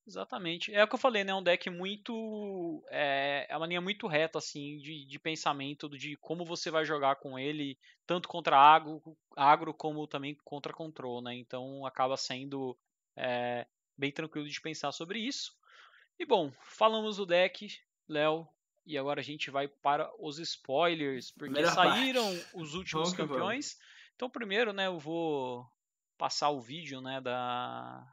Exatamente. 0.06 0.74
É 0.74 0.82
o 0.82 0.88
que 0.88 0.94
eu 0.94 0.98
falei, 0.98 1.22
né? 1.22 1.30
É 1.30 1.34
um 1.34 1.42
deck 1.42 1.70
muito. 1.70 2.82
É, 2.90 3.46
é 3.48 3.56
uma 3.56 3.66
linha 3.66 3.80
muito 3.80 4.06
reta, 4.06 4.38
assim, 4.38 4.78
de, 4.78 5.04
de 5.04 5.18
pensamento, 5.18 5.88
de 5.88 6.16
como 6.16 6.44
você 6.44 6.70
vai 6.70 6.84
jogar 6.84 7.16
com 7.16 7.38
ele, 7.38 7.78
tanto 8.06 8.28
contra 8.28 8.56
agro, 8.56 9.00
agro 9.36 9.72
como 9.72 10.06
também 10.06 10.36
contra 10.44 10.72
control, 10.72 11.22
né? 11.22 11.34
Então 11.34 11.86
acaba 11.86 12.16
sendo 12.16 12.76
é, 13.16 13.66
bem 13.96 14.10
tranquilo 14.10 14.48
de 14.48 14.60
pensar 14.60 14.90
sobre 14.92 15.20
isso. 15.20 15.52
E 16.18 16.26
bom, 16.26 16.52
falamos 16.62 17.18
do 17.18 17.26
deck, 17.26 17.68
Léo, 18.08 18.48
e 18.84 18.98
agora 18.98 19.20
a 19.20 19.24
gente 19.24 19.50
vai 19.50 19.68
para 19.68 20.10
os 20.18 20.38
spoilers, 20.38 21.30
porque 21.30 21.52
Primeira 21.52 21.70
saíram 21.70 22.26
parte. 22.26 22.50
os 22.54 22.74
últimos 22.74 23.12
campeões. 23.12 23.78
Então, 24.20 24.28
primeiro, 24.28 24.70
né, 24.70 24.86
eu 24.86 24.98
vou 24.98 25.66
passar 26.18 26.50
o 26.50 26.60
vídeo, 26.60 27.00
né, 27.00 27.22
da 27.22 28.06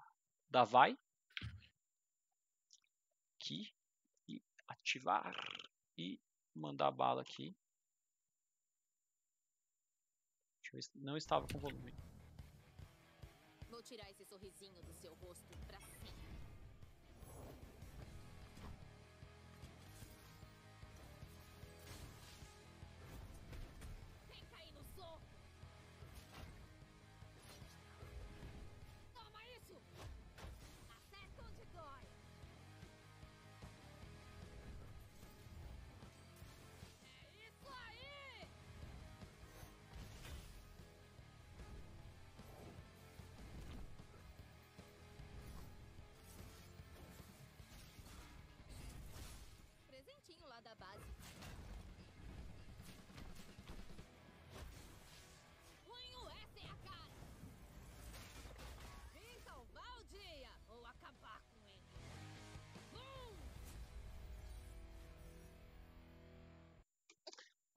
da 0.50 0.64
Vai, 0.64 0.98
aqui 3.36 3.76
e 4.26 4.42
ativar 4.70 5.36
e 5.98 6.18
mandar 6.56 6.92
bala 6.92 7.22
aqui. 7.22 7.54
Não 10.96 11.18
estava 11.18 11.46
com 11.46 11.60
volume. 11.60 11.94
Vou 13.68 13.84
tirar 13.84 14.10
esse 14.10 14.24
sorrisinho 14.24 14.82
do 14.84 14.94
seu 14.94 15.14
rosto 15.16 15.47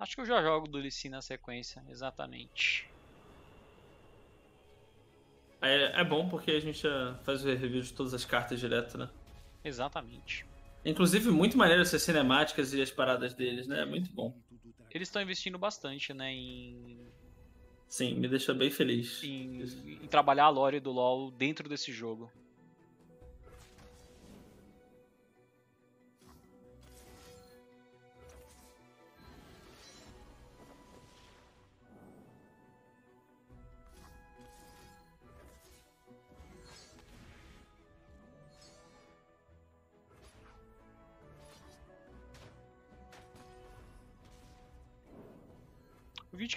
Acho 0.00 0.14
que 0.14 0.22
eu 0.22 0.26
já 0.26 0.42
jogo 0.42 0.66
do 0.66 0.78
Lee 0.78 0.90
na 1.10 1.20
sequência, 1.20 1.84
exatamente. 1.90 2.88
É, 5.60 6.00
é 6.00 6.04
bom 6.04 6.26
porque 6.26 6.52
a 6.52 6.60
gente 6.60 6.82
faz 7.22 7.44
o 7.44 7.48
review 7.48 7.82
de 7.82 7.92
todas 7.92 8.14
as 8.14 8.24
cartas 8.24 8.58
direto, 8.58 8.96
né? 8.96 9.10
Exatamente. 9.62 10.46
Inclusive, 10.86 11.30
muito 11.30 11.58
maneiro 11.58 11.82
essas 11.82 12.00
cinemáticas 12.00 12.72
e 12.72 12.80
as 12.80 12.90
paradas 12.90 13.34
deles, 13.34 13.66
né? 13.66 13.84
Muito 13.84 14.10
bom. 14.10 14.34
Eles 14.90 15.08
estão 15.08 15.20
investindo 15.20 15.58
bastante, 15.58 16.14
né? 16.14 16.32
Em. 16.32 16.98
Sim, 17.86 18.14
me 18.14 18.26
deixa 18.26 18.54
bem 18.54 18.70
feliz. 18.70 19.22
Em, 19.22 19.60
em 20.02 20.06
trabalhar 20.06 20.44
a 20.44 20.48
lore 20.48 20.80
do 20.80 20.90
LoL 20.90 21.30
dentro 21.30 21.68
desse 21.68 21.92
jogo. 21.92 22.32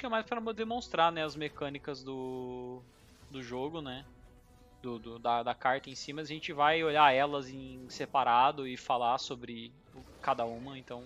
Que 0.04 0.08
é 0.08 0.10
mais 0.10 0.26
para 0.26 0.42
demonstrar 0.52 1.14
né, 1.14 1.24
as 1.24 1.34
mecânicas 1.34 2.04
do, 2.04 2.82
do 3.32 3.42
jogo, 3.42 3.82
né? 3.82 4.04
Do, 4.82 5.00
do, 5.00 5.18
da, 5.18 5.42
da 5.42 5.56
carta 5.56 5.90
em 5.90 5.96
si, 5.96 6.12
mas 6.12 6.30
a 6.30 6.34
gente 6.34 6.52
vai 6.52 6.84
olhar 6.84 7.14
elas 7.14 7.50
em 7.50 7.90
separado 7.90 8.68
e 8.68 8.76
falar 8.76 9.18
sobre 9.18 9.72
cada 10.22 10.44
uma, 10.44 10.78
então 10.78 11.06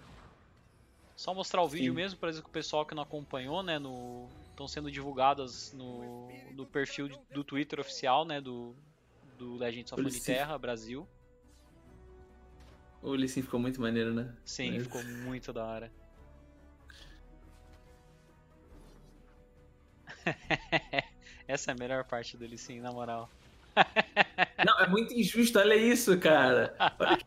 só 1.15 1.31
mostrar 1.31 1.61
o 1.61 1.67
vídeo 1.67 1.91
Sim. 1.91 1.95
mesmo 1.95 2.19
para 2.19 2.31
o 2.31 2.49
pessoal 2.49 2.87
que 2.87 2.95
não 2.95 3.03
acompanhou, 3.03 3.61
né, 3.61 3.77
no 3.77 4.27
estão 4.49 4.67
sendo 4.67 4.89
divulgadas 4.89 5.71
no, 5.73 6.27
no 6.53 6.65
perfil 6.65 7.07
do 7.31 7.43
Twitter 7.43 7.79
oficial, 7.79 8.25
né, 8.25 8.41
do 8.41 8.75
do 9.37 9.57
Legends 9.57 9.93
of 9.93 10.21
Terra 10.21 10.57
Brasil. 10.57 11.07
O 13.03 13.13
Lissin 13.13 13.43
ficou 13.43 13.59
muito 13.59 13.79
maneiro, 13.79 14.11
né? 14.11 14.35
Sim, 14.43 14.71
mas... 14.71 14.83
ficou 14.85 15.03
muito 15.03 15.53
da 15.53 15.63
hora. 15.63 15.91
Essa 21.47 21.71
é 21.71 21.73
a 21.73 21.77
melhor 21.77 22.03
parte 22.03 22.37
dele, 22.37 22.57
sim, 22.57 22.79
na 22.79 22.91
moral. 22.91 23.29
Não, 24.65 24.79
é 24.79 24.87
muito 24.87 25.13
injusto, 25.13 25.59
olha 25.59 25.75
isso, 25.75 26.17
cara. 26.19 26.75
Olha... 26.99 27.19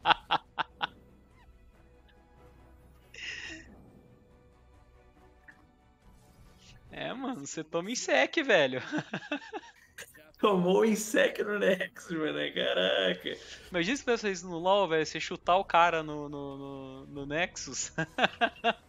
É, 6.90 7.12
mano, 7.14 7.46
você 7.46 7.62
toma 7.62 7.90
em 7.90 7.94
sec, 7.94 8.36
velho. 8.44 8.82
Tomou 10.38 10.84
em 10.84 10.96
sec 10.96 11.38
no 11.40 11.58
Nexus, 11.58 12.16
mano. 12.16 12.38
Caraca. 12.54 13.36
Imagina 13.70 13.96
se 13.96 14.04
você 14.04 14.30
isso 14.32 14.48
no 14.48 14.58
LoL, 14.58 14.88
velho. 14.88 15.06
Você 15.06 15.20
chutar 15.20 15.56
o 15.56 15.64
cara 15.64 16.02
no, 16.02 16.28
no, 16.28 16.56
no, 16.56 17.06
no 17.06 17.26
Nexus. 17.26 17.92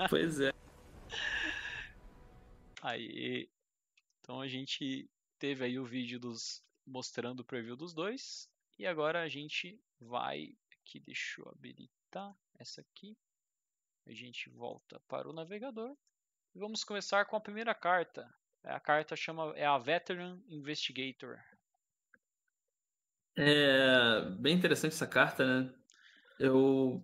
Pois 0.10 0.39
é. 0.39 0.54
Aí, 2.82 3.47
então 4.32 4.39
a 4.39 4.48
gente 4.48 5.10
teve 5.38 5.65
aí 5.65 5.78
o 5.78 5.84
vídeo 5.84 6.17
dos 6.17 6.63
mostrando 6.88 7.41
o 7.41 7.46
preview 7.46 7.76
dos 7.76 7.94
dois 7.94 8.50
e 8.80 8.88
agora 8.88 9.22
a 9.22 9.28
gente 9.28 9.78
vai 10.00 10.56
aqui, 10.72 11.02
deixa 11.02 11.41
eu 11.41 11.50
habilitar 11.50 12.34
essa 12.58 12.80
aqui. 12.80 13.17
A 14.08 14.13
gente 14.13 14.50
volta 14.50 15.02
para 15.10 15.28
o 15.30 15.34
navegador 15.34 15.98
e 16.56 16.60
vamos 16.60 16.86
começar 16.86 17.26
com 17.26 17.36
a 17.36 17.41
primeira 17.41 17.76
carta. 17.76 18.26
A 18.63 18.80
carta 18.80 19.17
chama 19.17 19.52
é 19.58 19.65
a 19.65 19.78
Veteran 19.78 20.39
Investigator. 20.48 21.38
É 23.36 24.30
bem 24.39 24.56
interessante 24.56 24.94
essa 24.94 25.08
carta, 25.08 25.46
né? 25.46 25.76
Eu 26.39 27.04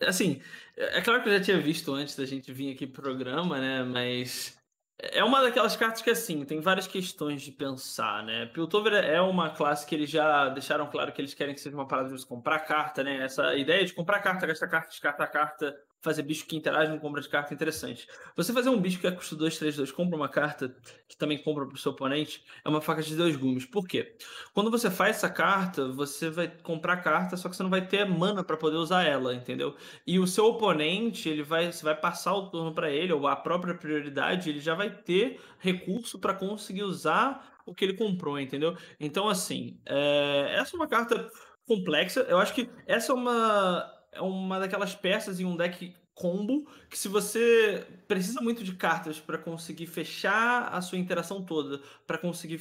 Assim, 0.00 0.40
é 0.76 1.02
claro 1.02 1.24
que 1.24 1.28
eu 1.28 1.38
já 1.38 1.44
tinha 1.44 1.60
visto 1.60 1.92
antes 1.92 2.14
da 2.14 2.24
gente 2.24 2.52
vir 2.52 2.72
aqui 2.72 2.86
pro 2.86 3.02
programa, 3.02 3.58
né? 3.58 3.82
Mas 3.82 4.55
é 4.98 5.22
uma 5.22 5.42
daquelas 5.42 5.76
cartas 5.76 6.00
que, 6.00 6.10
assim, 6.10 6.44
tem 6.44 6.60
várias 6.60 6.86
questões 6.86 7.42
de 7.42 7.52
pensar, 7.52 8.24
né? 8.24 8.46
Piltover 8.46 8.94
é 8.94 9.20
uma 9.20 9.50
classe 9.50 9.86
que 9.86 9.94
eles 9.94 10.08
já 10.08 10.48
deixaram 10.48 10.86
claro 10.86 11.12
que 11.12 11.20
eles 11.20 11.34
querem 11.34 11.54
que 11.54 11.60
seja 11.60 11.76
uma 11.76 11.86
parada 11.86 12.14
de 12.14 12.26
comprar 12.26 12.60
carta, 12.60 13.04
né? 13.04 13.22
Essa 13.24 13.54
ideia 13.56 13.84
de 13.84 13.92
comprar 13.92 14.20
carta, 14.20 14.46
gastar 14.46 14.68
carta, 14.68 14.88
descartar 14.88 15.26
carta, 15.26 15.76
fazer 16.00 16.22
bicho 16.22 16.46
que 16.46 16.56
interage 16.56 16.90
com 16.92 16.98
compra 16.98 17.20
de 17.20 17.28
carta 17.28 17.52
interessante. 17.52 18.06
Você 18.36 18.52
fazer 18.52 18.68
um 18.68 18.80
bicho 18.80 19.00
que 19.00 19.10
custo 19.10 19.34
2, 19.34 19.58
3, 19.58 19.76
2, 19.76 19.92
compra 19.92 20.16
uma 20.16 20.28
carta 20.28 20.74
que 21.08 21.16
também 21.16 21.38
compra 21.42 21.66
pro 21.66 21.76
seu 21.76 21.92
oponente, 21.92 22.44
é 22.64 22.68
uma 22.68 22.80
faca 22.80 23.02
de 23.02 23.16
dois 23.16 23.36
gumes. 23.36 23.64
Por 23.64 23.86
quê? 23.86 24.16
Quando 24.54 24.70
você 24.70 24.90
faz 24.90 25.16
essa 25.16 25.28
carta, 25.28 25.88
você 25.88 26.30
vai 26.30 26.48
comprar 26.48 26.98
carta, 26.98 27.36
só 27.36 27.48
que 27.48 27.56
você 27.56 27.62
não 27.62 27.70
vai 27.70 27.86
ter 27.86 28.04
mana 28.04 28.44
para 28.44 28.56
poder 28.56 28.76
usar 28.76 29.02
ela, 29.02 29.34
entendeu? 29.34 29.74
E 30.06 30.18
o 30.18 30.26
seu 30.26 30.46
oponente, 30.46 31.28
ele 31.28 31.42
vai, 31.42 31.72
você 31.72 31.84
vai 31.84 31.94
passar 31.94 32.34
o 32.34 32.50
turno 32.50 32.72
para 32.72 32.90
ele, 32.90 33.12
ou 33.12 33.26
a 33.26 33.34
própria 33.34 33.74
prioridade, 33.74 34.48
ele 34.48 34.60
já 34.60 34.74
vai 34.74 34.90
ter 34.90 35.40
recurso 35.58 36.18
para 36.18 36.34
conseguir 36.34 36.84
usar 36.84 37.56
o 37.66 37.74
que 37.74 37.84
ele 37.84 37.94
comprou, 37.94 38.38
entendeu? 38.38 38.76
Então, 39.00 39.28
assim, 39.28 39.80
é... 39.84 40.54
essa 40.56 40.76
é 40.76 40.78
uma 40.78 40.86
carta 40.86 41.28
complexa. 41.66 42.20
Eu 42.28 42.38
acho 42.38 42.54
que 42.54 42.70
essa 42.86 43.10
é 43.10 43.14
uma 43.14 43.95
é 44.16 44.20
uma 44.22 44.58
daquelas 44.58 44.94
peças 44.94 45.38
em 45.40 45.44
um 45.44 45.56
deck 45.56 45.94
combo 46.16 46.66
que 46.88 46.98
se 46.98 47.08
você 47.08 47.86
precisa 48.08 48.40
muito 48.40 48.64
de 48.64 48.74
cartas 48.74 49.20
para 49.20 49.36
conseguir 49.36 49.86
fechar 49.86 50.68
a 50.72 50.80
sua 50.80 50.96
interação 50.96 51.42
toda, 51.42 51.80
para 52.06 52.16
conseguir 52.16 52.58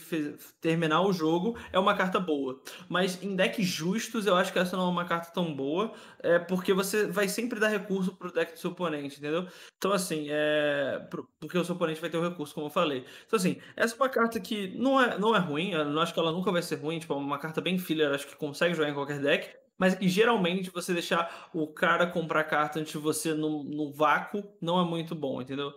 terminar 0.59 1.01
o 1.01 1.13
jogo, 1.13 1.57
é 1.71 1.79
uma 1.79 1.95
carta 1.95 2.19
boa. 2.19 2.61
Mas 2.89 3.23
em 3.23 3.33
decks 3.33 3.65
justos, 3.65 4.25
eu 4.25 4.35
acho 4.35 4.51
que 4.51 4.59
essa 4.59 4.75
não 4.75 4.87
é 4.87 4.89
uma 4.89 5.05
carta 5.05 5.31
tão 5.31 5.55
boa, 5.55 5.93
é 6.19 6.37
porque 6.37 6.73
você 6.73 7.07
vai 7.07 7.29
sempre 7.29 7.59
dar 7.59 7.69
recurso 7.69 8.13
pro 8.13 8.31
deck 8.31 8.53
do 8.53 8.59
seu 8.59 8.71
oponente, 8.71 9.19
entendeu? 9.19 9.47
Então 9.77 9.93
assim, 9.93 10.27
é 10.29 11.07
porque 11.39 11.57
o 11.57 11.63
seu 11.63 11.75
oponente 11.75 12.01
vai 12.01 12.09
ter 12.09 12.17
o 12.17 12.29
recurso, 12.29 12.53
como 12.53 12.67
eu 12.67 12.71
falei. 12.71 13.05
Então 13.25 13.37
assim, 13.37 13.57
essa 13.77 13.95
é 13.95 13.97
uma 13.97 14.09
carta 14.09 14.37
que 14.39 14.77
não 14.77 15.01
é 15.01 15.17
não 15.17 15.33
é 15.33 15.39
ruim, 15.39 15.71
eu 15.71 15.85
não 15.85 16.01
acho 16.01 16.13
que 16.13 16.19
ela 16.19 16.31
nunca 16.33 16.51
vai 16.51 16.61
ser 16.61 16.75
ruim, 16.75 16.99
tipo, 16.99 17.13
é 17.13 17.17
uma 17.17 17.39
carta 17.39 17.61
bem 17.61 17.79
filler, 17.79 18.13
acho 18.13 18.27
que 18.27 18.35
consegue 18.35 18.75
jogar 18.75 18.89
em 18.89 18.93
qualquer 18.93 19.21
deck 19.21 19.64
mas 19.77 19.95
que 19.95 20.07
geralmente 20.07 20.69
você 20.69 20.93
deixar 20.93 21.49
o 21.53 21.67
cara 21.67 22.07
comprar 22.07 22.43
carta 22.45 22.79
antes 22.79 22.93
de 22.93 22.97
você 22.97 23.33
no, 23.33 23.63
no 23.63 23.91
vácuo 23.91 24.43
não 24.61 24.79
é 24.79 24.83
muito 24.83 25.13
bom, 25.13 25.41
entendeu? 25.41 25.73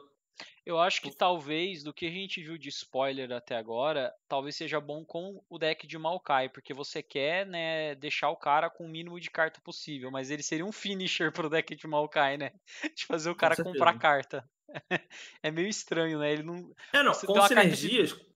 Eu 0.68 0.78
acho 0.78 1.00
que 1.00 1.10
talvez, 1.10 1.82
do 1.82 1.94
que 1.94 2.04
a 2.04 2.10
gente 2.10 2.42
viu 2.42 2.58
de 2.58 2.68
spoiler 2.68 3.32
até 3.32 3.56
agora, 3.56 4.12
talvez 4.28 4.54
seja 4.54 4.78
bom 4.78 5.02
com 5.02 5.42
o 5.48 5.58
deck 5.58 5.86
de 5.86 5.96
Maokai, 5.96 6.50
porque 6.50 6.74
você 6.74 7.02
quer, 7.02 7.46
né, 7.46 7.94
deixar 7.94 8.28
o 8.28 8.36
cara 8.36 8.68
com 8.68 8.84
o 8.84 8.88
mínimo 8.88 9.18
de 9.18 9.30
carta 9.30 9.62
possível, 9.62 10.10
mas 10.10 10.30
ele 10.30 10.42
seria 10.42 10.66
um 10.66 10.70
finisher 10.70 11.32
pro 11.32 11.48
deck 11.48 11.74
de 11.74 11.86
Maokai, 11.86 12.36
né? 12.36 12.52
De 12.94 13.06
fazer 13.06 13.30
o 13.30 13.34
cara 13.34 13.56
comprar 13.56 13.98
carta. 13.98 14.46
é 15.42 15.50
meio 15.50 15.68
estranho, 15.68 16.18
né? 16.18 16.32
Ele 16.32 16.42
não. 16.42 16.70
É, 16.92 17.02
não, 17.02 17.12
com 17.12 17.40
sinergias, 17.46 18.10
de... 18.10 18.26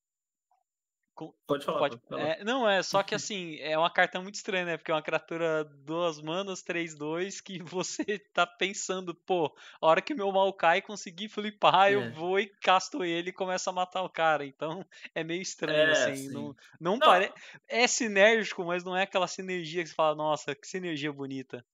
Pode 1.47 1.65
falar. 1.65 1.79
Pode, 1.79 1.99
pode 1.99 2.23
é, 2.23 2.45
não, 2.45 2.69
é 2.69 2.83
só 2.83 3.03
que 3.03 3.15
assim, 3.17 3.57
é 3.61 3.77
uma 3.77 3.91
carta 3.91 4.21
muito 4.21 4.35
estranha, 4.35 4.65
né? 4.65 4.77
Porque 4.77 4.91
é 4.91 4.95
uma 4.95 5.03
criatura 5.03 5.65
duas 5.65 6.21
manas, 6.21 6.63
3-2, 6.63 7.43
que 7.43 7.59
você 7.63 8.19
tá 8.33 8.47
pensando, 8.47 9.15
pô, 9.15 9.55
a 9.81 9.87
hora 9.87 10.03
que 10.03 10.15
meu 10.15 10.33
Maokai 10.33 10.83
conseguir 10.83 11.29
flipar, 11.29 11.89
é. 11.89 11.95
eu 11.95 12.13
vou 12.13 12.39
e 12.39 12.47
casto 12.47 13.05
ele 13.05 13.31
e 13.31 13.33
começo 13.33 13.69
a 13.69 13.73
matar 13.73 14.03
o 14.03 14.11
cara. 14.11 14.45
Então 14.45 14.85
é 15.15 15.23
meio 15.23 15.43
estranho, 15.43 15.91
é, 15.91 15.93
assim. 15.93 16.29
Não, 16.29 16.57
não, 16.81 16.93
não. 16.93 16.99
Pare... 16.99 17.33
É 17.69 17.87
sinérgico, 17.87 18.65
mas 18.65 18.85
não 18.85 18.97
é 18.97 19.03
aquela 19.03 19.27
sinergia 19.27 19.83
que 19.83 19.89
você 19.89 19.95
fala, 19.95 20.15
nossa, 20.15 20.55
que 20.55 20.67
sinergia 20.67 21.13
bonita. 21.13 21.65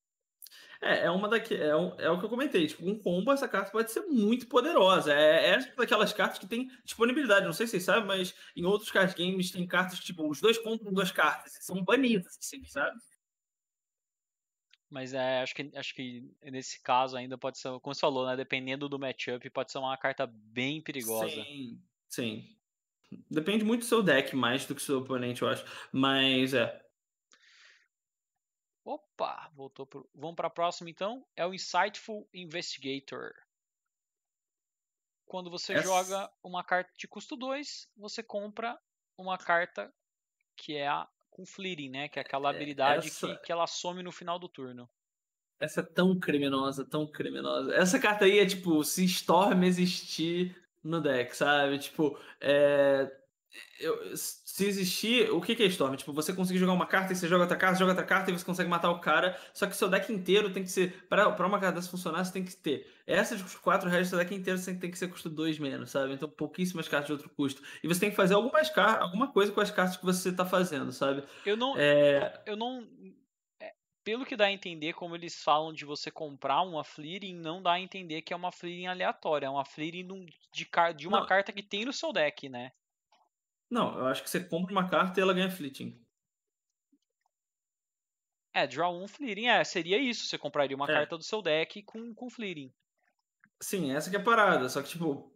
É, 0.81 1.07
é 1.07 1.11
uma 1.11 1.29
daqui, 1.29 1.55
é, 1.55 1.75
um, 1.75 1.99
é 1.99 2.09
o 2.09 2.19
que 2.19 2.25
eu 2.25 2.29
comentei. 2.29 2.67
Tipo, 2.67 2.89
um 2.89 2.99
combo, 2.99 3.33
essa 3.33 3.49
carta 3.49 3.71
pode 3.71 3.91
ser 3.91 4.03
muito 4.03 4.47
poderosa. 4.47 5.13
É, 5.13 5.51
é 5.51 5.75
daquelas 5.75 6.13
cartas 6.13 6.39
que 6.39 6.47
tem 6.47 6.71
disponibilidade. 6.85 7.47
Não 7.47 7.53
sei 7.53 7.67
se 7.67 7.73
vocês 7.73 7.85
sabem, 7.85 8.07
mas 8.07 8.35
em 8.57 8.65
outros 8.65 8.91
card 8.91 9.15
games 9.15 9.51
tem 9.51 9.67
cartas 9.67 9.99
que, 9.99 10.07
tipo, 10.07 10.29
os 10.29 10.41
dois 10.41 10.57
compram 10.59 10.93
duas 10.93 11.11
cartas. 11.11 11.53
São 11.61 11.83
banidas, 11.83 12.39
assim, 12.39 12.65
sabe? 12.65 12.97
Mas 14.91 15.13
é, 15.13 15.43
acho 15.43 15.55
que, 15.55 15.71
acho 15.75 15.95
que 15.95 16.31
nesse 16.43 16.81
caso 16.83 17.17
ainda 17.17 17.37
pode 17.37 17.59
ser, 17.59 17.69
como 17.81 17.95
você 17.95 18.01
falou, 18.01 18.27
né? 18.27 18.37
Dependendo 18.37 18.89
do 18.89 18.99
matchup, 18.99 19.51
pode 19.51 19.71
ser 19.71 19.79
uma 19.79 19.97
carta 19.97 20.27
bem 20.27 20.81
perigosa. 20.81 21.29
Sim, 21.29 21.83
sim. 22.09 22.57
Depende 23.31 23.65
muito 23.65 23.81
do 23.81 23.87
seu 23.87 24.03
deck 24.03 24.35
mais 24.37 24.65
do 24.65 24.75
que 24.75 24.81
do 24.81 24.81
seu 24.81 24.99
oponente, 24.99 25.43
eu 25.43 25.49
acho. 25.49 25.65
Mas 25.93 26.55
é. 26.55 26.88
Opa, 28.89 29.51
voltou 29.55 29.85
pro... 29.85 30.09
Vamos 30.15 30.35
para 30.35 30.47
a 30.47 30.51
próxima 30.51 30.89
então. 30.89 31.23
É 31.37 31.47
o 31.47 31.53
Insightful 31.53 32.27
Investigator. 32.33 33.35
Quando 35.27 35.51
você 35.51 35.75
Essa... 35.75 35.83
joga 35.83 36.33
uma 36.43 36.65
carta 36.65 36.91
de 36.97 37.07
custo 37.07 37.37
2, 37.37 37.87
você 37.95 38.23
compra 38.23 38.81
uma 39.19 39.37
carta 39.37 39.93
que 40.57 40.75
é 40.75 40.89
a 40.89 41.07
com 41.29 41.45
Fleeting, 41.45 41.91
né? 41.91 42.09
Que 42.09 42.19
é 42.19 42.23
aquela 42.23 42.51
é, 42.51 42.57
habilidade 42.57 43.09
Essa... 43.09 43.27
que, 43.27 43.43
que 43.43 43.53
ela 43.53 43.67
some 43.67 44.03
no 44.03 44.11
final 44.11 44.39
do 44.39 44.49
turno. 44.49 44.89
Essa 45.61 45.81
é 45.81 45.85
tão 45.85 46.19
criminosa, 46.19 46.83
tão 46.83 47.07
criminosa. 47.07 47.75
Essa 47.75 48.01
carta 48.01 48.25
aí 48.25 48.39
é 48.39 48.47
tipo, 48.47 48.83
se 48.85 49.05
Storm 49.05 49.65
existir 49.65 50.57
no 50.83 51.03
deck, 51.03 51.37
sabe? 51.37 51.79
Tipo, 51.79 52.19
é 52.41 53.15
eu, 53.81 54.17
se 54.17 54.67
existir, 54.67 55.31
o 55.31 55.41
que, 55.41 55.55
que 55.55 55.63
é 55.63 55.67
Storm? 55.67 55.95
Tipo, 55.97 56.13
você 56.13 56.33
conseguir 56.33 56.59
jogar 56.59 56.73
uma 56.73 56.87
carta 56.87 57.13
e 57.13 57.17
você 57.17 57.29
joga 57.29 57.45
outra 57.45 57.57
carta, 57.57 57.79
joga 57.79 57.93
outra 57.93 58.05
carta 58.05 58.31
e 58.31 58.37
você 58.37 58.45
consegue 58.45 58.69
matar 58.69 58.91
o 58.91 59.01
cara. 59.01 59.39
Só 59.55 59.67
que 59.67 59.77
seu 59.77 59.89
deck 59.89 60.13
inteiro 60.13 60.53
tem 60.53 60.63
que 60.63 60.71
ser. 60.71 61.07
Pra, 61.09 61.31
pra 61.31 61.47
uma 61.47 61.61
carta 61.61 61.81
funcionar, 61.83 62.25
você 62.25 62.33
tem 62.33 62.45
que 62.45 62.55
ter. 62.57 62.87
Essa 63.07 63.37
de 63.37 63.43
custo 63.43 63.61
4, 63.61 63.89
o 63.89 63.93
resto 63.93 64.13
do 64.13 64.19
deck 64.19 64.35
inteiro 64.35 64.59
você 64.59 64.75
tem 64.75 64.91
que 64.91 64.99
ser 64.99 65.09
custo 65.09 65.31
2 65.31 65.59
menos, 65.59 65.91
sabe? 65.91 66.13
Então 66.13 66.29
pouquíssimas 66.29 66.89
cartas 66.89 67.07
de 67.07 67.13
outro 67.13 67.31
custo. 67.31 67.63
E 67.83 67.89
você 67.89 68.01
tem 68.01 68.11
que 68.11 68.17
fazer 68.17 68.35
algumas 68.35 68.71
alguma 68.77 69.33
coisa 69.33 69.53
com 69.53 69.61
as 69.61 69.71
cartas 69.71 69.97
que 69.97 70.05
você 70.05 70.33
tá 70.33 70.45
fazendo, 70.45 70.93
sabe? 70.93 71.25
Eu 71.47 71.57
não. 71.57 71.75
É... 71.79 72.43
Eu 72.47 72.57
não. 72.57 72.87
É, 73.61 73.73
pelo 74.05 74.27
que 74.27 74.37
dá 74.37 74.47
a 74.47 74.53
entender, 74.53 74.93
como 74.93 75.15
eles 75.15 75.43
falam 75.43 75.73
de 75.73 75.85
você 75.85 76.11
comprar 76.11 76.63
uma 76.63 76.85
Fleeting, 76.85 77.37
não 77.37 77.63
dá 77.63 77.73
a 77.73 77.81
entender 77.81 78.23
que 78.23 78.33
é 78.33 78.37
uma 78.37 78.53
Fleeting 78.53 78.87
aleatória. 78.87 79.47
É 79.47 79.51
uma 79.51 79.65
Fleeting 79.65 80.27
de, 80.53 80.69
de 80.97 81.09
uma 81.09 81.21
não. 81.21 81.27
carta 81.27 81.53
que 81.53 81.63
tem 81.63 81.85
no 81.85 81.93
seu 81.93 82.13
deck, 82.13 82.49
né? 82.49 82.73
Não, 83.71 83.99
eu 83.99 84.07
acho 84.07 84.23
que 84.23 84.31
você 84.31 84.41
compra 84.41 84.73
uma 84.73 84.89
carta 84.89 85.19
e 85.19 85.23
ela 85.23 85.35
ganha 85.35 85.51
fleeting. 85.51 85.99
É, 88.55 88.67
draw 88.67 88.97
um 88.97 89.07
fleeting. 89.07 89.47
É, 89.47 89.63
seria 89.63 89.99
isso. 89.99 90.27
Você 90.27 90.39
compraria 90.39 90.77
uma 90.77 90.87
é. 90.87 90.93
carta 90.93 91.17
do 91.17 91.23
seu 91.23 91.43
deck 91.43 91.83
com, 91.83 92.15
com 92.15 92.31
fleeting. 92.31 92.73
Sim, 93.61 93.93
essa 93.93 94.09
que 94.11 94.17
é 94.17 94.19
a 94.19 94.23
parada. 94.23 94.69
Só 94.69 94.83
que, 94.83 94.89
tipo, 94.89 95.33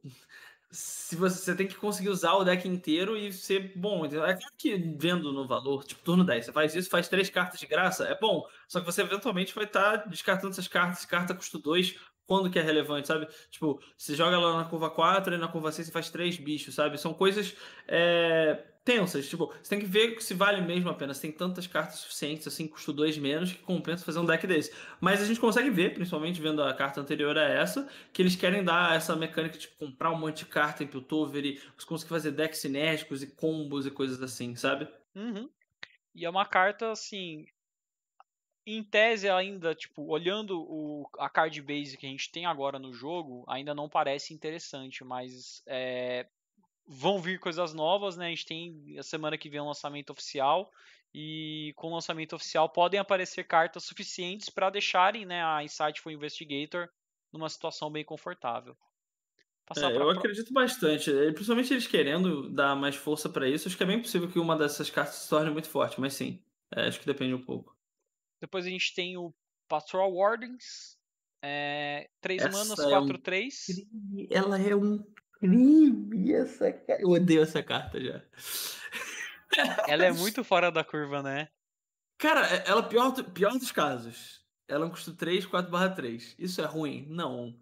se 0.73 1.15
você, 1.17 1.39
você 1.39 1.55
tem 1.55 1.67
que 1.67 1.75
conseguir 1.75 2.09
usar 2.09 2.33
o 2.33 2.45
deck 2.45 2.67
inteiro 2.67 3.17
e 3.17 3.33
ser 3.33 3.77
bom. 3.77 4.07
É 4.07 4.09
claro 4.09 4.55
que 4.57 4.75
vendo 4.97 5.33
no 5.33 5.47
valor, 5.47 5.85
tipo, 5.85 6.03
turno 6.03 6.25
10, 6.25 6.47
você 6.47 6.53
faz 6.53 6.75
isso, 6.75 6.89
faz 6.89 7.09
três 7.09 7.29
cartas 7.29 7.61
de 7.61 7.67
graça, 7.67 8.05
é 8.09 8.19
bom. 8.19 8.47
Só 8.67 8.81
que 8.81 8.87
você 8.87 9.03
eventualmente 9.03 9.55
vai 9.55 9.65
estar 9.65 9.99
tá 9.99 10.09
descartando 10.09 10.53
essas 10.53 10.69
cartas. 10.69 11.05
Carta 11.05 11.35
custa 11.35 11.59
2, 11.59 11.95
quando 12.33 12.49
que 12.49 12.59
é 12.59 12.63
relevante, 12.63 13.09
sabe? 13.09 13.29
Tipo, 13.51 13.79
você 13.95 14.15
joga 14.15 14.39
lá 14.39 14.57
na 14.57 14.65
curva 14.65 14.89
4 14.89 15.35
e 15.35 15.37
na 15.37 15.49
curva 15.49 15.71
6 15.71 15.89
você 15.89 15.93
faz 15.93 16.09
três 16.09 16.39
bichos, 16.39 16.75
sabe? 16.75 16.97
São 16.97 17.13
coisas 17.13 17.55
é, 17.87 18.65
tensas. 18.83 19.29
Tipo, 19.29 19.53
você 19.63 19.69
tem 19.69 19.81
que 19.81 19.85
ver 19.85 20.19
se 20.23 20.33
vale 20.33 20.63
mesmo 20.63 20.89
a 20.89 20.95
pena. 20.95 21.13
Você 21.13 21.21
tem 21.21 21.31
tantas 21.31 21.67
cartas 21.67 21.97
suficientes, 21.99 22.47
assim, 22.47 22.67
custo 22.67 22.91
2 22.91 23.19
menos, 23.19 23.53
que 23.53 23.59
compensa 23.59 24.03
fazer 24.03 24.19
um 24.19 24.25
deck 24.25 24.47
desse. 24.47 24.73
Mas 24.99 25.21
a 25.21 25.27
gente 25.27 25.39
consegue 25.39 25.69
ver, 25.69 25.93
principalmente 25.93 26.41
vendo 26.41 26.63
a 26.63 26.73
carta 26.73 27.03
anterior 27.03 27.37
a 27.37 27.45
essa, 27.45 27.87
que 28.15 28.23
eles 28.23 28.35
querem 28.35 28.65
dar 28.65 28.97
essa 28.97 29.15
mecânica 29.15 29.59
de 29.59 29.69
comprar 29.69 30.11
um 30.11 30.19
monte 30.19 30.39
de 30.39 30.47
carta 30.47 30.83
em 30.83 30.87
Piltover 30.87 31.45
e 31.45 31.61
você 31.77 31.87
conseguir 31.87 32.09
fazer 32.09 32.31
decks 32.31 32.61
sinérgicos 32.61 33.23
e 33.23 33.27
combos 33.27 33.85
e 33.85 33.91
coisas 33.91 34.23
assim, 34.23 34.57
sabe? 34.57 34.89
Uhum. 35.15 35.51
E 36.15 36.25
é 36.25 36.31
uma 36.31 36.47
carta, 36.47 36.93
assim, 36.93 37.45
em 38.67 38.83
tese 38.83 39.29
ainda, 39.29 39.75
tipo, 39.75 40.05
olhando 40.07 40.61
o, 40.61 41.09
a 41.19 41.29
card 41.29 41.61
base 41.63 41.97
que 41.97 42.07
a 42.07 42.09
gente 42.09 42.31
tem 42.31 42.47
agora 42.47 42.79
no 42.79 42.93
jogo, 42.93 43.45
ainda 43.49 43.75
não 43.75 43.89
parece 43.89 44.33
interessante, 44.33 45.05
mas 45.05 45.63
é, 45.67 46.29
vão 46.87 47.19
vir 47.21 47.41
coisas 47.41 47.75
novas, 47.75 48.17
né? 48.17 48.27
A 48.27 48.31
gente 48.31 48.47
tem 48.47 48.99
a 48.99 49.03
semana 49.03 49.39
que 49.39 49.51
vem 49.51 49.61
um 49.61 49.67
lançamento 49.67 50.11
oficial 50.11 50.71
e 51.15 51.73
com 51.77 51.89
o 51.89 51.95
lançamento 51.95 52.35
oficial 52.35 52.69
podem 52.69 52.99
aparecer 52.99 53.45
cartas 53.45 53.85
suficientes 53.85 54.49
para 54.49 54.71
deixarem, 54.71 55.27
né, 55.27 55.45
a 55.45 55.63
Insightful 55.63 56.13
Investigator 56.13 56.89
numa 57.33 57.49
situação 57.49 57.91
bem 57.91 58.05
confortável. 58.05 58.77
É, 59.75 59.97
eu 59.97 60.11
acredito 60.11 60.53
bastante, 60.53 61.11
principalmente 61.33 61.73
eles 61.73 61.87
querendo 61.87 62.51
dar 62.51 62.77
mais 62.77 62.95
força 62.95 63.29
para 63.29 63.49
isso, 63.49 63.69
acho 63.69 63.77
que 63.77 63.83
é 63.83 63.87
bem 63.87 64.03
possível 64.03 64.31
que 64.31 64.39
uma 64.39 64.55
dessas 64.57 64.91
cartas 64.91 65.15
se 65.15 65.31
torne 65.31 65.51
muito 65.51 65.69
forte, 65.69 65.99
mas 65.99 66.13
sim, 66.13 66.43
é, 66.75 66.89
acho 66.89 67.01
que 67.01 67.07
depende 67.07 67.33
um 67.33 67.41
pouco. 67.41 67.72
Depois 68.43 68.67
a 68.67 68.69
gente 68.69 68.93
tem 68.93 69.17
o 69.17 69.33
Patrol 69.69 70.13
Wardens. 70.17 70.99
É, 71.41 72.11
3 72.21 72.43
essa 72.43 72.59
manas, 72.59 72.75
4, 72.75 73.15
é 73.15 73.19
3. 73.19 73.67
Um 73.93 74.27
ela 74.29 74.61
é 74.61 74.75
um 74.75 75.05
crime, 75.35 76.33
essa 76.33 76.69
Eu 76.99 77.11
odeio 77.11 77.43
essa 77.43 77.63
carta 77.63 78.01
já. 78.01 78.21
Ela 79.87 80.07
é 80.07 80.11
muito 80.13 80.43
fora 80.43 80.73
da 80.73 80.83
curva, 80.83 81.23
né? 81.23 81.49
Cara, 82.19 82.45
é, 82.53 82.69
ela 82.69 82.81
é 82.81 82.89
pior, 82.89 83.13
pior 83.33 83.53
dos 83.53 83.71
casos. 83.71 84.45
ela 84.67 84.85
é 84.85 84.89
um 84.89 84.91
custo 84.91 85.15
3, 85.15 85.47
4 85.47 85.71
barra 85.71 85.91
3. 85.91 86.35
Isso 86.37 86.61
é 86.61 86.65
ruim? 86.65 87.07
Não. 87.09 87.57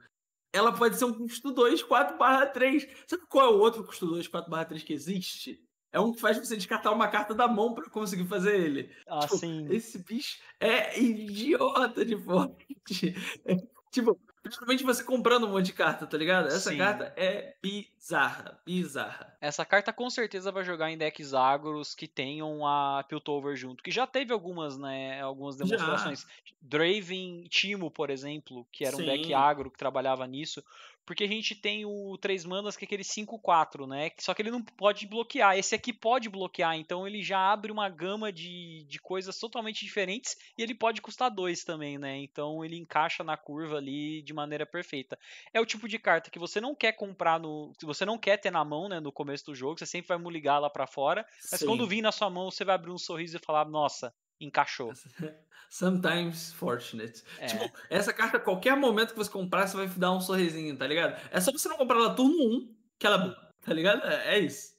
Ela 0.51 0.73
pode 0.73 0.97
ser 0.97 1.05
um 1.05 1.13
custo 1.13 1.53
2, 1.53 1.83
4 1.83 2.17
barra 2.17 2.47
3. 2.47 2.89
Sabe 3.07 3.27
qual 3.29 3.53
é 3.53 3.55
o 3.55 3.61
outro 3.61 3.85
custo 3.85 4.07
2, 4.07 4.27
4 4.29 4.51
barra 4.51 4.65
3 4.65 4.83
que 4.83 4.95
existe? 4.95 5.63
É 5.93 5.99
um 6.01 6.13
que 6.13 6.21
faz 6.21 6.39
você 6.39 6.57
descartar 6.57 6.93
uma 6.93 7.09
carta 7.09 7.35
da 7.35 7.49
mão 7.49 7.75
para 7.75 7.89
conseguir 7.91 8.27
fazer 8.27 8.59
ele. 8.61 8.95
Ah, 9.07 9.21
tipo, 9.21 9.37
sim. 9.37 9.67
Esse 9.71 9.99
bicho 10.05 10.39
é 10.61 10.99
idiota 11.01 12.05
de 12.05 12.17
forte. 12.17 12.67
É, 13.45 13.57
tipo, 13.93 14.19
Principalmente 14.43 14.85
você 14.85 15.05
comprando 15.05 15.47
um 15.47 15.51
monte 15.51 15.67
de 15.67 15.73
carta, 15.75 16.07
tá 16.07 16.17
ligado? 16.17 16.47
Essa 16.47 16.71
Sim. 16.71 16.79
carta 16.79 17.13
é 17.15 17.57
bizarra, 17.63 18.59
bizarra. 18.65 19.37
Essa 19.39 19.67
carta 19.67 19.93
com 19.93 20.09
certeza 20.09 20.51
vai 20.51 20.65
jogar 20.65 20.91
em 20.91 20.97
decks 20.97 21.35
agros 21.35 21.95
que 21.95 22.09
tenham 22.09 22.67
a 22.67 23.05
Piltover 23.07 23.55
junto. 23.55 23.83
Que 23.83 23.91
já 23.91 24.07
teve 24.07 24.33
algumas, 24.33 24.79
né? 24.79 25.21
Algumas 25.21 25.57
demonstrações. 25.57 26.23
Já. 26.23 26.55
Draven 26.63 27.45
Timo, 27.51 27.91
por 27.91 28.09
exemplo, 28.09 28.67
que 28.73 28.85
era 28.85 28.97
Sim. 28.97 29.03
um 29.03 29.07
deck 29.07 29.35
agro 29.35 29.71
que 29.71 29.79
trabalhava 29.79 30.27
nisso. 30.27 30.65
Porque 31.11 31.25
a 31.25 31.29
gente 31.29 31.57
tem 31.57 31.85
o 31.85 32.17
3 32.19 32.45
manas 32.45 32.77
que 32.77 32.85
é 32.85 32.87
aquele 32.87 33.03
5-4, 33.03 33.85
né? 33.85 34.13
Só 34.17 34.33
que 34.33 34.43
ele 34.43 34.51
não 34.53 34.63
pode 34.63 35.09
bloquear. 35.09 35.59
Esse 35.59 35.75
aqui 35.75 35.93
pode 35.93 36.29
bloquear, 36.29 36.77
então 36.77 37.05
ele 37.05 37.21
já 37.21 37.51
abre 37.51 37.73
uma 37.73 37.89
gama 37.89 38.33
de, 38.33 38.85
de 38.85 39.01
coisas 39.01 39.37
totalmente 39.37 39.85
diferentes 39.85 40.37
e 40.57 40.63
ele 40.63 40.73
pode 40.73 41.03
custar 41.03 41.29
2 41.29 41.65
também, 41.65 41.99
né? 41.99 42.17
Então 42.19 42.65
ele 42.65 42.77
encaixa 42.77 43.25
na 43.25 43.37
curva 43.37 43.79
ali 43.79 44.23
de 44.23 44.33
maneira 44.33 44.65
perfeita. 44.65 45.19
É 45.53 45.61
o 45.61 45.67
tipo 45.67 45.89
de 45.89 45.99
carta 45.99 46.31
que 46.31 46.39
você 46.39 46.61
não 46.61 46.77
quer 46.77 46.93
comprar 46.93 47.41
no. 47.41 47.73
que 47.77 47.85
você 47.85 48.05
não 48.05 48.17
quer 48.17 48.37
ter 48.37 48.53
na 48.53 48.65
mão, 48.65 48.89
né? 48.89 49.01
No 49.01 49.11
começo 49.11 49.47
do 49.47 49.55
jogo, 49.55 49.81
você 49.81 49.87
sempre 49.87 50.07
vai 50.07 50.19
muligar 50.19 50.61
lá 50.61 50.71
para 50.71 50.87
fora. 50.87 51.27
Mas 51.51 51.59
Sim. 51.59 51.67
quando 51.67 51.89
vir 51.89 52.03
na 52.03 52.13
sua 52.13 52.31
mão, 52.31 52.53
você 52.53 52.65
vai 52.65 52.77
abrir 52.77 52.93
um 52.93 52.99
sorriso 52.99 53.37
e 53.37 53.45
falar, 53.45 53.65
nossa, 53.65 54.15
encaixou. 54.41 54.93
Sometimes 55.71 56.53
fortunate. 56.53 57.23
É. 57.39 57.47
Tipo, 57.47 57.71
essa 57.89 58.13
carta, 58.13 58.41
qualquer 58.41 58.77
momento 58.77 59.11
que 59.11 59.19
você 59.19 59.31
comprar, 59.31 59.69
você 59.69 59.77
vai 59.77 59.87
dar 59.87 60.13
um 60.13 60.21
sorrisinho, 60.21 60.77
tá 60.77 60.85
ligado? 60.85 61.17
É 61.31 61.41
só 61.41 61.53
você 61.53 61.69
não 61.69 61.77
comprar 61.77 61.97
ela 61.97 62.15
turno 62.15 62.35
1, 62.35 62.75
que 62.99 63.07
ela 63.07 63.17
é 63.17 63.19
boa, 63.21 63.53
tá 63.61 63.73
ligado? 63.73 64.05
É, 64.05 64.37
é, 64.37 64.39
isso. 64.41 64.75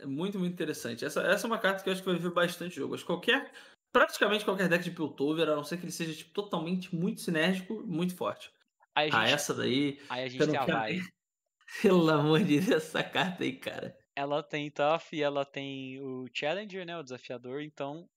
É 0.00 0.06
muito, 0.06 0.36
muito 0.36 0.52
interessante. 0.52 1.04
Essa, 1.04 1.22
essa 1.22 1.46
é 1.46 1.48
uma 1.48 1.60
carta 1.60 1.80
que 1.80 1.88
eu 1.88 1.92
acho 1.92 2.02
que 2.02 2.10
vai 2.10 2.18
ver 2.18 2.32
bastante 2.32 2.74
jogo. 2.74 2.94
Acho 2.94 3.04
que 3.04 3.06
qualquer. 3.06 3.52
Praticamente 3.92 4.44
qualquer 4.44 4.68
deck 4.68 4.82
de 4.82 4.90
Piltover, 4.90 5.48
a 5.48 5.54
não 5.54 5.62
ser 5.62 5.76
que 5.76 5.84
ele 5.84 5.92
seja 5.92 6.14
tipo, 6.14 6.32
totalmente 6.32 6.92
muito 6.94 7.20
sinérgico, 7.20 7.86
muito 7.86 8.16
forte. 8.16 8.50
Aí 8.94 9.10
ah, 9.12 9.28
essa 9.28 9.54
daí. 9.54 10.00
Aí 10.08 10.24
a 10.24 10.28
gente 10.28 10.46
tem 10.46 10.56
a 10.56 10.64
vai. 10.64 10.98
Pelo 11.80 12.10
amor 12.10 12.40
de 12.40 12.58
Deus, 12.58 12.84
essa 12.84 13.02
carta 13.04 13.44
aí, 13.44 13.56
cara. 13.56 13.96
Ela 14.14 14.42
tem 14.42 14.70
Tough 14.70 15.12
e 15.12 15.22
ela 15.22 15.44
tem 15.44 16.00
o 16.00 16.26
Challenger, 16.32 16.84
né? 16.84 16.98
O 16.98 17.02
desafiador. 17.02 17.62
Então, 17.62 18.08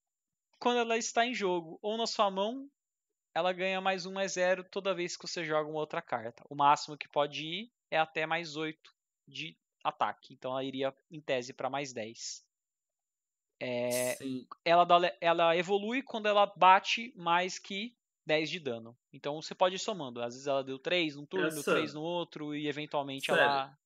quando 0.58 0.78
ela 0.78 0.96
está 0.96 1.26
em 1.26 1.34
jogo 1.34 1.78
ou 1.82 1.96
na 1.96 2.06
sua 2.06 2.30
mão, 2.30 2.70
ela 3.34 3.52
ganha 3.52 3.80
mais 3.80 4.06
um, 4.06 4.12
mais 4.12 4.32
zero 4.32 4.64
toda 4.64 4.94
vez 4.94 5.16
que 5.16 5.26
você 5.26 5.44
joga 5.44 5.68
uma 5.68 5.80
outra 5.80 6.00
carta. 6.00 6.42
O 6.48 6.54
máximo 6.54 6.96
que 6.96 7.08
pode 7.08 7.44
ir 7.44 7.72
é 7.90 7.98
até 7.98 8.26
mais 8.26 8.56
8 8.56 8.94
de 9.28 9.56
ataque. 9.84 10.32
Então 10.32 10.52
ela 10.52 10.64
iria, 10.64 10.94
em 11.10 11.20
tese, 11.20 11.52
para 11.52 11.68
mais 11.68 11.92
10. 11.92 12.44
É, 13.60 14.18
ela, 14.64 14.84
dá, 14.84 14.96
ela 15.20 15.56
evolui 15.56 16.02
quando 16.02 16.26
ela 16.26 16.46
bate 16.46 17.12
mais 17.16 17.58
que 17.58 17.96
10 18.26 18.50
de 18.50 18.60
dano. 18.60 18.96
Então 19.12 19.40
você 19.40 19.54
pode 19.54 19.76
ir 19.76 19.78
somando. 19.78 20.22
Às 20.22 20.34
vezes 20.34 20.46
ela 20.46 20.64
deu 20.64 20.78
3 20.78 21.16
num 21.16 21.26
turno, 21.26 21.46
essa... 21.46 21.72
3 21.72 21.94
no 21.94 22.02
outro, 22.02 22.54
e 22.54 22.66
eventualmente 22.68 23.26
Sério? 23.26 23.42
ela. 23.42 23.78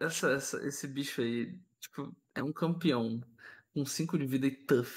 Essa, 0.00 0.32
essa, 0.32 0.66
esse 0.66 0.86
bicho 0.86 1.20
aí, 1.20 1.58
tipo, 1.80 2.14
é 2.34 2.42
um 2.42 2.52
campeão 2.52 3.20
com 3.78 3.86
5 3.86 4.18
de 4.18 4.26
vida 4.26 4.46
e 4.46 4.50
tough. 4.50 4.88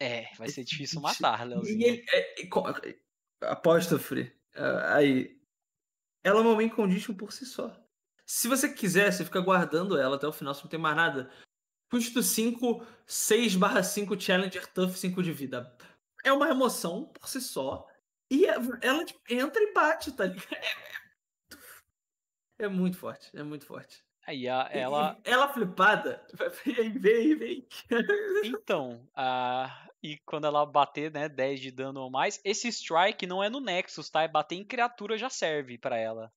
É, 0.00 0.34
vai 0.36 0.48
ser 0.48 0.64
difícil 0.64 1.00
matar, 1.00 1.46
Leozinho. 1.46 1.78
E 1.78 2.04
é, 2.08 2.42
é, 2.42 2.98
apóstrofe, 3.42 4.32
uh, 4.56 4.94
aí. 4.94 5.38
Ela 6.24 6.40
é 6.40 6.42
uma 6.42 6.56
main 6.56 6.70
condition 6.70 7.14
por 7.14 7.32
si 7.32 7.44
só. 7.44 7.78
Se 8.24 8.48
você 8.48 8.72
quiser, 8.72 9.12
você 9.12 9.24
fica 9.24 9.40
guardando 9.40 9.98
ela 9.98 10.16
até 10.16 10.26
o 10.26 10.32
final, 10.32 10.54
se 10.54 10.62
não 10.62 10.70
tem 10.70 10.80
mais 10.80 10.96
nada. 10.96 11.30
Custo 11.90 12.22
5, 12.22 12.86
6 13.06 13.56
barra 13.56 13.82
5 13.82 14.18
Challenger 14.18 14.66
Tough 14.68 14.92
5 14.92 15.22
de 15.22 15.32
vida. 15.32 15.76
É 16.24 16.32
uma 16.32 16.48
emoção 16.48 17.06
por 17.06 17.28
si 17.28 17.40
só. 17.40 17.86
E 18.30 18.46
é, 18.46 18.54
ela 18.80 19.04
tipo, 19.04 19.20
entra 19.28 19.62
e 19.62 19.72
bate, 19.72 20.12
tá 20.12 20.24
ligado? 20.24 20.46
É 22.58 22.68
muito 22.68 22.98
forte, 22.98 23.34
é 23.34 23.42
muito 23.42 23.64
forte. 23.64 24.04
Aí 24.26 24.48
a, 24.48 24.68
ela. 24.72 25.18
Ela 25.24 25.52
flipada. 25.52 26.24
Vem, 26.64 26.92
vem, 26.98 27.36
vem. 27.36 27.68
Então, 28.44 29.08
a... 29.14 29.88
e 30.02 30.18
quando 30.26 30.46
ela 30.46 30.64
bater, 30.64 31.10
né, 31.10 31.28
10 31.28 31.60
de 31.60 31.70
dano 31.70 32.00
ou 32.00 32.10
mais, 32.10 32.40
esse 32.44 32.68
strike 32.68 33.26
não 33.26 33.42
é 33.42 33.48
no 33.48 33.60
Nexus, 33.60 34.10
tá? 34.10 34.22
É 34.22 34.28
bater 34.28 34.56
em 34.56 34.64
criatura 34.64 35.18
já 35.18 35.28
serve 35.30 35.78
para 35.78 35.98
ela. 35.98 36.32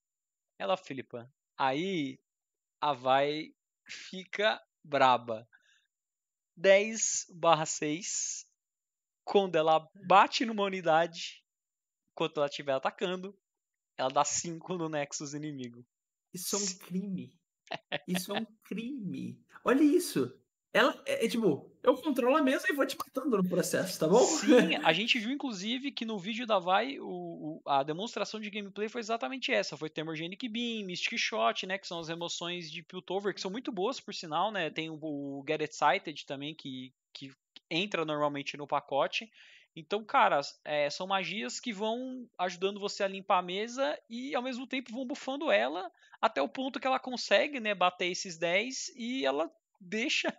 Ela 0.58 0.76
flipa. 0.76 1.30
Aí 1.56 2.18
a 2.80 2.92
vai 2.92 3.54
fica 3.86 4.60
braba. 4.82 5.48
10 6.56 7.26
barra 7.30 7.66
6. 7.66 8.46
Quando 9.24 9.56
ela 9.56 9.88
bate 10.06 10.44
numa 10.44 10.64
unidade, 10.64 11.42
enquanto 12.12 12.38
ela 12.38 12.46
estiver 12.46 12.74
atacando, 12.74 13.36
ela 13.96 14.10
dá 14.10 14.24
5 14.24 14.76
no 14.76 14.88
Nexus 14.88 15.34
inimigo. 15.34 15.84
Isso 16.32 16.56
é 16.56 16.58
um 16.58 16.78
crime. 16.86 17.32
Isso 18.06 18.34
é 18.34 18.40
um 18.40 18.46
crime. 18.64 19.40
Olha 19.64 19.82
isso. 19.82 20.32
Ela 20.74 21.00
é, 21.06 21.24
é, 21.24 21.28
tipo, 21.28 21.70
eu 21.84 21.94
controlo 21.94 22.36
a 22.36 22.42
mesa 22.42 22.66
e 22.68 22.74
vou 22.74 22.84
te 22.84 22.98
matando 22.98 23.36
no 23.36 23.48
processo, 23.48 24.00
tá 24.00 24.08
bom? 24.08 24.24
Sim, 24.24 24.74
a 24.82 24.92
gente 24.92 25.20
viu 25.20 25.30
inclusive 25.30 25.92
que 25.92 26.04
no 26.04 26.18
vídeo 26.18 26.48
da 26.48 26.58
Vai 26.58 26.98
o, 26.98 27.06
o, 27.06 27.62
a 27.64 27.84
demonstração 27.84 28.40
de 28.40 28.50
gameplay 28.50 28.88
foi 28.88 29.00
exatamente 29.00 29.52
essa. 29.52 29.76
Foi 29.76 29.88
Thermogenic 29.88 30.48
Beam, 30.48 30.84
Mystic 30.84 31.16
Shot, 31.16 31.64
né? 31.64 31.78
Que 31.78 31.86
são 31.86 32.00
as 32.00 32.08
remoções 32.08 32.68
de 32.68 32.82
Piltover, 32.82 33.32
que 33.32 33.40
são 33.40 33.52
muito 33.52 33.70
boas, 33.70 34.00
por 34.00 34.12
sinal, 34.12 34.50
né? 34.50 34.68
Tem 34.68 34.90
o, 34.90 34.98
o 35.00 35.44
Get 35.46 35.60
Excited 35.60 36.26
também, 36.26 36.56
que, 36.56 36.92
que 37.12 37.30
entra 37.70 38.04
normalmente 38.04 38.56
no 38.56 38.66
pacote. 38.66 39.30
Então, 39.76 40.04
cara, 40.04 40.40
é, 40.64 40.88
são 40.88 41.06
magias 41.06 41.58
que 41.58 41.72
vão 41.72 42.28
ajudando 42.38 42.78
você 42.78 43.02
a 43.02 43.08
limpar 43.08 43.38
a 43.38 43.42
mesa 43.42 44.00
e 44.08 44.34
ao 44.34 44.42
mesmo 44.42 44.66
tempo 44.66 44.92
vão 44.92 45.04
bufando 45.04 45.50
ela 45.50 45.90
até 46.20 46.40
o 46.40 46.48
ponto 46.48 46.78
que 46.78 46.86
ela 46.86 47.00
consegue 47.00 47.58
né, 47.58 47.74
bater 47.74 48.06
esses 48.06 48.38
10 48.38 48.92
e 48.96 49.26
ela 49.26 49.50
deixa. 49.80 50.36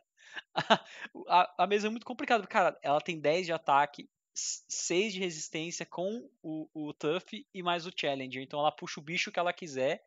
A, 0.53 0.85
a, 1.27 1.63
a 1.63 1.67
mesa 1.67 1.87
é 1.87 1.89
muito 1.89 2.05
complicada. 2.05 2.47
Cara, 2.47 2.77
ela 2.81 3.01
tem 3.01 3.19
10 3.19 3.45
de 3.45 3.53
ataque, 3.53 4.09
6 4.33 5.13
de 5.13 5.19
resistência 5.19 5.85
com 5.85 6.29
o, 6.41 6.69
o 6.73 6.93
Tuff 6.93 7.45
e 7.53 7.63
mais 7.63 7.85
o 7.85 7.91
Challenger. 7.95 8.41
Então 8.41 8.59
ela 8.59 8.71
puxa 8.71 8.99
o 8.99 9.03
bicho 9.03 9.31
que 9.31 9.39
ela 9.39 9.53
quiser. 9.53 10.05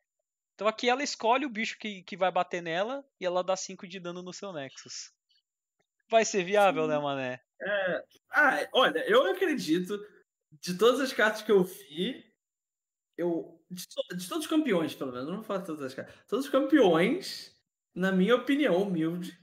Então 0.55 0.67
aqui 0.67 0.89
ela 0.89 1.03
escolhe 1.03 1.45
o 1.47 1.51
bicho 1.51 1.79
que, 1.79 2.03
que 2.03 2.17
vai 2.17 2.33
bater 2.33 2.63
nela 2.63 3.05
e 3.21 3.27
ela 3.27 3.45
dá 3.45 3.57
5 3.57 3.87
de 3.87 4.01
dano 4.01 4.23
no 4.23 4.33
seu 4.33 4.53
Nexus. 4.53 5.13
Vai 6.11 6.25
ser 6.25 6.45
viável, 6.45 6.85
Sim. 6.85 6.89
né, 6.89 6.99
Mané? 6.99 7.41
É... 7.61 8.05
Ah, 8.31 8.69
olha, 8.73 9.05
eu 9.09 9.31
acredito, 9.31 9.99
de 10.61 10.77
todas 10.77 11.01
as 11.01 11.13
cartas 11.13 11.43
que 11.43 11.53
eu 11.53 11.63
vi, 11.63 12.25
eu. 13.17 13.59
De, 13.71 13.87
de 14.17 14.29
todos 14.29 14.45
os 14.45 14.51
campeões, 14.51 14.95
pelo 14.95 15.13
menos, 15.13 15.29
não 15.29 15.37
vou 15.37 15.45
falar 15.45 15.61
de 15.61 15.67
todas 15.67 15.83
as 15.83 15.95
cartas. 15.95 16.15
Todos 16.27 16.47
os 16.47 16.51
campeões, 16.51 17.55
na 17.95 18.11
minha 18.13 18.37
opinião, 18.37 18.83
humilde, 18.83 19.39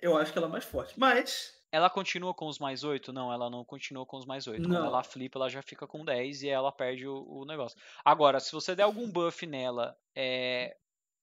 eu 0.00 0.16
acho 0.16 0.32
que 0.32 0.38
ela 0.38 0.46
é 0.46 0.50
mais 0.50 0.64
forte. 0.64 0.98
Mas. 0.98 1.54
Ela 1.72 1.90
continua 1.90 2.32
com 2.32 2.46
os 2.46 2.58
mais 2.58 2.84
8? 2.84 3.12
Não, 3.12 3.32
ela 3.32 3.50
não 3.50 3.64
continua 3.64 4.06
com 4.06 4.16
os 4.16 4.24
mais 4.24 4.46
8. 4.46 4.62
Não. 4.62 4.70
Quando 4.70 4.86
ela 4.86 5.02
flipa, 5.02 5.38
ela 5.38 5.48
já 5.48 5.60
fica 5.62 5.86
com 5.86 6.04
10 6.04 6.42
e 6.42 6.48
ela 6.48 6.70
perde 6.70 7.06
o, 7.06 7.26
o 7.28 7.44
negócio. 7.44 7.76
Agora, 8.04 8.38
se 8.38 8.52
você 8.52 8.74
der 8.74 8.84
algum 8.84 9.10
buff 9.10 9.44
nela, 9.46 9.96
é, 10.14 10.76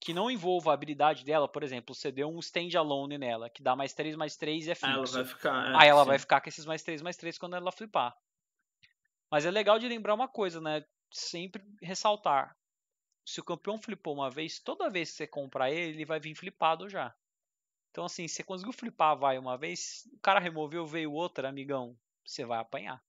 que 0.04 0.14
não 0.14 0.30
envolva 0.30 0.72
a 0.72 0.74
habilidade 0.74 1.24
dela, 1.24 1.48
por 1.48 1.64
exemplo, 1.64 1.96
você 1.96 2.12
deu 2.12 2.28
um 2.30 2.40
stand 2.40 2.78
alone 2.78 3.18
nela, 3.18 3.50
que 3.50 3.64
dá 3.64 3.74
mais 3.74 3.94
3 3.94 4.18
mais 4.18 4.36
3 4.36 4.68
e 4.68 4.72
é 4.72 4.76
fixo. 4.76 4.86
Aí 4.86 4.96
ela 4.96 5.06
vai 5.08 5.24
ficar, 5.24 5.72
é, 5.72 5.76
Aí 5.78 5.88
ela 5.88 6.04
sim. 6.04 6.08
vai 6.10 6.20
ficar 6.20 6.42
com 6.42 6.50
esses 6.50 6.66
mais 6.66 6.84
3 6.84 7.02
mais 7.02 7.16
3 7.16 7.38
quando 7.38 7.56
ela 7.56 7.72
flipar. 7.72 8.14
Mas 9.32 9.46
é 9.46 9.52
legal 9.52 9.80
de 9.80 9.88
lembrar 9.88 10.14
uma 10.14 10.28
coisa, 10.28 10.60
né? 10.60 10.84
Sempre 11.10 11.64
ressaltar. 11.82 12.54
Se 13.26 13.40
o 13.40 13.46
campeão 13.46 13.78
flipou 13.78 14.14
uma 14.14 14.30
vez, 14.30 14.60
toda 14.60 14.90
vez 14.90 15.12
que 15.12 15.16
você 15.16 15.28
comprar 15.28 15.72
ele, 15.72 15.94
ele 15.94 16.06
vai 16.06 16.20
vir 16.20 16.36
flipado 16.36 16.90
já. 16.90 17.16
Então, 17.90 18.04
assim, 18.04 18.28
você 18.28 18.44
conseguiu 18.44 18.74
flipar 18.74 19.18
vai 19.18 19.38
uma 19.38 19.58
vez, 19.58 20.06
o 20.14 20.20
cara 20.20 20.42
removeu, 20.42 20.86
veio 20.86 21.14
outra, 21.14 21.48
amigão, 21.48 21.98
você 22.26 22.44
vai 22.44 22.60
apanhar. 22.60 23.02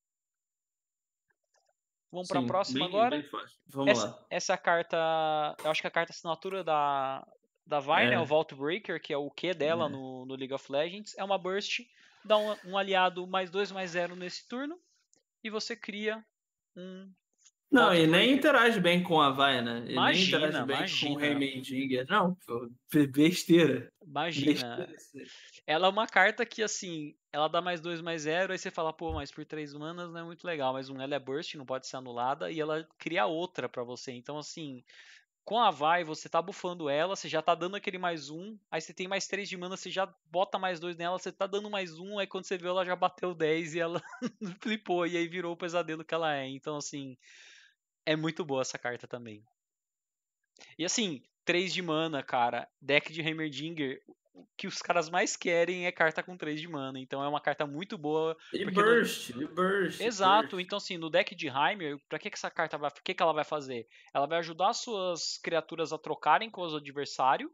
Vamos 2.14 2.28
para 2.28 2.38
a 2.38 2.46
próxima 2.46 2.86
bem, 2.86 2.88
agora. 2.88 3.16
Bem 3.18 3.28
Vamos 3.66 3.90
essa, 3.90 4.06
lá. 4.06 4.26
Essa 4.30 4.56
carta, 4.56 4.96
eu 5.64 5.70
acho 5.70 5.80
que 5.80 5.86
a 5.88 5.90
carta 5.90 6.12
assinatura 6.12 6.62
da, 6.62 7.26
da 7.66 7.80
Vi, 7.80 7.90
é. 7.90 8.10
né, 8.10 8.20
o 8.20 8.24
Vault 8.24 8.54
Breaker, 8.54 9.02
que 9.02 9.12
é 9.12 9.16
o 9.16 9.28
Q 9.28 9.52
dela 9.52 9.86
é. 9.86 9.88
no, 9.88 10.24
no 10.24 10.36
League 10.36 10.54
of 10.54 10.70
Legends, 10.70 11.18
é 11.18 11.24
uma 11.24 11.36
burst, 11.36 11.80
dá 12.24 12.38
um, 12.38 12.54
um 12.66 12.78
aliado 12.78 13.26
mais 13.26 13.50
2 13.50 13.72
mais 13.72 13.90
0 13.90 14.14
nesse 14.14 14.48
turno, 14.48 14.78
e 15.42 15.50
você 15.50 15.74
cria 15.74 16.24
um 16.76 17.10
não, 17.72 17.92
e 17.92 18.06
nem 18.06 18.32
interage 18.32 18.78
bem 18.78 19.02
com 19.02 19.20
a 19.20 19.30
Vai, 19.30 19.60
né? 19.60 19.84
Imagina, 19.88 20.38
nem 20.38 20.48
interage 20.48 20.66
bem 20.66 20.76
imagina. 20.76 21.14
com 21.14 21.20
o 21.20 21.24
Heimendinger. 21.24 22.06
Não, 22.08 22.36
besteira. 23.10 23.92
Imagina. 24.06 24.86
Besteira. 24.86 25.28
Ela 25.66 25.86
é 25.86 25.90
uma 25.90 26.06
carta 26.06 26.44
que, 26.44 26.62
assim, 26.62 27.14
ela 27.32 27.48
dá 27.48 27.60
mais 27.62 27.80
2, 27.80 28.00
mais 28.00 28.22
0, 28.22 28.52
aí 28.52 28.58
você 28.58 28.70
fala, 28.70 28.92
pô, 28.92 29.12
mas 29.12 29.30
por 29.30 29.44
3 29.46 29.72
manas 29.72 30.10
não 30.12 30.20
é 30.20 30.24
muito 30.24 30.46
legal. 30.46 30.72
Mas 30.74 30.90
um, 30.90 31.00
ela 31.00 31.14
é 31.14 31.18
burst, 31.18 31.54
não 31.54 31.64
pode 31.64 31.86
ser 31.86 31.96
anulada, 31.96 32.50
e 32.50 32.60
ela 32.60 32.86
cria 32.98 33.24
outra 33.26 33.68
para 33.68 33.82
você. 33.82 34.12
Então, 34.12 34.36
assim, 34.36 34.84
com 35.44 35.58
a 35.60 35.70
vai, 35.70 36.04
você 36.04 36.28
tá 36.28 36.40
bufando 36.42 36.88
ela, 36.88 37.16
você 37.16 37.28
já 37.28 37.42
tá 37.42 37.54
dando 37.54 37.76
aquele 37.76 37.98
mais 37.98 38.30
um, 38.30 38.58
aí 38.70 38.80
você 38.80 38.94
tem 38.94 39.08
mais 39.08 39.26
3 39.26 39.48
de 39.48 39.56
mana, 39.56 39.76
você 39.76 39.90
já 39.90 40.06
bota 40.30 40.58
mais 40.58 40.80
2 40.80 40.96
nela, 40.96 41.18
você 41.18 41.32
tá 41.32 41.46
dando 41.46 41.70
mais 41.70 41.98
um, 41.98 42.18
aí 42.18 42.26
quando 42.26 42.44
você 42.44 42.58
viu 42.58 42.70
ela 42.70 42.84
já 42.84 42.96
bateu 42.96 43.34
10 43.36 43.74
e 43.74 43.80
ela 43.80 44.02
flipou, 44.62 45.06
e 45.06 45.16
aí 45.16 45.28
virou 45.28 45.52
o 45.52 45.56
pesadelo 45.56 46.04
que 46.04 46.14
ela 46.14 46.34
é. 46.34 46.48
Então, 46.48 46.76
assim, 46.76 47.16
é 48.06 48.16
muito 48.16 48.44
boa 48.44 48.62
essa 48.62 48.78
carta 48.78 49.06
também. 49.06 49.44
E 50.78 50.84
assim, 50.84 51.22
3 51.44 51.72
de 51.72 51.82
mana, 51.82 52.22
cara, 52.22 52.68
deck 52.80 53.12
de 53.12 53.20
Heimerdinger, 53.20 54.02
o 54.34 54.44
que 54.56 54.66
os 54.66 54.82
caras 54.82 55.08
mais 55.08 55.36
querem 55.36 55.86
é 55.86 55.92
carta 55.92 56.22
com 56.22 56.36
3 56.36 56.60
de 56.60 56.68
mana. 56.68 56.98
Então 56.98 57.22
é 57.22 57.28
uma 57.28 57.40
carta 57.40 57.66
muito 57.66 57.96
boa. 57.96 58.36
E 58.52 58.68
burst, 58.68 59.30
no... 59.30 59.42
e 59.42 59.46
burst. 59.46 60.00
Exato. 60.00 60.56
Burst. 60.56 60.64
Então, 60.64 60.76
assim, 60.76 60.98
no 60.98 61.08
deck 61.08 61.34
de 61.34 61.46
Heimer, 61.46 61.98
pra 62.08 62.18
que, 62.18 62.28
que 62.28 62.36
essa 62.36 62.50
carta 62.50 62.76
vai. 62.76 62.90
O 62.90 63.02
que, 63.02 63.14
que 63.14 63.22
ela 63.22 63.32
vai 63.32 63.44
fazer? 63.44 63.86
Ela 64.12 64.26
vai 64.26 64.38
ajudar 64.38 64.72
suas 64.72 65.38
criaturas 65.38 65.92
a 65.92 65.98
trocarem 65.98 66.50
com 66.50 66.62
os 66.62 66.74
adversários. 66.74 67.50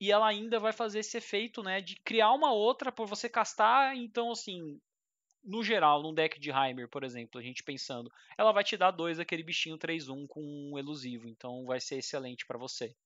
E 0.00 0.10
ela 0.10 0.26
ainda 0.26 0.58
vai 0.58 0.72
fazer 0.72 1.00
esse 1.00 1.18
efeito, 1.18 1.62
né? 1.62 1.82
De 1.82 1.96
criar 1.96 2.32
uma 2.32 2.50
outra 2.50 2.90
por 2.90 3.06
você 3.06 3.28
castar. 3.28 3.94
Então, 3.94 4.32
assim, 4.32 4.80
no 5.44 5.62
geral, 5.62 6.02
num 6.02 6.14
deck 6.14 6.40
de 6.40 6.50
Heimer, 6.50 6.88
por 6.88 7.04
exemplo, 7.04 7.38
a 7.38 7.42
gente 7.42 7.62
pensando, 7.62 8.10
ela 8.38 8.52
vai 8.52 8.64
te 8.64 8.78
dar 8.78 8.90
dois 8.90 9.20
aquele 9.20 9.42
bichinho 9.42 9.76
3-1 9.76 10.26
com 10.26 10.40
um 10.42 10.78
elusivo. 10.78 11.28
Então 11.28 11.66
vai 11.66 11.78
ser 11.78 11.98
excelente 11.98 12.46
para 12.46 12.58
você. 12.58 12.96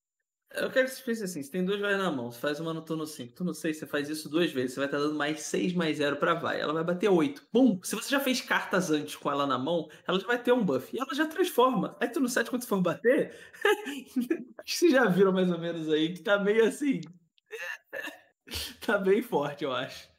Eu 0.51 0.71
quero 0.71 0.87
que 0.87 0.93
você 0.93 1.03
pense 1.03 1.23
assim: 1.23 1.43
você 1.43 1.51
tem 1.51 1.65
dois 1.65 1.81
vai 1.81 1.97
na 1.97 2.11
mão, 2.11 2.31
você 2.31 2.39
faz 2.39 2.59
uma 2.59 2.73
no 2.73 2.81
turno 2.81 3.05
5, 3.05 3.33
turno 3.33 3.53
6, 3.53 3.77
você 3.77 3.87
faz 3.87 4.09
isso 4.09 4.29
duas 4.29 4.51
vezes, 4.51 4.73
você 4.73 4.79
vai 4.79 4.87
estar 4.87 4.99
dando 4.99 5.15
mais 5.15 5.41
6 5.41 5.73
mais 5.73 5.97
0 5.97 6.15
pra 6.17 6.33
vai. 6.33 6.59
Ela 6.59 6.73
vai 6.73 6.83
bater 6.83 7.09
8. 7.09 7.47
Bum! 7.51 7.79
Se 7.83 7.95
você 7.95 8.09
já 8.09 8.19
fez 8.19 8.41
cartas 8.41 8.89
antes 8.91 9.15
com 9.15 9.29
ela 9.29 9.45
na 9.45 9.57
mão, 9.57 9.89
ela 10.07 10.19
já 10.19 10.27
vai 10.27 10.41
ter 10.41 10.51
um 10.51 10.63
buff. 10.63 10.95
E 10.95 10.99
ela 10.99 11.13
já 11.13 11.27
transforma. 11.27 11.97
Aí 11.99 12.07
turno 12.09 12.29
7, 12.29 12.49
quando 12.49 12.61
você 12.61 12.67
for 12.67 12.81
bater, 12.81 13.35
acho 13.63 14.65
que 14.65 14.71
vocês 14.71 14.91
já 14.91 15.05
viram 15.05 15.33
mais 15.33 15.51
ou 15.51 15.59
menos 15.59 15.89
aí, 15.89 16.13
que 16.13 16.21
tá 16.21 16.39
meio 16.39 16.65
assim. 16.65 17.01
tá 18.85 18.97
bem 18.97 19.21
forte, 19.21 19.63
eu 19.63 19.73
acho. 19.73 20.09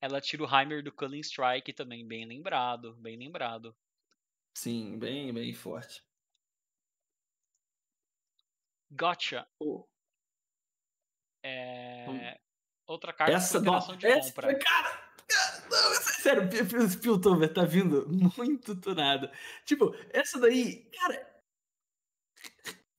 Ela 0.00 0.20
tira 0.20 0.44
o 0.44 0.54
Heimer 0.54 0.82
do 0.82 0.92
Culling 0.92 1.20
Strike 1.20 1.72
também, 1.72 2.06
bem 2.06 2.26
lembrado, 2.26 2.94
bem 2.96 3.18
lembrado. 3.18 3.74
Sim, 4.54 4.98
bem, 4.98 5.32
bem 5.32 5.52
forte. 5.52 6.02
Gotcha. 8.96 9.46
Oh. 9.58 9.84
É... 11.42 12.06
Hum. 12.08 12.44
Outra 12.86 13.12
carta 13.12 13.32
essa, 13.32 13.60
não, 13.60 13.78
de 13.96 14.06
essa, 14.06 14.28
compra. 14.28 14.58
Cara, 14.58 15.04
não, 15.70 15.94
sério, 16.02 16.42
o 16.44 17.00
Piltover 17.00 17.52
tá 17.52 17.64
vindo 17.64 18.06
muito 18.36 18.76
tunado. 18.76 19.30
Tipo, 19.64 19.94
essa 20.10 20.38
daí, 20.38 20.88
cara. 20.92 21.34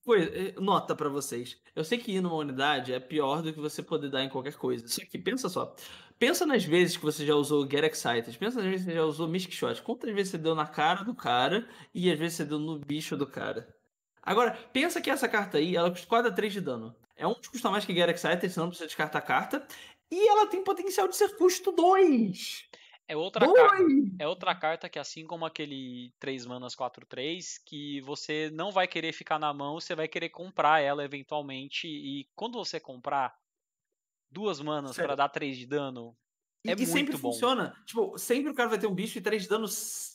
Coisa, 0.04 0.30
eh, 0.36 0.54
nota 0.60 0.96
para 0.96 1.10
vocês. 1.10 1.60
Eu 1.76 1.84
sei 1.84 1.98
que 1.98 2.12
ir 2.12 2.22
numa 2.22 2.36
unidade 2.36 2.94
é 2.94 3.00
pior 3.00 3.42
do 3.42 3.54
que 3.54 3.60
você 3.60 3.82
poder 3.82 4.10
dar 4.10 4.24
em 4.24 4.30
qualquer 4.30 4.56
coisa. 4.56 4.88
Só 4.88 5.02
que 5.06 5.18
pensa 5.18 5.50
só. 5.50 5.76
Pensa 6.18 6.46
nas 6.46 6.64
vezes 6.64 6.98
que 6.98 7.04
você 7.04 7.26
já 7.26 7.36
usou 7.36 7.70
Get 7.70 7.84
Excited. 7.84 8.38
Pensa 8.38 8.58
nas 8.58 8.66
vezes 8.66 8.86
que 8.86 8.92
você 8.92 8.98
já 8.98 9.04
usou 9.04 9.28
Mystic 9.28 9.54
Shot. 9.54 9.82
Quantas 9.82 10.14
vezes 10.14 10.32
você 10.32 10.38
deu 10.38 10.56
na 10.56 10.66
cara 10.68 11.04
do 11.04 11.14
cara 11.14 11.68
e 11.94 12.12
às 12.12 12.18
vezes 12.18 12.38
você 12.38 12.46
deu 12.46 12.60
no 12.60 12.80
bicho 12.80 13.18
do 13.18 13.28
cara. 13.28 13.68
Agora, 14.26 14.58
pensa 14.74 15.00
que 15.00 15.12
essa 15.12 15.30
carta 15.30 15.60
aí, 15.60 15.76
ela 15.76 15.92
custa 15.92 16.08
4 16.08 16.32
a 16.32 16.34
3 16.34 16.54
de 16.54 16.62
dano. 16.62 16.96
É 17.16 17.28
um 17.28 17.36
custa 17.36 17.70
mais 17.70 17.86
que 17.86 17.94
Get 17.94 18.10
Excited, 18.10 18.50
senão 18.50 18.66
não 18.66 18.70
precisa 18.72 18.88
descartar 18.88 19.20
a 19.20 19.22
carta. 19.22 19.66
E 20.12 20.28
ela 20.28 20.48
tem 20.48 20.64
potencial 20.64 21.08
de 21.08 21.16
ser 21.16 21.36
custo 21.38 21.72
2. 21.72 22.68
É 23.08 23.16
outra, 23.16 23.46
carta, 23.54 23.84
é 24.18 24.28
outra 24.28 24.56
carta 24.56 24.90
que, 24.90 24.98
assim 24.98 25.28
como 25.28 25.46
aquele 25.46 26.12
3 26.20 26.48
manas 26.48 26.76
4-3, 26.76 27.62
que 27.64 28.02
você 28.02 28.50
não 28.52 28.72
vai 28.72 28.88
querer 28.88 29.14
ficar 29.14 29.38
na 29.38 29.54
mão, 29.54 29.80
você 29.80 29.94
vai 29.94 30.08
querer 30.08 30.30
comprar 30.30 30.82
ela 30.82 31.06
eventualmente. 31.06 31.88
E 31.88 32.28
quando 32.36 32.58
você 32.58 32.80
comprar 32.80 33.38
duas 34.30 34.60
manas 34.60 34.96
para 34.96 35.16
dar 35.16 35.30
3 35.30 35.56
de 35.56 35.68
dano, 35.68 36.18
e, 36.66 36.72
é 36.72 36.76
e 36.78 36.86
sempre 36.86 37.14
bom. 37.18 37.32
funciona. 37.32 37.76
Tipo, 37.86 38.18
sempre 38.18 38.52
o 38.52 38.56
cara 38.56 38.70
vai 38.70 38.80
ter 38.80 38.88
um 38.88 38.94
bicho 38.94 39.18
e 39.18 39.22
3 39.22 39.44
de 39.44 39.50
dano 39.50 39.68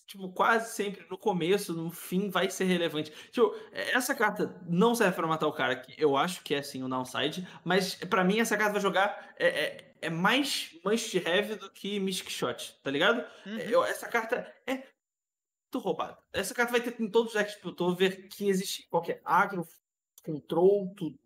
tipo, 0.06 0.28
quase 0.32 0.74
sempre 0.74 1.06
no 1.08 1.16
começo, 1.16 1.72
no 1.72 1.90
fim, 1.90 2.28
vai 2.28 2.50
ser 2.50 2.64
relevante. 2.64 3.12
Tipo, 3.30 3.54
essa 3.72 4.14
carta 4.14 4.60
não 4.66 4.92
serve 4.94 5.14
para 5.14 5.26
matar 5.26 5.46
o 5.46 5.52
cara, 5.52 5.76
que 5.76 5.94
eu 6.02 6.16
acho 6.16 6.42
que 6.42 6.54
é 6.54 6.58
assim 6.58 6.82
o 6.82 6.88
downside, 6.88 7.46
mas 7.64 7.94
para 7.94 8.24
mim 8.24 8.40
essa 8.40 8.56
carta 8.56 8.72
vai 8.72 8.82
jogar. 8.82 9.34
É, 9.38 9.48
é, 9.48 9.94
é 10.02 10.10
mais 10.10 10.76
must 10.84 11.16
have 11.28 11.54
do 11.56 11.70
que 11.70 12.00
Mystic 12.00 12.30
Shot, 12.30 12.80
tá 12.82 12.90
ligado? 12.90 13.24
Uhum. 13.46 13.58
Eu, 13.58 13.84
essa 13.84 14.08
carta 14.08 14.52
é 14.66 14.74
muito 14.74 15.78
roubada. 15.78 16.18
Essa 16.32 16.54
carta 16.54 16.72
vai 16.72 16.80
ter 16.80 17.00
em 17.00 17.08
todos 17.08 17.32
os 17.32 17.38
decks 17.38 17.54
que 17.54 17.66
eu 17.66 17.72
tô 17.72 17.94
ver 17.94 18.26
que 18.28 18.48
existe 18.48 18.88
qualquer 18.88 19.20
agro, 19.24 19.64
control, 20.24 20.92
tudo. 20.96 21.18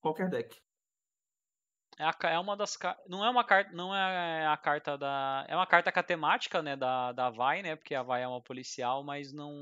Qualquer 0.00 0.28
deck. 0.28 0.60
É, 1.98 2.04
a, 2.04 2.30
é 2.30 2.38
uma 2.38 2.56
das 2.56 2.78
não 3.08 3.24
é 3.24 3.28
uma 3.28 3.42
carta 3.42 3.72
não 3.72 3.92
é 3.92 4.46
a 4.46 4.56
carta 4.56 4.96
da 4.96 5.44
é 5.48 5.56
uma 5.56 5.66
carta 5.66 5.90
catemática 5.90 6.62
né 6.62 6.76
da, 6.76 7.10
da 7.10 7.28
Vai 7.28 7.60
né 7.60 7.74
porque 7.74 7.92
a 7.92 8.04
Vai 8.04 8.22
é 8.22 8.28
uma 8.28 8.40
policial 8.40 9.02
mas 9.02 9.32
não 9.32 9.52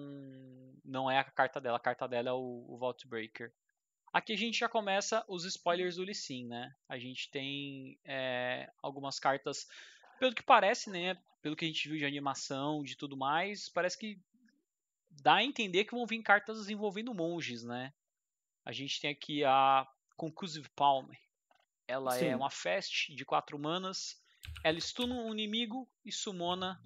não 0.84 1.10
é 1.10 1.18
a 1.18 1.24
carta 1.24 1.60
dela. 1.60 1.78
A 1.78 1.80
carta 1.80 2.06
dela 2.06 2.28
é 2.28 2.32
o, 2.32 2.66
o 2.68 2.76
Vault 2.76 3.08
Breaker. 3.08 3.50
Aqui 4.12 4.34
a 4.34 4.36
gente 4.36 4.58
já 4.58 4.68
começa 4.68 5.24
os 5.26 5.44
spoilers 5.46 5.96
do 5.96 6.04
Lissin 6.04 6.46
né. 6.46 6.74
A 6.86 6.98
gente 6.98 7.30
tem 7.30 7.98
é, 8.04 8.70
algumas 8.82 9.18
cartas 9.18 9.66
pelo 10.20 10.34
que 10.34 10.42
parece 10.42 10.90
né 10.90 11.16
pelo 11.40 11.56
que 11.56 11.64
a 11.64 11.68
gente 11.68 11.88
viu 11.88 11.96
de 11.96 12.04
animação 12.04 12.82
de 12.82 12.96
tudo 12.96 13.16
mais 13.16 13.68
parece 13.70 13.96
que 13.96 14.20
dá 15.22 15.36
a 15.36 15.44
entender 15.44 15.84
que 15.84 15.94
vão 15.94 16.06
vir 16.06 16.22
cartas 16.22 16.68
envolvendo 16.68 17.14
monges 17.14 17.64
né. 17.64 17.94
A 18.62 18.72
gente 18.72 19.00
tem 19.00 19.10
aqui 19.10 19.42
a 19.42 19.88
Conclusive 20.16 20.68
Palm 20.76 21.08
ela 21.88 22.16
é 22.16 22.18
Sim. 22.20 22.26
é 22.26 22.36
uma 22.36 22.50
fast 22.50 23.14
de 23.14 23.24
4 23.24 23.58
manas. 23.58 24.20
Ela 24.62 24.78
stuna 24.78 25.14
um 25.14 25.32
inimigo 25.32 25.88
e 26.04 26.12
sumona 26.12 26.80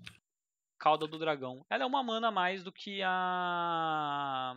Cauda 0.79 1.07
do 1.07 1.19
Dragão. 1.19 1.65
Ela 1.69 1.85
é 1.85 1.87
uma 1.87 2.03
mana 2.03 2.29
a 2.29 2.33
mais 2.33 2.65
do 2.65 2.73
que 2.73 3.03
a. 3.03 4.55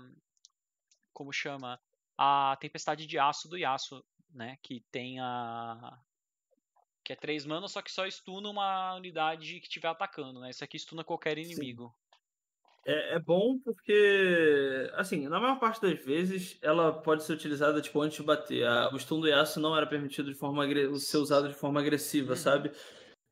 Como 1.13 1.33
chama? 1.33 1.79
A 2.17 2.57
Tempestade 2.59 3.05
de 3.05 3.19
Aço 3.19 3.49
do 3.49 3.57
Yasuo, 3.57 4.03
né? 4.29 4.57
Que 4.61 4.81
tem 4.91 5.19
a. 5.19 5.99
Que 7.03 7.13
é 7.13 7.15
3 7.15 7.45
manas, 7.45 7.71
só 7.73 7.81
que 7.81 7.91
só 7.91 8.07
stuna 8.07 8.49
uma 8.49 8.95
unidade 8.95 9.59
que 9.59 9.67
estiver 9.67 9.89
atacando, 9.89 10.39
né? 10.39 10.49
Esse 10.49 10.63
aqui 10.63 10.77
stuna 10.79 11.03
qualquer 11.03 11.37
inimigo. 11.37 11.93
É, 12.85 13.15
é, 13.15 13.19
bom 13.19 13.57
porque, 13.59 14.91
assim, 14.95 15.27
na 15.29 15.39
maior 15.39 15.57
parte 15.57 15.81
das 15.81 16.03
vezes 16.03 16.57
ela 16.61 16.91
pode 16.91 17.23
ser 17.23 17.33
utilizada 17.33 17.81
tipo 17.81 18.01
antes 18.01 18.17
de 18.17 18.23
bater. 18.23 18.65
A, 18.65 18.93
o 18.93 18.99
stun 18.99 19.21
do 19.21 19.27
Yasuo 19.27 19.61
não 19.61 19.75
era 19.75 19.87
permitido 19.87 20.31
de 20.31 20.37
forma 20.37 20.65
ser 20.99 21.17
usado 21.17 21.47
de 21.47 21.53
forma 21.53 21.79
agressiva, 21.79 22.31
uhum. 22.31 22.37
sabe? 22.37 22.71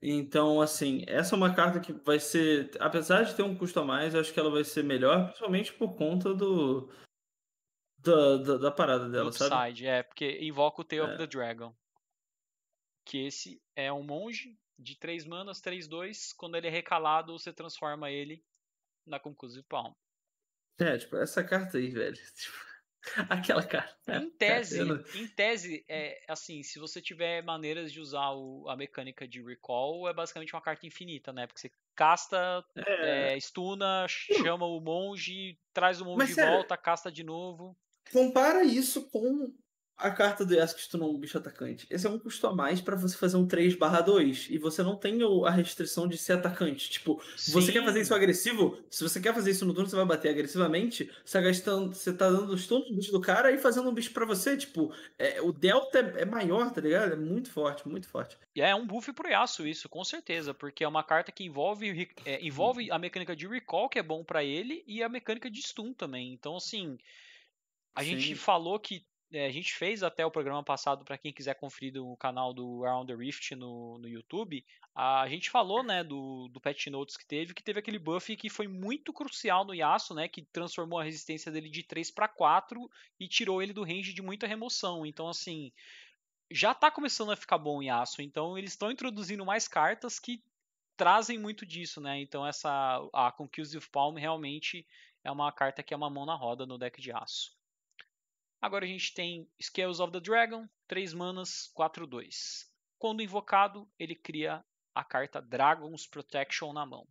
Então, 0.02 0.62
assim, 0.62 1.04
essa 1.06 1.36
é 1.36 1.38
uma 1.38 1.54
carta 1.54 1.80
que 1.80 1.92
vai 1.92 2.20
ser, 2.20 2.72
apesar 2.80 3.24
de 3.24 3.36
ter 3.36 3.44
um 3.44 3.56
custo 3.56 3.80
a 3.80 3.86
mais, 3.86 4.14
eu 4.14 4.22
acho 4.22 4.34
que 4.34 4.40
ela 4.40 4.50
vai 4.50 4.64
ser 4.64 4.84
melhor, 4.84 5.26
principalmente 5.26 5.74
por 5.74 5.96
conta 5.96 6.34
do 6.34 6.90
da, 8.00 8.38
da, 8.38 8.58
da 8.58 8.72
parada 8.72 9.08
dela, 9.08 9.30
Upside, 9.30 9.50
sabe? 9.50 9.86
é, 9.86 10.02
porque 10.02 10.40
invoca 10.42 10.82
o 10.82 10.84
Tail 10.84 11.04
é. 11.04 11.08
of 11.08 11.18
the 11.18 11.28
Dragon. 11.28 11.76
Que 13.06 13.28
esse 13.28 13.62
é 13.76 13.92
um 13.94 14.02
monge 14.02 14.58
de 14.80 14.98
3 14.98 15.26
manas, 15.26 15.62
3 15.62 15.88
2, 15.88 16.34
quando 16.34 16.56
ele 16.56 16.68
é 16.68 16.72
recalado, 16.72 17.38
você 17.38 17.54
transforma 17.54 18.10
ele 18.10 18.44
na 19.06 19.20
Conclusive 19.20 19.66
Palm. 19.68 19.94
É, 20.80 20.98
tipo, 20.98 21.16
essa 21.18 21.44
carta 21.44 21.78
aí, 21.78 21.90
velho. 21.90 22.18
Tipo, 23.04 23.26
aquela 23.30 23.64
carta. 23.64 24.16
Em 24.16 24.30
tese, 24.30 24.80
em 25.16 25.28
tese, 25.30 25.84
é 25.90 26.24
assim, 26.28 26.62
se 26.62 26.78
você 26.78 27.02
tiver 27.02 27.44
maneiras 27.44 27.92
de 27.92 28.00
usar 28.00 28.30
o, 28.32 28.70
a 28.70 28.78
mecânica 28.78 29.28
de 29.28 29.42
recall, 29.42 30.08
é 30.08 30.14
basicamente 30.14 30.54
uma 30.54 30.62
carta 30.62 30.86
infinita, 30.86 31.34
né? 31.34 31.48
Porque 31.48 31.60
você 31.60 31.72
casta, 31.96 32.64
é... 32.76 33.34
É, 33.34 33.40
stuna, 33.40 34.06
chama 34.08 34.68
o 34.68 34.80
monge, 34.80 35.58
traz 35.74 36.00
o 36.00 36.06
monge 36.06 36.18
Mas, 36.20 36.30
de 36.30 36.36
sério, 36.36 36.54
volta, 36.54 36.78
casta 36.78 37.12
de 37.12 37.24
novo. 37.24 37.76
Compara 38.12 38.64
isso 38.64 39.10
com 39.10 39.52
a 40.02 40.12
carta 40.12 40.44
do 40.44 40.54
Yasuo 40.54 40.78
que 40.78 40.98
um 40.98 41.18
bicho 41.18 41.38
atacante. 41.38 41.86
Esse 41.90 42.08
é 42.08 42.10
um 42.10 42.18
custo 42.18 42.48
a 42.48 42.56
mais 42.56 42.82
para 42.82 42.96
você 42.96 43.16
fazer 43.16 43.38
um 43.38 43.48
3 43.48 43.76
2 44.06 44.48
E 44.50 44.58
você 44.58 44.82
não 44.82 44.96
tem 44.96 45.20
a 45.46 45.50
restrição 45.52 46.08
de 46.08 46.18
ser 46.18 46.34
atacante. 46.34 46.90
Tipo, 46.90 47.22
Sim. 47.38 47.52
você 47.52 47.72
quer 47.72 47.84
fazer 47.84 48.02
isso 48.02 48.14
agressivo? 48.14 48.84
Se 48.90 49.04
você 49.04 49.22
quer 49.22 49.34
fazer 49.34 49.52
isso 49.52 49.66
no 49.66 49.74
turno, 49.74 49.90
você 49.90 49.96
vai 49.96 50.06
bater 50.06 50.30
agressivamente. 50.30 51.12
Você 51.24 51.38
tá, 51.38 51.42
gastando, 51.42 51.94
você 51.94 52.14
tá 52.14 52.30
dando 52.30 52.58
stun 52.58 52.80
no 52.90 52.96
bicho 52.96 53.12
do 53.12 53.22
cara 53.22 53.52
e 53.52 53.58
fazendo 53.58 53.90
um 53.90 53.94
bicho 53.94 54.12
para 54.12 54.26
você. 54.26 54.58
Tipo, 54.58 54.94
é, 55.20 55.42
o 55.42 55.52
delta 55.52 56.00
é, 56.00 56.22
é, 56.22 56.26
maior, 56.26 56.72
tá 56.72 56.82
ligado? 56.82 57.14
É 57.14 57.16
muito 57.16 57.52
forte, 57.52 57.88
muito 57.88 58.08
forte. 58.08 58.38
E 58.56 58.62
é 58.62 58.74
um 58.74 58.86
buff 58.86 59.14
pro 59.14 59.30
Yasuo 59.30 59.68
isso, 59.68 59.88
com 59.88 60.04
certeza. 60.04 60.54
Porque 60.54 60.84
é 60.84 60.88
uma 60.88 61.04
carta 61.04 61.32
que 61.32 61.44
envolve, 61.44 62.10
é, 62.26 62.44
envolve 62.44 62.92
a 62.92 62.98
mecânica 62.98 63.36
de 63.36 63.48
recall, 63.48 63.88
que 63.88 64.00
é 64.00 64.04
bom 64.04 64.24
para 64.24 64.44
ele, 64.44 64.84
e 64.88 65.04
a 65.04 65.10
mecânica 65.10 65.50
de 65.50 65.62
stun 65.62 65.94
também. 65.94 66.34
Então, 66.34 66.56
assim... 66.56 66.98
A 67.94 68.04
Sim. 68.04 68.18
gente 68.18 68.36
falou 68.36 68.80
que 68.80 69.06
é, 69.32 69.46
a 69.46 69.52
gente 69.52 69.74
fez 69.74 70.04
até 70.04 70.26
o 70.26 70.32
programa 70.32 70.64
passado, 70.64 71.06
para 71.06 71.18
quem 71.18 71.32
quiser 71.32 71.56
conferir 71.56 71.94
no 71.94 72.16
canal 72.18 72.54
do 72.54 72.84
Around 72.84 73.08
the 73.08 73.18
Rift 73.18 73.56
no, 73.56 73.98
no 73.98 74.08
YouTube, 74.08 74.66
a 74.94 75.28
gente 75.28 75.50
falou, 75.50 75.84
né, 75.84 76.04
do, 76.04 76.50
do 76.50 76.60
patch 76.60 76.88
notes 76.88 77.16
que 77.16 77.26
teve, 77.26 77.54
que 77.54 77.64
teve 77.64 77.80
aquele 77.80 77.98
buff 77.98 78.36
que 78.36 78.50
foi 78.50 78.68
muito 78.68 79.14
crucial 79.14 79.64
no 79.64 79.74
Yasuo, 79.74 80.16
né, 80.16 80.28
que 80.28 80.42
transformou 80.42 81.00
a 81.00 81.04
resistência 81.04 81.52
dele 81.52 81.70
de 81.70 81.84
3 81.84 82.12
para 82.12 82.28
4 82.28 82.90
e 83.20 83.28
tirou 83.28 83.62
ele 83.62 83.72
do 83.72 83.84
range 83.84 84.14
de 84.14 84.22
muita 84.22 84.46
remoção. 84.46 85.06
Então, 85.06 85.30
assim, 85.30 85.72
já 86.52 86.74
tá 86.74 86.92
começando 86.92 87.32
a 87.32 87.38
ficar 87.38 87.58
bom 87.58 87.78
o 87.78 87.84
Yasuo, 87.84 88.22
então 88.22 88.58
eles 88.58 88.72
estão 88.72 88.92
introduzindo 88.92 89.46
mais 89.46 89.68
cartas 89.68 90.20
que 90.20 90.44
trazem 90.98 91.40
muito 91.40 91.66
disso, 91.66 92.02
né? 92.02 92.20
Então 92.20 92.46
essa 92.46 92.70
a 93.14 93.32
Conclusive 93.32 93.90
Palm 93.90 94.16
realmente 94.16 94.86
é 95.24 95.32
uma 95.32 95.52
carta 95.52 95.82
que 95.82 95.94
é 95.94 95.98
uma 95.98 96.10
mão 96.10 96.26
na 96.26 96.36
roda 96.36 96.66
no 96.66 96.78
deck 96.78 97.02
de 97.02 97.12
aço. 97.12 97.61
Agora 98.62 98.86
a 98.86 98.88
gente 98.88 99.14
tem 99.14 99.50
Scales 99.60 100.00
of 100.00 100.12
the 100.12 100.20
Dragon, 100.20 100.70
3 100.88 101.14
manas, 101.16 101.72
4-2. 101.76 102.70
Quando 103.00 103.24
invocado, 103.24 103.92
ele 103.98 104.16
cria 104.16 104.64
a 104.94 105.04
carta 105.04 105.42
Dragon's 105.42 106.06
Protection 106.06 106.72
na 106.72 106.86
mão. 106.86 107.08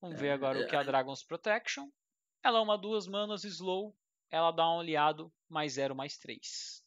Vamos 0.00 0.20
ver 0.20 0.30
agora 0.30 0.60
o 0.60 0.68
que 0.68 0.76
é 0.76 0.78
a 0.78 0.82
é, 0.82 0.84
Dragon's 0.84 1.24
Protection. 1.24 1.90
Ela 2.44 2.58
é 2.58 2.62
uma 2.62 2.78
duas 2.78 3.08
manas 3.08 3.42
slow, 3.42 3.96
ela 4.30 4.52
dá 4.52 4.70
um 4.70 4.78
aliado 4.78 5.32
mais 5.48 5.72
0 5.72 5.96
mais 5.96 6.16
3. 6.16 6.84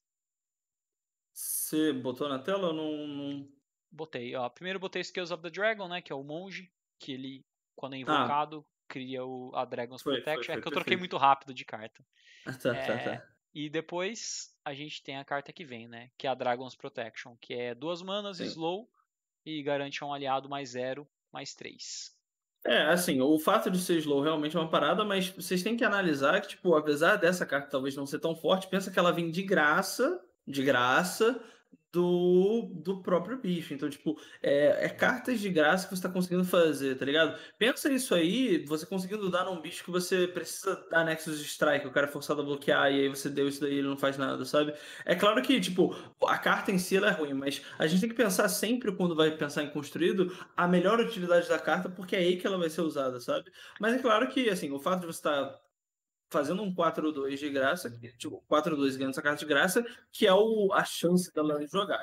Você 1.33 1.91
botou 1.91 2.29
na 2.29 2.39
tela 2.39 2.69
ou 2.69 2.73
não, 2.73 3.07
não... 3.07 3.59
Botei, 3.91 4.35
ó. 4.35 4.47
Primeiro 4.49 4.79
botei 4.79 5.03
Scales 5.03 5.31
of 5.31 5.41
the 5.43 5.49
Dragon, 5.49 5.87
né, 5.87 6.01
que 6.01 6.13
é 6.13 6.15
o 6.15 6.23
monge, 6.23 6.71
que 6.97 7.11
ele 7.11 7.45
quando 7.75 7.93
é 7.93 7.97
ah. 7.97 7.99
invocado, 8.01 8.65
cria 8.89 9.23
o, 9.23 9.55
a 9.55 9.63
Dragon's 9.63 10.01
foi, 10.01 10.15
Protection. 10.15 10.35
Foi, 10.37 10.45
foi, 10.45 10.55
é 10.55 10.61
que 10.61 10.67
eu 10.67 10.71
troquei 10.71 10.97
muito 10.97 11.15
rápido 11.15 11.53
de 11.53 11.63
carta. 11.63 12.03
Ah, 12.45 12.53
tá, 12.53 12.75
é, 12.75 12.85
tá, 12.85 12.97
tá. 12.97 13.27
E 13.53 13.69
depois 13.69 14.53
a 14.65 14.73
gente 14.73 15.01
tem 15.01 15.17
a 15.17 15.23
carta 15.23 15.53
que 15.53 15.63
vem, 15.63 15.87
né? 15.87 16.09
Que 16.17 16.27
é 16.27 16.29
a 16.29 16.35
Dragon's 16.35 16.75
Protection, 16.75 17.35
que 17.39 17.53
é 17.53 17.73
duas 17.73 18.01
manas, 18.01 18.37
Sim. 18.37 18.45
slow, 18.45 18.89
e 19.45 19.63
garante 19.63 20.03
a 20.03 20.07
um 20.07 20.13
aliado 20.13 20.49
mais 20.49 20.69
zero, 20.69 21.07
mais 21.31 21.53
três. 21.53 22.17
É, 22.65 22.83
assim, 22.87 23.21
o 23.21 23.39
fato 23.39 23.71
de 23.71 23.79
ser 23.79 23.97
slow 23.99 24.21
realmente 24.21 24.57
é 24.57 24.59
uma 24.59 24.69
parada, 24.69 25.05
mas 25.05 25.29
vocês 25.29 25.63
têm 25.63 25.77
que 25.77 25.83
analisar 25.83 26.41
que, 26.41 26.49
tipo, 26.49 26.75
apesar 26.75 27.15
dessa 27.15 27.45
carta 27.45 27.69
talvez 27.69 27.95
não 27.95 28.05
ser 28.05 28.19
tão 28.19 28.35
forte, 28.35 28.67
pensa 28.67 28.91
que 28.91 28.99
ela 28.99 29.13
vem 29.13 29.31
de 29.31 29.41
graça, 29.43 30.21
de 30.45 30.61
graça, 30.61 31.41
do, 31.91 32.71
do 32.75 33.01
próprio 33.01 33.37
bicho. 33.37 33.73
Então, 33.73 33.89
tipo, 33.89 34.19
é, 34.41 34.85
é 34.85 34.89
cartas 34.89 35.39
de 35.39 35.49
graça 35.49 35.85
que 35.85 35.91
você 35.91 35.99
está 35.99 36.09
conseguindo 36.09 36.43
fazer, 36.43 36.97
tá 36.97 37.05
ligado? 37.05 37.37
Pensa 37.57 37.91
isso 37.91 38.13
aí, 38.13 38.63
você 38.65 38.85
conseguindo 38.85 39.29
dar 39.29 39.45
num 39.45 39.61
bicho 39.61 39.83
que 39.83 39.91
você 39.91 40.27
precisa 40.27 40.75
dar 40.89 41.03
Nexus 41.03 41.39
Strike, 41.41 41.87
o 41.87 41.91
cara 41.91 42.07
é 42.07 42.09
forçado 42.09 42.41
a 42.41 42.43
bloquear, 42.43 42.91
e 42.91 43.01
aí 43.01 43.09
você 43.09 43.29
deu 43.29 43.47
isso 43.47 43.61
daí 43.61 43.79
ele 43.79 43.87
não 43.87 43.97
faz 43.97 44.17
nada, 44.17 44.45
sabe? 44.45 44.73
É 45.05 45.15
claro 45.15 45.41
que, 45.41 45.59
tipo, 45.59 45.95
a 46.25 46.37
carta 46.37 46.71
em 46.71 46.77
si 46.77 46.97
ela 46.97 47.09
é 47.09 47.11
ruim, 47.11 47.33
mas 47.33 47.61
a 47.77 47.87
gente 47.87 48.01
tem 48.01 48.09
que 48.09 48.15
pensar 48.15 48.47
sempre, 48.49 48.91
quando 48.95 49.15
vai 49.15 49.31
pensar 49.31 49.63
em 49.63 49.69
construído, 49.69 50.35
a 50.55 50.67
melhor 50.67 50.99
utilidade 50.99 51.47
da 51.49 51.59
carta, 51.59 51.89
porque 51.89 52.15
é 52.15 52.19
aí 52.19 52.37
que 52.37 52.45
ela 52.45 52.57
vai 52.57 52.69
ser 52.69 52.81
usada, 52.81 53.19
sabe? 53.19 53.51
Mas 53.79 53.95
é 53.95 53.99
claro 53.99 54.27
que, 54.27 54.49
assim, 54.49 54.71
o 54.71 54.79
fato 54.79 55.01
de 55.01 55.07
você 55.07 55.19
estar 55.19 55.45
tá 55.45 55.59
fazendo 56.29 56.61
um 56.61 56.73
4-2 56.73 57.37
de 57.37 57.49
graça, 57.49 57.89
tipo, 58.17 58.43
4-2 58.49 58.95
ganhando 58.95 59.11
essa 59.11 59.21
carta 59.21 59.39
de 59.39 59.45
graça, 59.45 59.85
que 60.11 60.27
é 60.27 60.33
o, 60.33 60.71
a 60.73 60.83
chance 60.83 61.33
dela 61.33 61.65
jogar. 61.67 62.01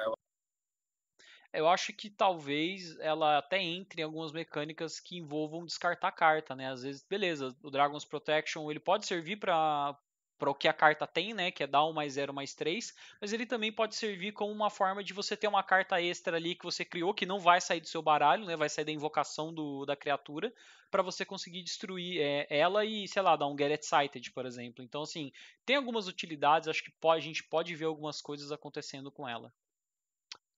Eu 1.52 1.68
acho 1.68 1.92
que 1.92 2.10
talvez 2.10 2.98
ela 3.00 3.38
até 3.38 3.62
entre 3.62 4.02
em 4.02 4.04
algumas 4.04 4.32
mecânicas 4.32 5.00
que 5.00 5.16
envolvam 5.16 5.64
descartar 5.64 6.12
carta, 6.12 6.54
né? 6.54 6.70
Às 6.70 6.82
vezes, 6.82 7.02
beleza, 7.08 7.56
o 7.62 7.70
Dragon's 7.70 8.04
Protection 8.04 8.70
ele 8.70 8.80
pode 8.80 9.06
servir 9.06 9.36
para 9.36 9.96
para 10.38 10.50
o 10.50 10.54
que 10.54 10.68
a 10.68 10.72
carta 10.72 11.06
tem, 11.06 11.32
né, 11.32 11.50
que 11.50 11.62
é 11.62 11.66
dar 11.66 11.84
um 11.84 11.92
mais 11.92 12.14
0 12.14 12.32
mais 12.32 12.54
3, 12.54 12.94
mas 13.20 13.32
ele 13.32 13.46
também 13.46 13.72
pode 13.72 13.94
servir 13.94 14.32
como 14.32 14.52
uma 14.52 14.70
forma 14.70 15.02
de 15.02 15.12
você 15.12 15.36
ter 15.36 15.48
uma 15.48 15.62
carta 15.62 16.00
extra 16.00 16.36
ali 16.36 16.54
que 16.54 16.64
você 16.64 16.84
criou, 16.84 17.14
que 17.14 17.26
não 17.26 17.38
vai 17.38 17.60
sair 17.60 17.80
do 17.80 17.88
seu 17.88 18.02
baralho, 18.02 18.44
né, 18.44 18.56
vai 18.56 18.68
sair 18.68 18.84
da 18.84 18.92
invocação 18.92 19.52
do, 19.52 19.84
da 19.86 19.96
criatura, 19.96 20.52
para 20.90 21.02
você 21.02 21.24
conseguir 21.24 21.62
destruir 21.62 22.20
é, 22.20 22.46
ela 22.50 22.84
e, 22.84 23.08
sei 23.08 23.22
lá, 23.22 23.36
dar 23.36 23.46
um 23.46 23.56
Get 23.56 23.80
Excited, 23.80 24.30
por 24.32 24.46
exemplo. 24.46 24.84
Então, 24.84 25.02
assim, 25.02 25.32
tem 25.64 25.76
algumas 25.76 26.06
utilidades, 26.06 26.68
acho 26.68 26.84
que 26.84 26.92
pode, 26.92 27.20
a 27.20 27.24
gente 27.24 27.42
pode 27.44 27.74
ver 27.74 27.86
algumas 27.86 28.20
coisas 28.20 28.52
acontecendo 28.52 29.10
com 29.10 29.28
ela. 29.28 29.52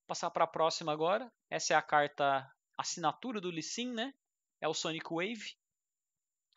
Passar 0.06 0.30
para 0.30 0.44
a 0.44 0.48
próxima 0.48 0.92
agora, 0.92 1.30
essa 1.50 1.74
é 1.74 1.76
a 1.76 1.82
carta 1.82 2.50
assinatura 2.76 3.40
do 3.40 3.50
Lissin, 3.50 3.92
né, 3.92 4.14
é 4.60 4.68
o 4.68 4.74
Sonic 4.74 5.06
Wave, 5.10 5.56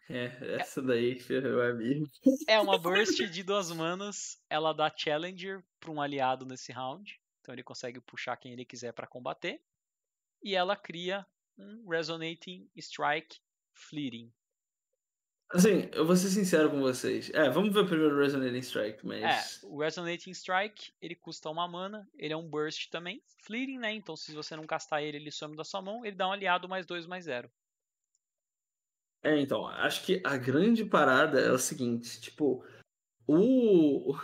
é, 0.10 0.56
essa 0.60 0.82
daí, 0.82 1.18
meu 1.30 1.62
amigo. 1.62 2.06
É 2.47 2.60
uma 2.60 2.78
burst 2.78 3.18
de 3.18 3.43
duas 3.43 3.72
manas. 3.72 4.41
Ela 4.49 4.74
dá 4.74 4.91
Challenger 4.95 5.64
para 5.80 5.91
um 5.91 6.02
aliado 6.02 6.45
nesse 6.45 6.72
round. 6.72 7.20
Então 7.39 7.54
ele 7.54 7.64
consegue 7.64 7.99
puxar 8.02 8.38
quem 8.38 8.54
ele 8.54 8.66
quiser 8.66 8.93
para 8.93 9.08
combater. 9.08 9.62
E 10.43 10.56
ela 10.56 10.76
cria 10.76 11.26
um 11.58 11.88
Resonating 11.88 12.70
Strike 12.76 13.39
Fleeting. 13.74 14.32
Assim, 15.54 15.89
eu 15.91 16.06
vou 16.06 16.16
ser 16.16 16.30
sincero 16.30 16.70
com 16.70 16.80
vocês. 16.80 17.30
É, 17.32 17.49
vamos 17.49 17.74
ver 17.74 17.86
primeiro 17.86 18.16
o 18.16 18.20
Resonating 18.20 18.60
Strike, 18.60 19.06
mas. 19.06 19.62
É, 19.62 19.66
o 19.68 19.80
Resonating 19.80 20.32
Strike, 20.32 20.93
ele 21.02 21.14
custa 21.14 21.49
uma 21.49 21.68
mana, 21.68 22.10
ele 22.16 22.34
é 22.34 22.38
um 22.38 22.47
burst 22.47 22.89
também. 22.89 23.22
Fleeting, 23.43 23.78
né? 23.78 23.91
Então 23.91 24.16
se 24.16 24.34
você 24.34 24.56
não 24.56 24.66
castar 24.66 25.04
ele, 25.04 25.18
ele 25.18 25.32
some 25.32 25.56
da 25.56 25.66
sua 25.66 25.82
mão, 25.82 26.06
ele 26.06 26.16
dá 26.16 26.28
um 26.28 26.32
aliado 26.32 26.70
mais 26.70 26.86
dois 26.86 27.06
mais 27.06 27.26
zero. 27.26 27.52
É, 29.24 29.39
então, 29.39 29.67
acho 29.67 30.03
que 30.03 30.22
a 30.24 30.36
grande 30.36 30.84
parada 30.84 31.39
é 31.39 31.51
o 31.51 31.57
seguinte, 31.59 32.19
tipo, 32.19 32.63
o. 33.28 34.15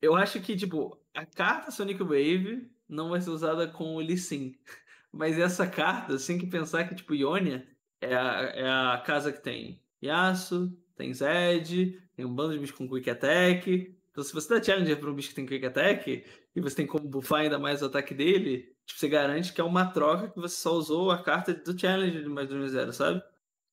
Eu 0.00 0.14
acho 0.14 0.40
que, 0.40 0.56
tipo, 0.56 0.98
a 1.14 1.26
carta 1.26 1.70
Sonic 1.70 2.02
Wave 2.02 2.70
não 2.88 3.10
vai 3.10 3.20
ser 3.20 3.30
usada 3.30 3.68
com 3.68 3.96
o 3.96 4.00
Lee 4.00 4.16
Sin. 4.16 4.54
Mas 5.12 5.38
essa 5.38 5.66
carta, 5.66 6.18
você 6.18 6.32
tem 6.32 6.40
que 6.40 6.46
pensar 6.46 6.84
que, 6.88 6.94
tipo, 6.94 7.14
Ionia 7.14 7.66
é 8.00 8.14
a, 8.14 8.42
é 8.54 8.68
a 8.68 9.02
casa 9.04 9.32
que 9.32 9.42
tem 9.42 9.82
Yasuo, 10.02 10.72
tem 10.96 11.12
Zed, 11.12 12.00
tem 12.14 12.24
um 12.24 12.34
bando 12.34 12.54
de 12.54 12.60
bicho 12.60 12.74
com 12.74 12.88
Quick 12.88 13.10
Attack. 13.10 13.96
Então, 14.10 14.24
se 14.24 14.32
você 14.32 14.54
dá 14.54 14.62
Challenger 14.62 14.98
para 14.98 15.10
um 15.10 15.14
bicho 15.14 15.30
que 15.30 15.34
tem 15.34 15.46
Quick 15.46 15.66
Attack, 15.66 16.24
e 16.54 16.60
você 16.60 16.76
tem 16.76 16.86
como 16.86 17.08
buffar 17.08 17.40
ainda 17.40 17.58
mais 17.58 17.82
o 17.82 17.86
ataque 17.86 18.14
dele, 18.14 18.72
tipo, 18.86 18.98
você 19.00 19.08
garante 19.08 19.52
que 19.52 19.60
é 19.60 19.64
uma 19.64 19.86
troca 19.86 20.28
que 20.28 20.38
você 20.40 20.56
só 20.56 20.72
usou 20.74 21.10
a 21.10 21.22
carta 21.22 21.52
do 21.52 21.78
Challenger 21.78 22.22
de 22.22 22.28
mais 22.28 22.48
2 22.48 22.72
0, 22.72 22.92
sabe? 22.92 23.22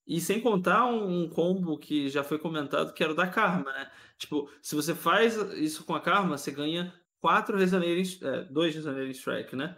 E 0.08 0.22
sem 0.22 0.39
contar 0.39 0.86
um, 0.86 1.28
combo 1.28 1.78
que 1.78 2.08
já 2.08 2.24
foi 2.24 2.39
comentado, 2.39 2.93
que 2.93 3.03
era 3.03 3.12
o 3.12 3.16
da 3.16 3.28
Karma, 3.28 3.74
né? 3.74 3.91
Tipo, 4.18 4.49
se 4.62 4.74
você 4.74 4.95
faz 4.95 5.36
isso 5.55 5.84
com 5.84 5.93
a 5.93 5.99
Karma, 5.99 6.38
você 6.38 6.49
ganha 6.49 6.93
quatro 7.20 7.58
Resonating, 7.58 8.26
é, 8.26 8.43
dois 8.45 8.74
Resonating 8.74 9.12
Strike, 9.12 9.55
né? 9.55 9.76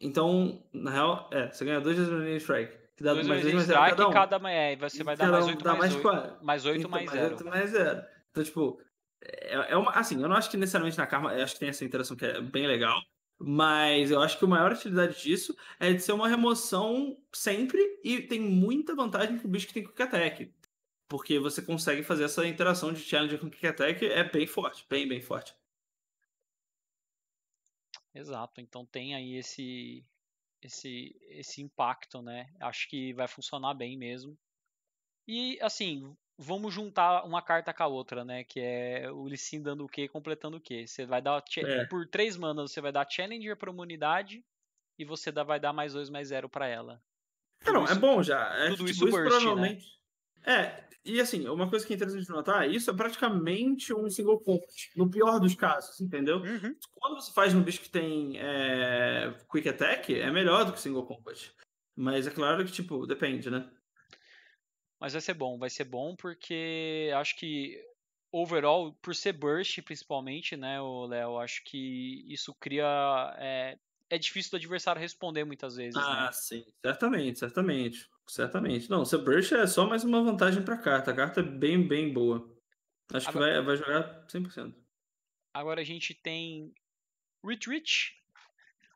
Então, 0.00 0.60
na 0.72 0.90
real, 0.90 1.30
é, 1.32 1.48
você 1.50 1.64
ganha 1.64 1.80
dois 1.80 1.96
Resonating 1.96 2.36
Strike. 2.36 2.80
Que 2.96 3.04
dá 3.04 3.14
dois 3.14 3.28
mais 3.28 3.42
dois 3.42 3.54
mais 3.54 3.66
zero 3.66 3.80
cada 3.80 4.08
um. 4.08 4.12
Cada, 4.12 4.50
é, 4.50 4.76
você 4.76 5.04
vai 5.04 5.16
dar 5.16 5.30
mais 5.30 5.46
oito 5.46 5.64
mais, 5.64 5.78
mais, 5.78 5.94
8, 5.94 6.44
mais 6.44 6.66
8 6.66 6.78
então, 6.80 6.90
mais 6.90 7.10
0. 7.10 7.44
mais 7.48 7.70
zero. 7.70 8.02
Então, 8.30 8.42
tipo, 8.42 8.82
é, 9.22 9.72
é 9.72 9.76
uma, 9.76 9.92
assim, 9.92 10.20
eu 10.20 10.28
não 10.28 10.36
acho 10.36 10.50
que 10.50 10.56
necessariamente 10.56 10.98
na 10.98 11.06
Karma, 11.06 11.30
acho 11.32 11.54
que 11.54 11.60
tem 11.60 11.68
essa 11.68 11.84
interação 11.84 12.16
que 12.16 12.26
é 12.26 12.40
bem 12.40 12.66
legal, 12.66 13.00
mas 13.42 14.10
eu 14.10 14.20
acho 14.20 14.38
que 14.38 14.44
a 14.44 14.48
maior 14.48 14.72
utilidade 14.72 15.22
disso 15.22 15.56
é 15.78 15.92
de 15.94 16.02
ser 16.02 16.12
uma 16.12 16.28
remoção 16.28 17.18
sempre 17.32 17.80
e 18.04 18.20
tem 18.20 18.38
muita 18.38 18.94
vantagem 18.94 19.38
pro 19.38 19.48
bicho 19.48 19.66
que 19.66 19.72
tem 19.72 19.82
Quick 19.82 20.02
Attack. 20.02 20.54
Porque 21.08 21.38
você 21.38 21.62
consegue 21.62 22.02
fazer 22.02 22.24
essa 22.24 22.46
interação 22.46 22.92
de 22.92 23.00
challenge 23.00 23.38
com 23.38 23.50
Quick 23.50 23.66
Attack 23.66 24.04
é 24.04 24.22
bem 24.22 24.46
forte, 24.46 24.86
bem, 24.88 25.08
bem 25.08 25.22
forte. 25.22 25.56
Exato, 28.14 28.60
então 28.60 28.84
tem 28.84 29.14
aí 29.14 29.36
esse, 29.36 30.04
esse, 30.60 31.16
esse 31.30 31.62
impacto, 31.62 32.20
né? 32.20 32.52
Acho 32.60 32.88
que 32.90 33.14
vai 33.14 33.26
funcionar 33.26 33.72
bem 33.72 33.96
mesmo. 33.96 34.36
E 35.26 35.58
assim, 35.62 36.14
vamos 36.40 36.72
juntar 36.72 37.22
uma 37.24 37.42
carta 37.42 37.72
com 37.72 37.82
a 37.82 37.86
outra, 37.86 38.24
né? 38.24 38.44
Que 38.44 38.60
é 38.60 39.10
o 39.12 39.28
Lissin 39.28 39.62
dando 39.62 39.84
o 39.84 39.88
quê, 39.88 40.08
completando 40.08 40.56
o 40.56 40.60
quê. 40.60 40.86
Você 40.86 41.04
vai 41.04 41.20
dar 41.20 41.44
é. 41.58 41.84
por 41.84 42.08
três 42.08 42.36
manas, 42.36 42.72
você 42.72 42.80
vai 42.80 42.90
dar 42.90 43.08
Challenger 43.08 43.56
para 43.56 43.70
uma 43.70 43.82
unidade 43.82 44.42
e 44.98 45.04
você 45.04 45.30
dá, 45.30 45.44
vai 45.44 45.60
dar 45.60 45.74
mais 45.74 45.92
dois 45.92 46.08
mais 46.08 46.28
zero 46.28 46.48
para 46.48 46.66
ela. 46.66 47.02
É, 47.62 47.70
não, 47.70 47.82
é 47.82 47.84
isso, 47.84 47.92
é 47.92 47.96
bom 47.96 48.22
já. 48.22 48.54
É, 48.54 48.70
tudo 48.70 48.76
tipo, 48.78 48.90
isso, 48.90 49.04
isso 49.04 49.10
burst, 49.10 49.28
provavelmente. 49.28 50.00
Né? 50.46 50.54
É, 50.54 50.84
e 51.04 51.20
assim, 51.20 51.46
uma 51.46 51.68
coisa 51.68 51.86
que 51.86 51.92
é 51.92 51.96
interessante 51.96 52.28
notar, 52.30 52.68
isso 52.70 52.90
é 52.90 52.94
praticamente 52.94 53.92
um 53.92 54.08
single 54.08 54.40
combat, 54.40 54.90
no 54.96 55.10
pior 55.10 55.38
dos 55.38 55.54
casos, 55.54 56.00
entendeu? 56.00 56.38
Uhum. 56.38 56.74
Quando 56.92 57.20
você 57.20 57.30
faz 57.32 57.52
no 57.52 57.60
bicho 57.60 57.82
que 57.82 57.90
tem 57.90 58.38
é, 58.38 59.34
quick 59.50 59.68
attack, 59.68 60.14
é 60.14 60.30
melhor 60.30 60.64
do 60.64 60.72
que 60.72 60.80
single 60.80 61.04
combat. 61.04 61.52
Mas 61.94 62.26
é 62.26 62.30
claro 62.30 62.64
que, 62.64 62.72
tipo, 62.72 63.06
depende, 63.06 63.50
né? 63.50 63.70
Mas 65.00 65.14
vai 65.14 65.22
ser 65.22 65.34
bom, 65.34 65.58
vai 65.58 65.70
ser 65.70 65.84
bom 65.84 66.14
porque 66.14 67.10
acho 67.16 67.36
que 67.36 67.82
overall, 68.30 68.92
por 69.00 69.14
ser 69.14 69.32
burst 69.32 69.80
principalmente, 69.82 70.56
né, 70.56 70.80
o 70.80 71.06
Léo, 71.06 71.38
acho 71.38 71.64
que 71.64 72.24
isso 72.28 72.54
cria. 72.60 73.34
É, 73.38 73.78
é 74.10 74.18
difícil 74.18 74.50
do 74.50 74.56
adversário 74.56 75.00
responder 75.00 75.44
muitas 75.44 75.76
vezes. 75.76 75.94
Né? 75.94 76.02
Ah, 76.04 76.24
né? 76.26 76.32
sim, 76.32 76.64
certamente, 76.84 77.38
certamente. 77.38 78.08
Certamente. 78.26 78.88
Não, 78.88 79.04
ser 79.04 79.18
burst 79.18 79.50
é 79.52 79.66
só 79.66 79.88
mais 79.88 80.04
uma 80.04 80.22
vantagem 80.22 80.62
pra 80.62 80.78
carta. 80.78 81.10
A 81.10 81.14
carta 81.14 81.40
é 81.40 81.42
bem, 81.42 81.86
bem 81.86 82.12
boa. 82.12 82.48
Acho 83.12 83.28
agora, 83.28 83.58
que 83.58 83.60
vai, 83.62 83.76
vai 83.76 83.76
jogar 83.76 84.26
100%. 84.28 84.72
Agora 85.52 85.80
a 85.80 85.84
gente 85.84 86.14
tem 86.14 86.72
Retreat. 87.44 88.14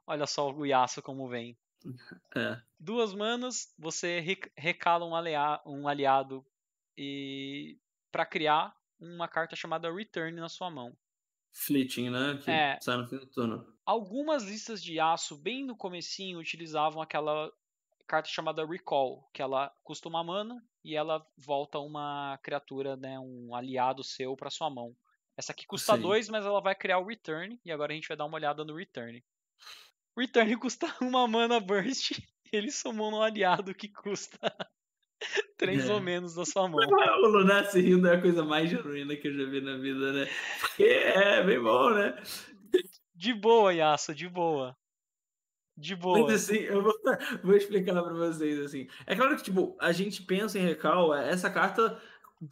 Olha 0.06 0.26
só 0.26 0.52
o 0.52 0.64
Yasuo 0.64 1.02
como 1.02 1.28
vem. 1.28 1.58
É. 2.34 2.60
Duas 2.78 3.14
manas, 3.14 3.72
você 3.78 4.20
recala 4.56 5.04
um, 5.04 5.12
um 5.70 5.88
aliado 5.88 6.44
e 6.96 7.78
para 8.10 8.26
criar 8.26 8.74
uma 9.00 9.28
carta 9.28 9.56
chamada 9.56 9.92
Return 9.92 10.38
na 10.40 10.48
sua 10.48 10.70
mão. 10.70 10.96
Fleeting, 11.52 12.10
né? 12.10 12.40
Que 12.42 12.50
é, 12.50 12.78
sai 12.80 12.96
no 12.96 13.06
fim 13.06 13.16
do 13.16 13.26
turno. 13.26 13.66
Algumas 13.86 14.44
listas 14.44 14.82
de 14.82 14.98
aço, 14.98 15.36
bem 15.36 15.64
no 15.64 15.76
comecinho, 15.76 16.38
utilizavam 16.38 17.00
aquela 17.00 17.50
carta 18.06 18.28
chamada 18.28 18.66
Recall, 18.66 19.28
que 19.32 19.40
ela 19.40 19.72
custa 19.82 20.08
uma 20.08 20.22
mana 20.22 20.62
e 20.82 20.94
ela 20.94 21.26
volta 21.36 21.78
uma 21.78 22.38
criatura, 22.42 22.96
né, 22.96 23.18
um 23.18 23.54
aliado 23.54 24.02
seu 24.04 24.36
para 24.36 24.50
sua 24.50 24.68
mão. 24.68 24.94
Essa 25.36 25.52
aqui 25.52 25.66
custa 25.66 25.96
2, 25.96 26.28
mas 26.28 26.44
ela 26.44 26.60
vai 26.60 26.74
criar 26.74 26.98
o 26.98 27.06
Return, 27.06 27.58
e 27.64 27.72
agora 27.72 27.92
a 27.92 27.94
gente 27.94 28.06
vai 28.06 28.16
dar 28.16 28.24
uma 28.24 28.36
olhada 28.36 28.64
no 28.64 28.76
Return. 28.76 29.24
Return 30.16 30.56
custa 30.56 30.86
uma 31.00 31.26
mana 31.26 31.60
burst, 31.60 32.12
ele 32.52 32.70
somou 32.70 33.12
um 33.12 33.22
aliado 33.22 33.74
que 33.74 33.88
custa 33.88 34.38
três 35.58 35.88
é. 35.88 35.92
ou 35.92 36.00
menos 36.00 36.34
da 36.34 36.44
sua 36.44 36.68
mão. 36.68 36.80
O 37.22 37.26
Lunar 37.28 37.66
se 37.66 37.80
rindo 37.80 38.08
é 38.08 38.16
a 38.16 38.20
coisa 38.20 38.44
mais 38.44 38.70
genuína 38.70 39.16
que 39.16 39.28
eu 39.28 39.34
já 39.34 39.44
vi 39.44 39.60
na 39.60 39.76
vida, 39.76 40.12
né? 40.12 40.28
Porque 40.60 40.84
é 40.84 41.42
bem 41.42 41.60
bom, 41.60 41.90
né? 41.90 42.14
De 43.14 43.32
boa, 43.32 43.72
Yasuo, 43.72 44.14
de 44.14 44.28
boa. 44.28 44.76
De 45.76 45.96
boa. 45.96 46.20
Mas 46.20 46.44
assim, 46.44 46.58
eu 46.58 46.82
vou, 46.82 46.94
vou 47.42 47.56
explicar 47.56 48.00
pra 48.00 48.12
vocês, 48.12 48.60
assim. 48.60 48.86
É 49.06 49.16
claro 49.16 49.36
que, 49.36 49.42
tipo, 49.42 49.76
a 49.80 49.90
gente 49.90 50.22
pensa 50.22 50.58
em 50.58 50.62
recal, 50.62 51.12
essa 51.12 51.50
carta, 51.50 52.00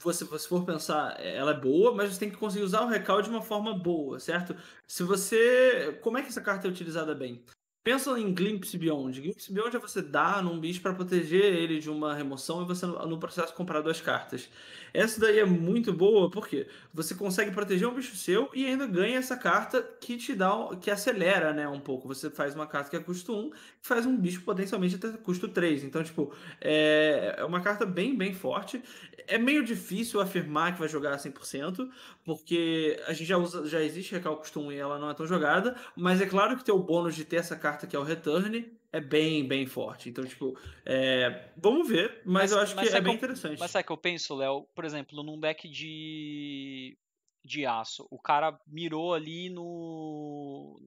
você, 0.00 0.24
se 0.38 0.48
for 0.48 0.64
pensar, 0.64 1.18
ela 1.20 1.52
é 1.52 1.60
boa, 1.60 1.94
mas 1.94 2.12
você 2.12 2.20
tem 2.20 2.30
que 2.30 2.36
conseguir 2.36 2.64
usar 2.64 2.82
o 2.82 2.88
recal 2.88 3.22
de 3.22 3.28
uma 3.30 3.42
forma 3.42 3.76
boa, 3.78 4.18
certo? 4.20 4.56
Se 4.86 5.02
você... 5.02 5.98
Como 6.02 6.18
é 6.18 6.22
que 6.22 6.28
essa 6.28 6.40
carta 6.40 6.66
é 6.66 6.70
utilizada 6.70 7.14
bem? 7.14 7.44
Pensa 7.84 8.16
em 8.16 8.32
Glimpse 8.32 8.78
Beyond. 8.78 9.20
Glimpse 9.20 9.52
Beyond 9.52 9.74
é 9.74 9.78
você 9.80 10.00
dar 10.00 10.40
num 10.40 10.60
bicho 10.60 10.80
para 10.80 10.94
proteger 10.94 11.42
ele 11.42 11.80
de 11.80 11.90
uma 11.90 12.14
remoção 12.14 12.62
e 12.62 12.64
você 12.64 12.86
no 12.86 13.18
processo 13.18 13.52
comprar 13.54 13.80
duas 13.80 14.00
cartas. 14.00 14.48
Essa 14.94 15.18
daí 15.20 15.40
é 15.40 15.44
muito 15.44 15.92
boa 15.92 16.30
porque 16.30 16.68
você 16.94 17.12
consegue 17.12 17.50
proteger 17.50 17.88
um 17.88 17.94
bicho 17.94 18.14
seu 18.14 18.48
e 18.54 18.64
ainda 18.66 18.86
ganha 18.86 19.18
essa 19.18 19.36
carta 19.36 19.82
que 20.00 20.16
te 20.16 20.32
dá, 20.32 20.52
que 20.80 20.92
acelera, 20.92 21.52
né, 21.52 21.66
um 21.66 21.80
pouco. 21.80 22.06
Você 22.06 22.30
faz 22.30 22.54
uma 22.54 22.68
carta 22.68 22.88
que 22.88 22.94
é 22.94 23.00
custo 23.00 23.34
1 23.34 23.48
e 23.48 23.52
faz 23.80 24.06
um 24.06 24.16
bicho 24.16 24.42
potencialmente 24.42 24.94
até 24.94 25.08
custo 25.16 25.48
3. 25.48 25.82
Então, 25.82 26.04
tipo, 26.04 26.32
é, 26.60 27.34
é 27.38 27.44
uma 27.44 27.60
carta 27.60 27.84
bem, 27.84 28.16
bem 28.16 28.32
forte. 28.32 28.80
É 29.26 29.38
meio 29.38 29.64
difícil 29.64 30.20
afirmar 30.20 30.74
que 30.74 30.78
vai 30.78 30.88
jogar 30.88 31.16
100%, 31.16 31.88
porque 32.24 33.00
a 33.06 33.12
gente 33.12 33.26
já 33.26 33.38
usa, 33.38 33.66
já 33.66 33.82
existe 33.82 34.12
Recal 34.12 34.36
custo 34.36 34.60
1 34.60 34.72
e 34.72 34.76
ela 34.76 34.98
não 34.98 35.10
é 35.10 35.14
tão 35.14 35.26
jogada, 35.26 35.74
mas 35.96 36.20
é 36.20 36.26
claro 36.26 36.56
que 36.56 36.64
tem 36.64 36.74
o 36.74 36.78
bônus 36.78 37.14
de 37.16 37.24
ter 37.24 37.36
essa 37.36 37.56
carta 37.56 37.71
que 37.86 37.96
é 37.96 37.98
o 37.98 38.02
Return 38.02 38.70
é 38.92 39.00
bem, 39.00 39.46
bem 39.46 39.66
forte. 39.66 40.10
Então, 40.10 40.24
tipo, 40.24 40.58
é... 40.84 41.48
vamos 41.56 41.88
ver, 41.88 42.20
mas, 42.24 42.42
mas 42.42 42.52
eu 42.52 42.60
acho 42.60 42.76
mas 42.76 42.90
que 42.90 42.96
é 42.96 43.00
bem 43.00 43.14
interessante. 43.14 43.58
Mas 43.58 43.70
sabe 43.70 43.86
que 43.86 43.92
eu 43.92 43.96
penso, 43.96 44.34
Léo? 44.34 44.68
Por 44.74 44.84
exemplo, 44.84 45.22
num 45.22 45.40
deck 45.40 45.68
de 45.68 46.96
de 47.44 47.66
aço, 47.66 48.06
o 48.08 48.20
cara 48.20 48.56
mirou 48.66 49.14
ali 49.14 49.50
no 49.50 50.80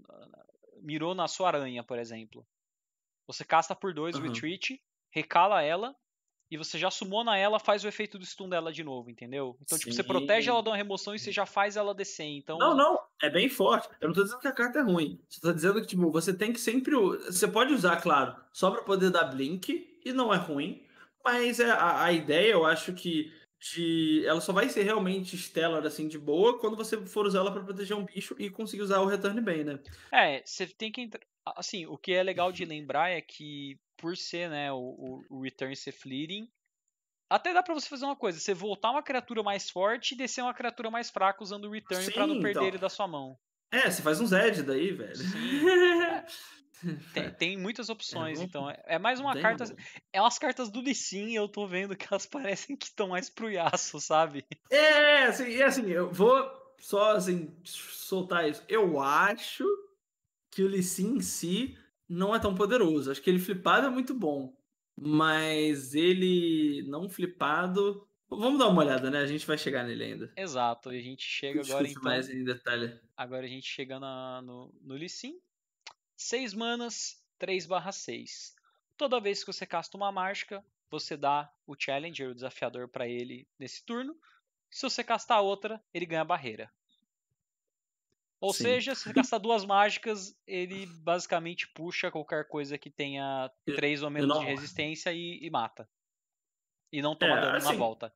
mirou 0.82 1.14
na 1.14 1.28
sua 1.28 1.48
aranha, 1.50 1.84
por 1.84 2.00
exemplo. 2.00 2.48
Você 3.28 3.44
casta 3.44 3.76
por 3.76 3.94
dois 3.94 4.16
uhum. 4.16 4.22
retreat, 4.22 4.82
recala 5.12 5.62
ela 5.62 5.96
e 6.50 6.58
você 6.58 6.78
já 6.78 6.92
sumona 6.92 7.38
ela, 7.38 7.60
faz 7.60 7.84
o 7.84 7.88
efeito 7.88 8.20
do 8.20 8.26
stun 8.26 8.48
dela 8.48 8.72
de 8.72 8.84
novo, 8.84 9.10
entendeu? 9.10 9.58
Então, 9.62 9.78
Sim. 9.78 9.86
tipo, 9.86 9.96
você 9.96 10.04
protege 10.04 10.50
ela 10.50 10.62
de 10.62 10.70
uma 10.70 10.78
remoção 10.78 11.16
e 11.16 11.20
você 11.20 11.32
já 11.32 11.46
faz 11.46 11.76
ela 11.76 11.94
descer, 11.94 12.26
então... 12.26 12.58
Não, 12.58 12.76
não, 12.76 13.00
é 13.22 13.30
bem 13.30 13.50
forte. 13.50 13.90
Eu 14.00 14.10
não 14.10 14.16
tô 14.16 14.24
dizendo 14.24 14.40
que 14.40 14.48
a 14.48 14.52
carta 14.52 14.80
é 14.80 14.84
ruim. 14.84 15.20
Você 15.28 15.42
tá 15.42 15.52
dizendo 15.52 15.82
que, 15.82 15.88
tipo, 15.88 16.12
você 16.12 16.34
tem 16.34 16.54
que 16.54 16.60
sempre... 16.60 16.96
Você 16.96 17.48
pode 17.48 17.74
usar, 17.74 18.00
claro, 18.02 18.36
só 18.54 18.70
pra 18.70 18.84
poder 18.84 19.10
dar 19.10 19.26
blink, 19.26 20.00
e 20.06 20.14
não 20.14 20.34
é 20.34 20.38
ruim, 20.38 20.86
mas 21.24 21.60
é, 21.60 21.72
a, 21.72 22.04
a 22.04 22.12
ideia, 22.12 22.52
eu 22.52 22.66
acho 22.66 22.94
que 22.94 23.34
de... 23.60 24.24
Ela 24.28 24.40
só 24.40 24.54
vai 24.54 24.70
ser 24.70 24.84
realmente 24.84 25.36
stellar, 25.38 25.84
assim, 25.86 26.08
de 26.08 26.20
boa, 26.20 26.60
quando 26.60 26.78
você 26.78 26.98
for 27.08 27.26
usar 27.26 27.40
ela 27.40 27.52
pra 27.52 27.64
proteger 27.64 27.98
um 27.98 28.06
bicho 28.06 28.36
e 28.38 28.50
conseguir 28.50 28.84
usar 28.84 29.00
o 29.00 29.08
return 29.08 29.42
bem, 29.42 29.64
né? 29.64 29.80
É, 30.12 30.44
você 30.46 30.68
tem 30.68 30.92
que... 30.92 31.10
Assim, 31.56 31.86
o 31.86 31.98
que 31.98 32.12
é 32.12 32.24
legal 32.24 32.52
de 32.52 32.66
lembrar 32.66 33.10
é 33.10 33.22
que 33.22 33.80
por 34.06 34.16
ser, 34.16 34.52
né, 34.52 34.72
o, 34.72 35.26
o, 35.32 35.42
return 35.42 35.76
ser 35.76 35.92
fleeting, 35.92 36.48
até 37.28 37.52
dá 37.52 37.64
pra 37.64 37.74
você 37.74 37.90
fazer 37.90 38.06
uma 38.06 38.16
coisa, 38.16 38.40
você 38.40 38.54
voltar 38.54 38.92
uma 38.92 39.02
criatura 39.02 39.42
mais 39.42 39.68
forte 39.68 40.12
e 40.12 40.18
descer 40.18 40.44
uma 40.44 40.54
criatura 40.54 40.92
mais 40.92 41.10
fraca 41.10 41.42
usando 41.42 41.66
o 41.66 41.72
return 41.72 42.12
para 42.12 42.28
não 42.28 42.36
perder 42.36 42.52
então. 42.52 42.68
ele 42.68 42.78
da 42.78 42.88
sua 42.88 43.08
mão. 43.08 43.36
É, 43.72 43.90
você 43.90 44.04
faz 44.04 44.22
um 44.22 44.28
Zed 44.28 44.62
daí, 44.62 44.92
velho. 44.92 45.18
tem, 47.16 47.32
tem, 47.32 47.58
muitas 47.58 47.90
opções, 47.90 48.40
é 48.40 48.44
então. 48.44 48.70
É, 48.70 49.00
mais 49.00 49.20
uma 49.20 49.34
Bem 49.34 49.42
carta. 49.42 49.76
É 50.14 50.22
umas 50.22 50.38
cartas 50.38 50.70
do 50.70 50.82
Lissin, 50.82 51.34
eu 51.34 51.50
tô 51.50 51.66
vendo 51.66 51.98
que 51.98 52.06
elas 52.08 52.28
parecem 52.30 52.78
que 52.78 52.86
estão 52.86 53.08
mais 53.08 53.28
pro 53.28 53.50
Yasuo, 53.50 54.00
sabe? 54.00 54.46
É, 54.70 55.24
assim, 55.24 55.52
é 55.52 55.64
assim, 55.64 55.90
eu 55.90 56.12
vou 56.12 56.48
só 56.80 57.16
assim, 57.16 57.58
soltar 57.64 58.48
isso. 58.48 58.64
Eu 58.70 59.02
acho 59.02 59.66
que 60.52 60.62
o 60.62 60.68
Lissin 60.68 61.16
em 61.16 61.22
si 61.22 61.76
não 62.08 62.36
é 62.36 62.40
tão 62.40 62.56
poderoso. 62.56 63.12
Acho 63.12 63.22
que 63.22 63.30
ele 63.30 63.40
flipado 63.40 63.88
é 63.88 63.90
muito 63.90 64.14
bom. 64.14 64.56
Mas 64.98 65.94
ele 65.94 66.84
não 66.88 67.10
flipado. 67.10 68.08
Vamos 68.30 68.58
dar 68.58 68.68
uma 68.68 68.82
olhada, 68.82 69.12
né? 69.12 69.20
A 69.20 69.28
gente 69.28 69.46
vai 69.46 69.58
chegar 69.58 69.84
nele 69.84 70.04
ainda. 70.04 70.34
Exato, 70.36 70.92
e 70.92 70.98
a 70.98 71.02
gente 71.02 71.24
chega 71.24 71.62
agora 71.62 71.88
então. 71.88 72.04
mais 72.04 72.30
em 72.30 72.44
detalhe. 72.44 73.00
Agora 73.16 73.46
a 73.46 73.50
gente 73.50 73.68
chega 73.68 74.00
na, 74.00 74.42
no, 74.42 74.74
no 74.82 74.96
Lissin. 74.96 75.40
6 76.18 76.54
manas, 76.54 77.22
3/6. 77.40 78.56
Toda 78.98 79.20
vez 79.20 79.44
que 79.44 79.52
você 79.52 79.66
casta 79.66 79.98
uma 79.98 80.12
mágica, 80.12 80.64
você 80.90 81.18
dá 81.18 81.52
o 81.68 81.76
Challenger, 81.78 82.30
o 82.30 82.36
desafiador, 82.36 82.88
para 82.88 83.08
ele 83.08 83.48
nesse 83.60 83.86
turno. 83.86 84.16
Se 84.72 84.82
você 84.84 85.04
castar 85.04 85.42
outra, 85.42 85.82
ele 85.94 86.06
ganha 86.06 86.24
barreira. 86.24 86.72
Ou 88.46 88.54
Sim. 88.54 88.66
seja, 88.66 88.94
se 88.94 89.12
gastar 89.12 89.40
duas 89.40 89.66
mágicas, 89.66 90.38
ele 90.46 90.86
basicamente 91.00 91.68
puxa 91.70 92.12
qualquer 92.12 92.48
coisa 92.48 92.78
que 92.78 92.92
tenha 92.92 93.50
três 93.76 94.04
ou 94.04 94.12
menos 94.12 94.30
não... 94.30 94.40
de 94.40 94.46
resistência 94.46 95.12
e, 95.12 95.40
e, 95.44 95.50
mata. 95.50 95.90
E 96.94 97.02
não 97.02 97.16
toma 97.16 97.40
é, 97.40 97.42
dano 97.42 97.58
assim, 97.58 97.72
na 97.72 97.74
volta. 97.74 98.14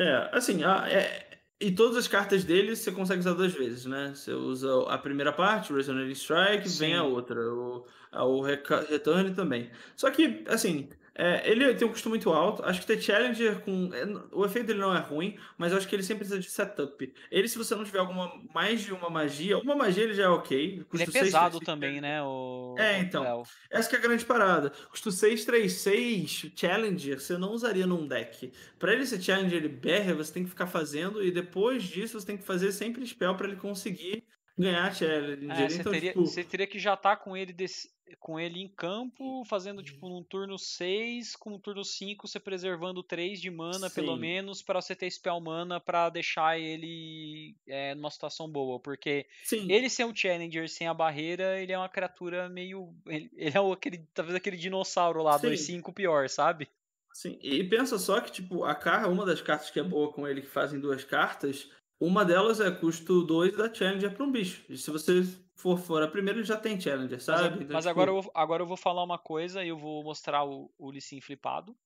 É, 0.00 0.30
assim, 0.32 0.64
a, 0.64 0.90
é, 0.90 1.38
e 1.60 1.70
todas 1.70 1.96
as 1.96 2.08
cartas 2.08 2.42
dele 2.42 2.74
você 2.74 2.90
consegue 2.90 3.20
usar 3.20 3.34
duas 3.34 3.52
vezes, 3.52 3.86
né? 3.86 4.12
Você 4.16 4.32
usa 4.32 4.82
a 4.88 4.98
primeira 4.98 5.32
parte, 5.32 5.72
o 5.72 5.76
Resonating 5.76 6.10
Strike, 6.10 6.68
Sim. 6.68 6.78
vem 6.80 6.96
a 6.96 7.04
outra, 7.04 7.40
o, 7.40 7.86
o 8.12 8.42
Return 8.42 9.32
também. 9.32 9.70
Só 9.94 10.10
que, 10.10 10.44
assim, 10.48 10.88
é, 11.18 11.50
ele 11.50 11.74
tem 11.74 11.88
um 11.88 11.90
custo 11.90 12.10
muito 12.10 12.30
alto. 12.30 12.62
Acho 12.62 12.80
que 12.80 12.86
ter 12.86 13.00
Challenger 13.00 13.60
com. 13.60 13.90
É, 13.94 14.04
o 14.32 14.44
efeito 14.44 14.66
dele 14.66 14.80
não 14.80 14.94
é 14.94 15.00
ruim, 15.00 15.38
mas 15.56 15.72
acho 15.72 15.88
que 15.88 15.96
ele 15.96 16.02
sempre 16.02 16.26
precisa 16.26 16.38
de 16.38 16.50
setup. 16.50 17.14
Ele, 17.30 17.48
se 17.48 17.56
você 17.56 17.74
não 17.74 17.84
tiver 17.84 18.00
alguma 18.00 18.38
mais 18.54 18.82
de 18.82 18.92
uma 18.92 19.08
magia, 19.08 19.58
uma 19.58 19.74
magia 19.74 20.04
ele 20.04 20.14
já 20.14 20.24
é 20.24 20.28
ok. 20.28 20.84
Custo 20.88 21.10
ele 21.10 21.18
é 21.18 21.22
pesado 21.22 21.56
6, 21.56 21.64
também, 21.64 22.00
né? 22.02 22.22
O... 22.22 22.74
É, 22.78 22.98
então. 22.98 23.44
Essa 23.70 23.96
é 23.96 23.98
a 23.98 24.02
grande 24.02 24.26
parada. 24.26 24.70
Custo 24.90 25.10
636, 25.10 26.52
Challenger, 26.54 27.18
você 27.18 27.38
não 27.38 27.52
usaria 27.52 27.86
num 27.86 28.06
deck. 28.06 28.52
Para 28.78 28.92
ele 28.92 29.06
ser 29.06 29.20
Challenger 29.20 29.64
e 29.64 29.68
BR, 29.68 30.14
você 30.14 30.34
tem 30.34 30.44
que 30.44 30.50
ficar 30.50 30.66
fazendo, 30.66 31.24
e 31.24 31.30
depois 31.30 31.82
disso 31.82 32.20
você 32.20 32.26
tem 32.26 32.36
que 32.36 32.44
fazer 32.44 32.72
sempre 32.72 33.06
spell 33.06 33.34
para 33.34 33.48
ele 33.48 33.56
conseguir 33.56 34.22
ganhar 34.58 34.94
Challenger. 34.94 35.50
É, 35.50 35.68
você, 35.68 35.80
então, 35.80 35.92
teria, 35.92 36.12
tipo... 36.12 36.26
você 36.26 36.44
teria 36.44 36.66
que 36.66 36.78
já 36.78 36.94
estar 36.94 37.16
tá 37.16 37.22
com 37.22 37.36
ele 37.36 37.52
desse 37.52 37.94
com 38.20 38.38
ele 38.38 38.60
em 38.60 38.68
campo, 38.68 39.44
fazendo 39.46 39.82
tipo 39.82 40.08
num 40.08 40.22
turno 40.22 40.56
6, 40.56 41.34
com 41.34 41.54
um 41.54 41.58
turno 41.58 41.84
5 41.84 42.28
você 42.28 42.38
preservando 42.38 43.02
3 43.02 43.40
de 43.40 43.50
mana 43.50 43.88
Sim. 43.88 43.94
pelo 43.96 44.16
menos 44.16 44.62
para 44.62 44.80
você 44.80 44.94
ter 44.94 45.10
spell 45.10 45.40
mana 45.40 45.80
para 45.80 46.08
deixar 46.08 46.58
ele 46.58 47.56
é, 47.66 47.94
numa 47.96 48.10
situação 48.10 48.48
boa, 48.48 48.78
porque 48.78 49.26
Sim. 49.42 49.70
ele 49.70 49.90
sem 49.90 50.06
o 50.06 50.14
challenger, 50.14 50.68
sem 50.68 50.86
a 50.86 50.94
barreira, 50.94 51.60
ele 51.60 51.72
é 51.72 51.78
uma 51.78 51.88
criatura 51.88 52.48
meio 52.48 52.94
ele, 53.06 53.28
ele 53.34 53.58
é 53.58 53.72
aquele 53.72 53.98
talvez 54.14 54.36
aquele 54.36 54.56
dinossauro 54.56 55.22
lá, 55.22 55.36
2/5 55.38 55.92
pior, 55.92 56.28
sabe? 56.28 56.68
Sim, 57.12 57.38
e 57.42 57.64
pensa 57.64 57.98
só 57.98 58.20
que 58.20 58.30
tipo 58.30 58.62
a 58.64 58.74
carta, 58.74 59.08
uma 59.08 59.26
das 59.26 59.40
cartas 59.40 59.70
que 59.70 59.80
é 59.80 59.82
boa 59.82 60.12
com 60.12 60.28
ele 60.28 60.42
que 60.42 60.48
fazem 60.48 60.78
duas 60.78 61.02
cartas, 61.02 61.68
uma 61.98 62.24
delas 62.24 62.60
é 62.60 62.70
custo 62.70 63.22
2 63.22 63.56
da 63.56 63.72
Challenger 63.72 64.14
para 64.14 64.24
um 64.24 64.30
bicho. 64.30 64.64
E 64.68 64.76
se 64.76 64.90
você 64.90 65.22
for 65.54 65.78
fora 65.78 66.10
primeiro, 66.10 66.44
já 66.44 66.56
tem 66.56 66.78
Challenger, 66.78 67.22
sabe? 67.22 67.42
Mas, 67.42 67.60
então, 67.62 67.74
mas 67.74 67.84
tipo... 67.84 67.90
agora, 67.90 68.10
eu 68.10 68.22
vou, 68.22 68.32
agora 68.34 68.62
eu 68.62 68.66
vou 68.66 68.76
falar 68.76 69.02
uma 69.02 69.18
coisa 69.18 69.64
e 69.64 69.68
eu 69.68 69.78
vou 69.78 70.04
mostrar 70.04 70.44
o, 70.44 70.70
o 70.76 70.90
Lissin 70.90 71.20
flipado. 71.20 71.76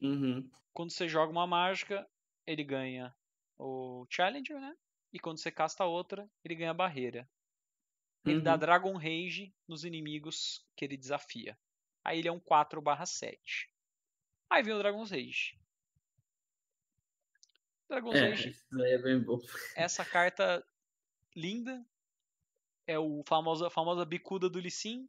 Uhum. 0.00 0.48
Quando 0.72 0.90
você 0.90 1.08
joga 1.08 1.32
uma 1.32 1.46
mágica, 1.46 2.06
ele 2.46 2.62
ganha 2.62 3.14
o 3.58 4.06
Challenger, 4.08 4.60
né? 4.60 4.76
E 5.12 5.18
quando 5.18 5.38
você 5.38 5.50
casta 5.50 5.84
outra, 5.84 6.28
ele 6.44 6.54
ganha 6.54 6.70
a 6.70 6.74
barreira. 6.74 7.28
Ele 8.24 8.38
uhum. 8.38 8.42
dá 8.42 8.56
Dragon 8.56 8.96
Rage 8.96 9.54
nos 9.68 9.84
inimigos 9.84 10.64
que 10.76 10.84
ele 10.84 10.96
desafia. 10.96 11.58
Aí 12.02 12.18
ele 12.18 12.28
é 12.28 12.32
um 12.32 12.40
4 12.40 12.82
7. 13.06 13.70
Aí 14.50 14.62
vem 14.62 14.74
o 14.74 14.78
Dragon 14.78 15.04
Rage. 15.04 15.58
Dragon's 17.88 18.16
É, 18.16 18.54
daí 18.72 18.92
é 18.92 18.98
essa 19.76 20.04
carta 20.04 20.64
linda. 21.34 21.84
É 22.86 22.98
o 22.98 23.22
famoso, 23.26 23.64
a 23.64 23.70
famosa 23.70 24.04
bicuda 24.04 24.48
do 24.48 24.58
Lee 24.58 24.70
Sin. 24.70 25.08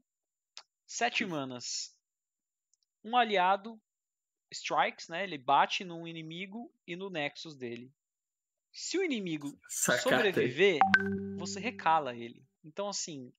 Sete 0.85 1.25
manas. 1.25 1.97
Um 3.03 3.17
aliado 3.17 3.79
strikes, 4.51 5.09
né? 5.09 5.23
Ele 5.23 5.37
bate 5.37 5.83
num 5.83 6.07
inimigo 6.07 6.73
e 6.87 6.95
no 6.95 7.09
nexus 7.09 7.55
dele. 7.55 7.93
Se 8.71 8.97
o 8.97 9.03
inimigo 9.03 9.57
sobreviver, 9.69 10.79
você 11.37 11.59
recala 11.59 12.15
ele. 12.15 12.45
Então, 12.63 12.89
assim, 12.89 13.31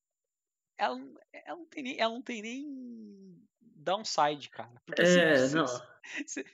ela, 0.78 0.98
ela, 1.32 1.58
não, 1.58 1.66
tem 1.66 1.82
nem, 1.82 2.00
ela 2.00 2.14
não 2.14 2.22
tem 2.22 2.42
nem 2.42 3.48
downside, 3.86 4.50
cara. 4.50 4.72
Porque 4.84 5.02
É, 5.02 5.36
você, 5.36 5.54
não. 5.54 5.66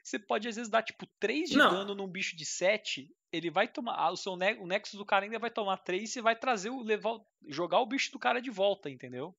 você 0.03 0.19
pode 0.19 0.47
às 0.49 0.57
vezes 0.57 0.71
dar 0.71 0.83
tipo 0.83 1.07
3 1.19 1.49
de 1.51 1.57
Não. 1.59 1.71
dano 1.71 1.95
num 1.95 2.07
bicho 2.07 2.37
de 2.37 2.45
7, 2.45 3.11
ele 3.33 3.51
vai 3.51 3.67
tomar. 3.67 3.95
ah, 3.95 4.11
O 4.13 4.17
seu 4.17 4.37
ne- 4.37 4.59
o 4.61 4.67
Nexus 4.67 4.99
do 4.99 5.05
cara 5.07 5.25
ainda 5.25 5.39
vai 5.39 5.51
tomar 5.51 5.79
3 5.79 6.03
e 6.11 6.13
você 6.13 6.21
vai 6.23 6.37
trazer 6.37 6.71
o. 6.71 6.83
levar, 6.83 7.19
jogar 7.49 7.81
o 7.81 7.87
bicho 7.87 8.13
do 8.13 8.19
cara 8.19 8.41
de 8.41 8.51
volta, 8.51 8.89
entendeu? 8.91 9.35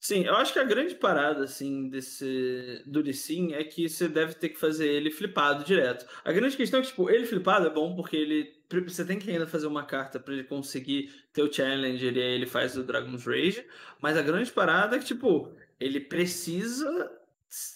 Sim, 0.00 0.24
eu 0.24 0.36
acho 0.36 0.52
que 0.52 0.60
a 0.60 0.64
grande 0.64 0.94
parada, 0.94 1.42
assim, 1.42 1.88
desse 1.88 2.84
do 2.86 3.00
Lee 3.00 3.12
Sin 3.12 3.52
é 3.52 3.64
que 3.64 3.88
você 3.88 4.06
deve 4.08 4.32
ter 4.34 4.50
que 4.50 4.56
fazer 4.58 4.86
ele 4.86 5.10
flipado 5.10 5.64
direto. 5.64 6.06
A 6.24 6.32
grande 6.32 6.56
questão 6.56 6.78
é 6.78 6.82
que, 6.84 6.88
tipo, 6.90 7.10
ele 7.10 7.26
flipado 7.26 7.66
é 7.66 7.70
bom 7.70 7.96
porque 7.96 8.16
ele. 8.16 8.56
Você 8.86 9.04
tem 9.04 9.18
que 9.18 9.28
ainda 9.28 9.46
fazer 9.46 9.66
uma 9.66 9.84
carta 9.84 10.20
pra 10.20 10.34
ele 10.34 10.44
conseguir 10.44 11.12
ter 11.32 11.42
o 11.42 11.52
Challenger 11.52 12.16
e 12.16 12.20
aí 12.22 12.32
ele 12.34 12.46
faz 12.46 12.76
o 12.76 12.84
Dragon's 12.84 13.26
Rage. 13.26 13.66
Mas 14.00 14.16
a 14.16 14.22
grande 14.22 14.52
parada 14.52 14.94
é 14.94 14.98
que, 15.00 15.04
tipo, 15.06 15.52
ele 15.80 16.00
precisa. 16.00 17.10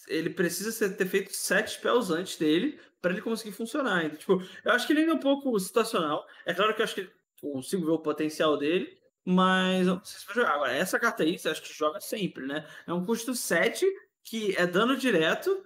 Ele 0.07 0.29
precisa 0.29 0.91
ter 0.91 1.07
feito 1.07 1.35
sete 1.35 1.73
spells 1.73 2.13
antes 2.13 2.37
dele 2.37 2.79
pra 3.01 3.13
ele 3.13 3.23
conseguir 3.23 3.53
funcionar. 3.53 4.05
Então, 4.05 4.19
tipo, 4.19 4.43
eu 4.65 4.73
acho 4.73 4.87
que 4.87 4.93
ele 4.93 5.01
ainda 5.01 5.13
é 5.13 5.15
um 5.17 5.21
pouco 5.21 5.59
situacional. 5.59 6.27
É 6.45 6.53
claro 6.53 6.75
que 6.75 6.83
eu 6.83 6.85
acho 6.85 6.95
que 6.95 7.11
consigo 7.41 7.87
ver 7.87 7.93
o 7.93 7.99
potencial 7.99 8.57
dele. 8.59 8.99
Mas 9.25 9.87
eu 9.87 9.97
não 9.97 10.05
sei 10.05 10.21
se 10.21 10.27
vai 10.27 10.35
jogar. 10.35 10.55
Agora, 10.55 10.73
essa 10.73 10.99
carta 10.99 11.23
aí, 11.23 11.39
você 11.39 11.49
acha 11.49 11.63
que 11.63 11.73
joga 11.73 12.01
sempre, 12.01 12.45
né? 12.47 12.67
É 12.87 12.93
um 12.93 13.05
custo 13.05 13.35
7, 13.35 13.87
que 14.25 14.55
é 14.57 14.67
dano 14.67 14.97
direto, 14.97 15.65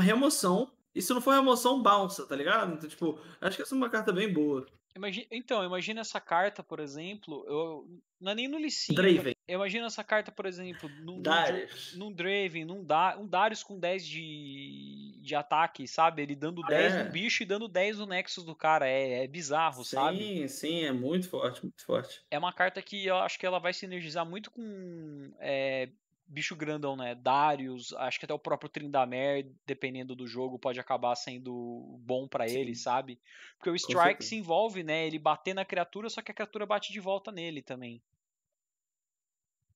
remoção. 0.00 0.72
E 0.94 1.02
se 1.02 1.12
não 1.12 1.20
for 1.20 1.34
remoção, 1.34 1.82
bounce, 1.82 2.26
tá 2.26 2.34
ligado? 2.34 2.74
Então, 2.74 2.88
tipo, 2.88 3.20
acho 3.40 3.56
que 3.56 3.62
essa 3.62 3.74
é 3.74 3.76
uma 3.76 3.90
carta 3.90 4.12
bem 4.12 4.32
boa. 4.32 4.66
Imagi- 4.96 5.26
então, 5.30 5.64
imagina 5.64 6.00
essa 6.02 6.20
carta, 6.20 6.62
por 6.62 6.78
exemplo. 6.78 7.44
Eu, 7.48 7.88
não 8.20 8.30
é 8.32 8.34
nem 8.34 8.46
no 8.48 8.58
Licínio. 8.58 9.02
Draven, 9.02 9.34
Eu 9.48 9.56
imagino 9.56 9.86
essa 9.86 10.04
carta, 10.04 10.30
por 10.30 10.46
exemplo, 10.46 10.88
num, 11.00 11.16
num, 11.16 11.22
Darius. 11.22 11.94
num 11.96 12.12
Draven, 12.12 12.64
num 12.64 12.84
da, 12.84 13.18
um 13.18 13.26
Darius 13.26 13.62
com 13.62 13.78
10 13.78 14.06
de, 14.06 15.18
de 15.20 15.34
ataque, 15.34 15.86
sabe? 15.88 16.22
Ele 16.22 16.36
dando 16.36 16.62
10 16.62 16.94
É. 16.94 17.04
no 17.04 17.10
bicho 17.10 17.42
e 17.42 17.46
dando 17.46 17.66
10 17.68 17.98
no 17.98 18.06
Nexus 18.06 18.44
do 18.44 18.54
cara. 18.54 18.88
É, 18.88 19.24
é 19.24 19.26
bizarro, 19.26 19.84
sabe? 19.84 20.18
Sim, 20.18 20.48
sim, 20.48 20.84
é 20.84 20.92
muito 20.92 21.28
forte, 21.28 21.62
muito 21.62 21.84
forte. 21.84 22.22
É 22.30 22.38
uma 22.38 22.52
carta 22.52 22.80
que 22.80 23.04
eu 23.04 23.16
acho 23.16 23.38
que 23.38 23.44
ela 23.46 23.58
vai 23.58 23.72
sinergizar 23.72 24.24
muito 24.24 24.50
com 24.50 25.32
é, 25.40 25.88
bicho 26.26 26.56
grandão, 26.56 26.96
né? 26.96 27.14
Darius, 27.14 27.92
acho 27.94 28.18
que 28.18 28.24
até 28.24 28.34
o 28.34 28.38
próprio 28.38 28.68
Tryndamere, 28.68 29.54
dependendo 29.66 30.14
do 30.14 30.26
jogo, 30.26 30.58
pode 30.58 30.80
acabar 30.80 31.14
sendo 31.16 31.98
bom 32.00 32.26
pra 32.26 32.48
Sim. 32.48 32.58
ele, 32.58 32.74
sabe? 32.74 33.20
Porque 33.56 33.70
o 33.70 33.76
Strike 33.76 34.24
se 34.24 34.36
envolve, 34.36 34.82
né? 34.82 35.06
Ele 35.06 35.18
bater 35.18 35.54
na 35.54 35.64
criatura, 35.64 36.08
só 36.08 36.22
que 36.22 36.30
a 36.30 36.34
criatura 36.34 36.66
bate 36.66 36.92
de 36.92 37.00
volta 37.00 37.30
nele 37.30 37.62
também. 37.62 38.02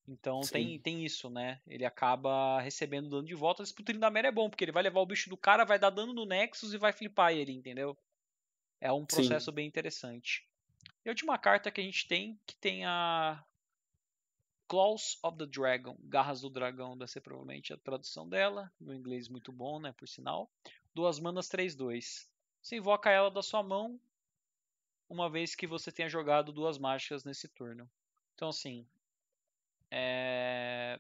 Então 0.09 0.41
tem, 0.41 0.69
Sim. 0.69 0.79
tem 0.79 1.05
isso, 1.05 1.29
né? 1.29 1.61
Ele 1.67 1.85
acaba 1.85 2.61
recebendo 2.61 3.11
dano 3.11 3.27
de 3.27 3.35
volta. 3.35 3.63
Mas 3.63 3.73
pro 3.73 3.85
Tryndamere 3.85 4.29
é 4.29 4.33
bom, 4.33 4.49
porque 4.49 4.65
ele 4.65 4.73
vai 4.73 4.83
levar 4.83 5.01
o 5.01 5.07
bicho 5.07 5.29
do 5.29 5.37
cara, 5.37 5.65
vai 5.65 5.79
dar 5.79 5.91
dano 5.91 6.15
no 6.15 6.25
Nexus 6.25 6.73
e 6.73 6.79
vai 6.79 6.93
flipar 6.93 7.33
ele, 7.33 7.53
entendeu? 7.53 7.97
É 8.81 8.91
um 8.91 9.01
Sim. 9.01 9.07
processo 9.07 9.53
bem 9.53 9.67
interessante. 9.67 10.49
E 11.05 11.09
a 11.09 11.13
última 11.13 11.37
carta 11.37 11.71
que 11.71 11.81
a 11.81 11.85
gente 11.85 12.09
tem, 12.09 12.41
que 12.47 12.57
tem 12.57 12.87
a 12.87 13.45
Claws 14.69 15.19
of 15.23 15.39
the 15.39 15.47
Dragon, 15.47 15.97
Garras 16.05 16.43
do 16.43 16.51
Dragão, 16.51 16.97
deve 16.97 17.11
ser 17.11 17.21
provavelmente 17.23 17.73
a 17.73 17.77
tradução 17.79 18.29
dela, 18.29 18.71
no 18.79 18.95
inglês 18.95 19.29
muito 19.29 19.51
bom, 19.51 19.81
né, 19.81 19.93
por 19.93 20.07
sinal. 20.07 20.51
Duas 20.95 21.19
manas 21.19 21.49
3-2. 21.49 22.29
Você 22.61 22.77
invoca 22.77 23.11
ela 23.11 23.31
da 23.31 23.43
sua 23.43 23.63
mão, 23.63 23.99
uma 25.09 25.31
vez 25.31 25.55
que 25.55 25.67
você 25.67 25.91
tenha 25.91 26.09
jogado 26.09 26.53
duas 26.53 26.77
mágicas 26.79 27.25
nesse 27.25 27.49
turno. 27.49 27.89
Então 28.35 28.51
assim, 28.51 28.87
é, 29.91 30.99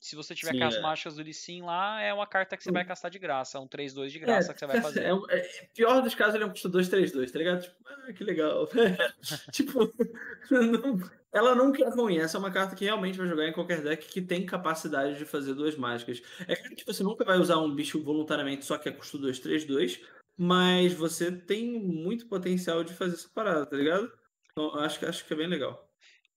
se 0.00 0.16
você 0.16 0.34
tiver 0.34 0.52
Sim, 0.52 0.58
com 0.58 0.64
as 0.66 0.74
é. 0.76 0.80
mágicas 0.80 1.14
do 1.16 1.22
Lee 1.22 1.32
Sin 1.34 1.62
lá, 1.62 2.00
é 2.00 2.12
uma 2.12 2.26
carta 2.26 2.56
que 2.56 2.64
você 2.64 2.72
vai 2.72 2.84
castar 2.84 3.10
de 3.10 3.18
graça, 3.18 3.58
é 3.58 3.60
um 3.60 3.68
3-2 3.68 4.10
de 4.12 4.18
É, 4.18 4.20
graça 4.22 4.52
que 4.52 4.58
você 4.58 4.66
vai 4.66 4.80
fazer. 4.82 5.04
é, 5.04 5.14
um- 5.14 5.28
é- 5.30 5.68
pior 5.74 6.02
dos 6.02 6.14
casos, 6.14 6.34
ele 6.34 6.44
é 6.44 6.46
um 6.46 6.50
custo 6.50 6.68
2-3-2, 6.68 7.30
tá 7.30 7.38
ligado? 7.38 7.62
Tipo, 7.62 7.76
ah, 7.88 8.12
que 8.12 8.24
legal. 8.24 8.66
tipo, 9.52 9.78
não- 10.50 10.98
ela 11.36 11.54
nunca 11.54 11.84
é 11.84 11.88
ruim. 11.88 12.18
Essa 12.18 12.36
é 12.36 12.40
uma 12.40 12.50
carta 12.52 12.74
que 12.74 12.84
realmente 12.84 13.18
vai 13.18 13.26
jogar 13.26 13.46
em 13.48 13.52
qualquer 13.52 13.82
deck 13.82 14.06
que 14.08 14.22
tem 14.22 14.44
capacidade 14.46 15.18
de 15.18 15.24
fazer 15.24 15.54
duas 15.54 15.76
mágicas. 15.76 16.22
É 16.48 16.56
claro 16.56 16.74
que 16.74 16.84
você 16.86 17.02
nunca 17.02 17.24
vai 17.24 17.38
usar 17.38 17.58
um 17.58 17.74
bicho 17.74 18.02
voluntariamente 18.02 18.64
só 18.64 18.78
que 18.78 18.88
é 18.88 18.92
custo 18.92 19.18
2-3-2, 19.18 20.00
mas 20.38 20.92
você 20.92 21.30
tem 21.30 21.78
muito 21.80 22.28
potencial 22.28 22.82
de 22.82 22.94
fazer 22.94 23.14
essa 23.14 23.28
parada, 23.34 23.66
tá 23.66 23.76
ligado? 23.76 24.10
Então, 24.52 24.74
acho, 24.80 24.98
que- 24.98 25.06
acho 25.06 25.26
que 25.26 25.32
é 25.32 25.36
bem 25.36 25.46
legal. 25.48 25.88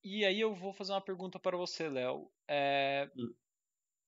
E 0.03 0.25
aí 0.25 0.39
eu 0.39 0.53
vou 0.53 0.73
fazer 0.73 0.93
uma 0.93 1.01
pergunta 1.01 1.39
para 1.39 1.57
você, 1.57 1.89
Léo. 1.89 2.29
É, 2.47 3.09
Hum. 3.17 3.33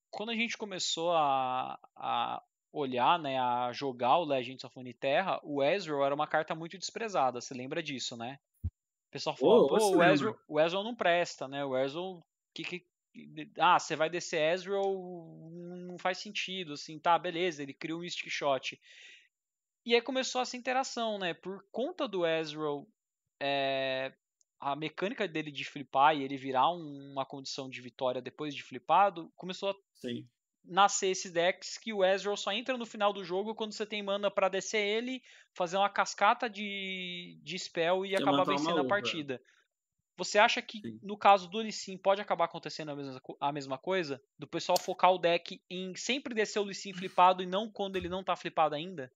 Quando 0.10 0.30
a 0.32 0.36
gente 0.36 0.58
começou 0.58 1.12
a, 1.14 1.80
a 1.96 2.44
olhar, 2.74 3.18
né, 3.18 3.39
a 3.39 3.72
jogar 3.72 4.18
o 4.18 4.26
Legends 4.26 4.64
of 4.64 4.76
Runeterra, 4.76 5.39
o 5.44 5.64
Ezreal 5.64 6.06
era 6.06 6.16
uma 6.16 6.28
carta 6.28 6.54
muito 6.54 6.78
desprezada. 6.78 7.39
Você 7.39 7.54
lembra 7.54 7.82
disso, 7.82 8.18
né? 8.18 8.38
O 9.12 9.14
pessoal 9.14 9.36
falava, 9.36 9.66
Oh, 9.66 9.68
pô, 9.68 9.76
eu 9.78 9.97
o. 9.97 10.03
Ezreal, 10.03 10.39
o 10.47 10.57
Ezreal 10.57 10.84
não 10.86 10.95
presta, 10.95 11.45
né? 11.45 11.66
O 11.66 11.78
Ezreal, 11.78 12.26
que, 12.55 12.64
que, 12.64 12.88
ah, 13.59 13.78
você 13.78 13.93
vai 13.93 14.09
descer 14.09 14.53
Ezreal, 14.53 14.89
não 15.86 15.97
faz 15.99 16.20
sentido, 16.20 16.72
assim, 16.74 16.97
tá, 16.97 17.20
beleza, 17.20 17.62
ele 17.62 17.74
cria 17.74 17.93
um 17.93 17.99
Mystic 17.99 18.30
Shot. 18.30 18.80
E 19.86 19.93
aí 19.93 20.01
começou 20.01 20.41
essa 20.41 20.55
interação, 20.55 21.20
né? 21.20 21.34
Por 21.34 21.62
conta 21.74 22.07
do 22.07 22.26
Ezreal, 22.26 22.88
é, 23.41 24.14
a 24.62 24.78
mecânica 24.78 25.28
dele 25.28 25.51
de 25.51 25.66
flipar 25.66 26.16
e 26.16 26.24
ele 26.24 26.38
virar 26.38 26.72
um- 26.72 27.12
uma 27.12 27.26
condição 27.26 27.70
de 27.70 27.82
vitória 27.82 28.22
depois 28.22 28.55
de 28.55 28.64
flipado, 28.64 29.30
começou 29.36 29.72
a 29.72 29.76
Sim. 29.95 30.26
Nascer 30.64 31.07
esses 31.09 31.32
decks 31.32 31.78
que 31.78 31.93
o 31.93 32.03
Ezreal 32.05 32.38
só 32.38 32.51
entra 32.51 32.78
no 32.78 32.86
final 32.86 33.12
do 33.14 33.24
jogo 33.24 33.55
quando 33.55 33.74
você 33.74 33.86
tem 33.86 34.03
mana 34.03 34.32
pra 34.32 34.49
descer 34.49 34.80
ele, 34.86 35.22
fazer 35.53 35.78
uma 35.78 35.89
cascata 35.89 36.49
de, 36.49 37.39
de 37.43 37.57
spell 37.59 38.05
e 38.05 38.16
é 38.16 38.18
acabar 38.18 38.45
vencendo 38.45 38.80
a 38.80 38.86
partida. 38.86 39.41
Você 40.18 40.39
acha 40.39 40.62
que 40.62 40.86
Sim. 40.86 41.01
no 41.01 41.18
caso 41.18 41.49
do 41.49 41.59
Lee 41.59 41.72
Sin 41.74 41.97
pode 41.97 42.22
acabar 42.22 42.45
acontecendo 42.45 42.91
a 42.91 42.95
mesma, 42.95 43.22
a 43.41 43.51
mesma 43.51 43.78
coisa? 43.78 44.22
Do 44.39 44.47
pessoal 44.47 44.78
focar 44.80 45.12
o 45.14 45.18
deck 45.20 45.62
em 45.70 45.95
sempre 45.95 46.36
descer 46.36 46.59
o 46.59 46.64
Lee 46.64 46.76
Sin 46.76 46.93
flipado 46.93 47.43
e 47.43 47.47
não 47.47 47.72
quando 47.72 47.97
ele 47.97 48.09
não 48.09 48.24
tá 48.24 48.36
flipado 48.36 48.76
ainda? 48.76 49.12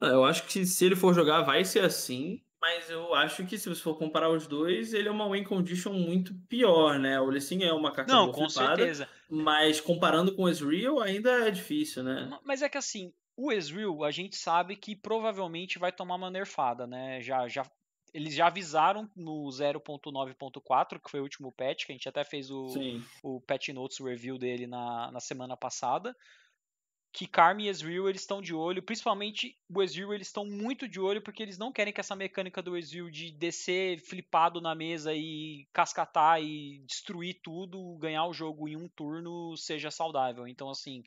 Ah, 0.00 0.08
Eu 0.08 0.24
acho 0.24 0.46
que 0.46 0.64
se 0.66 0.84
ele 0.84 0.96
for 0.96 1.14
jogar, 1.14 1.42
vai 1.42 1.64
ser 1.64 1.80
assim. 1.84 2.42
Mas 2.60 2.88
eu 2.90 3.14
acho 3.14 3.46
que 3.46 3.58
se 3.58 3.68
você 3.68 3.80
for 3.82 3.96
comparar 3.98 4.30
os 4.30 4.46
dois, 4.46 4.94
ele 4.94 5.08
é 5.08 5.10
uma 5.10 5.28
win 5.30 5.44
condition 5.44 5.92
muito 5.92 6.34
pior, 6.48 6.98
né? 6.98 7.20
O 7.20 7.30
Lissin 7.30 7.62
é 7.62 7.72
uma 7.72 7.92
carta 7.92 8.16
Não, 8.16 8.30
com 8.30 8.48
flipada, 8.48 8.86
certeza. 8.86 9.08
Mas 9.30 9.80
comparando 9.80 10.34
com 10.34 10.42
o 10.44 10.48
Ezreal 10.48 11.00
ainda 11.00 11.46
é 11.46 11.50
difícil, 11.50 12.02
né? 12.02 12.26
Ma- 12.28 12.40
Mas 12.44 12.62
é 12.62 12.68
que 12.68 12.78
assim, 12.78 13.12
o 13.36 13.52
Ezreal, 13.52 14.04
a 14.04 14.10
gente 14.10 14.36
sabe 14.36 14.76
que 14.76 14.94
provavelmente 14.96 15.78
vai 15.78 15.92
tomar 15.92 16.16
uma 16.16 16.30
nerfada, 16.30 16.86
né? 16.86 17.20
Já, 17.20 17.48
já, 17.48 17.62
eles 18.12 18.34
já 18.34 18.46
avisaram 18.46 19.10
no 19.16 19.50
0.9.4, 19.50 21.00
que 21.00 21.10
foi 21.10 21.20
o 21.20 21.24
último 21.24 21.52
patch, 21.52 21.86
que 21.86 21.92
a 21.92 21.94
gente 21.94 22.08
até 22.08 22.24
fez 22.24 22.50
o, 22.50 22.68
Sim. 22.68 23.02
o 23.22 23.40
patch 23.40 23.68
notes 23.68 23.98
review 24.00 24.38
dele 24.38 24.66
na, 24.66 25.10
na 25.10 25.20
semana 25.20 25.56
passada, 25.56 26.14
que 27.14 27.28
Karma 27.28 27.62
e 27.62 27.68
Ezreal 27.68 28.08
eles 28.08 28.22
estão 28.22 28.42
de 28.42 28.52
olho, 28.52 28.82
principalmente 28.82 29.56
o 29.72 29.80
Ezreal 29.80 30.12
eles 30.12 30.26
estão 30.26 30.44
muito 30.44 30.88
de 30.88 30.98
olho 31.00 31.22
porque 31.22 31.44
eles 31.44 31.56
não 31.56 31.72
querem 31.72 31.92
que 31.92 32.00
essa 32.00 32.16
mecânica 32.16 32.60
do 32.60 32.76
Ezreal 32.76 33.08
de 33.08 33.30
descer 33.30 34.00
flipado 34.00 34.60
na 34.60 34.74
mesa 34.74 35.14
e 35.14 35.68
cascatar 35.72 36.42
e 36.42 36.80
destruir 36.80 37.40
tudo, 37.40 37.96
ganhar 37.98 38.26
o 38.26 38.32
jogo 38.34 38.68
em 38.68 38.74
um 38.76 38.88
turno 38.88 39.56
seja 39.56 39.92
saudável. 39.92 40.48
Então 40.48 40.68
assim, 40.68 41.04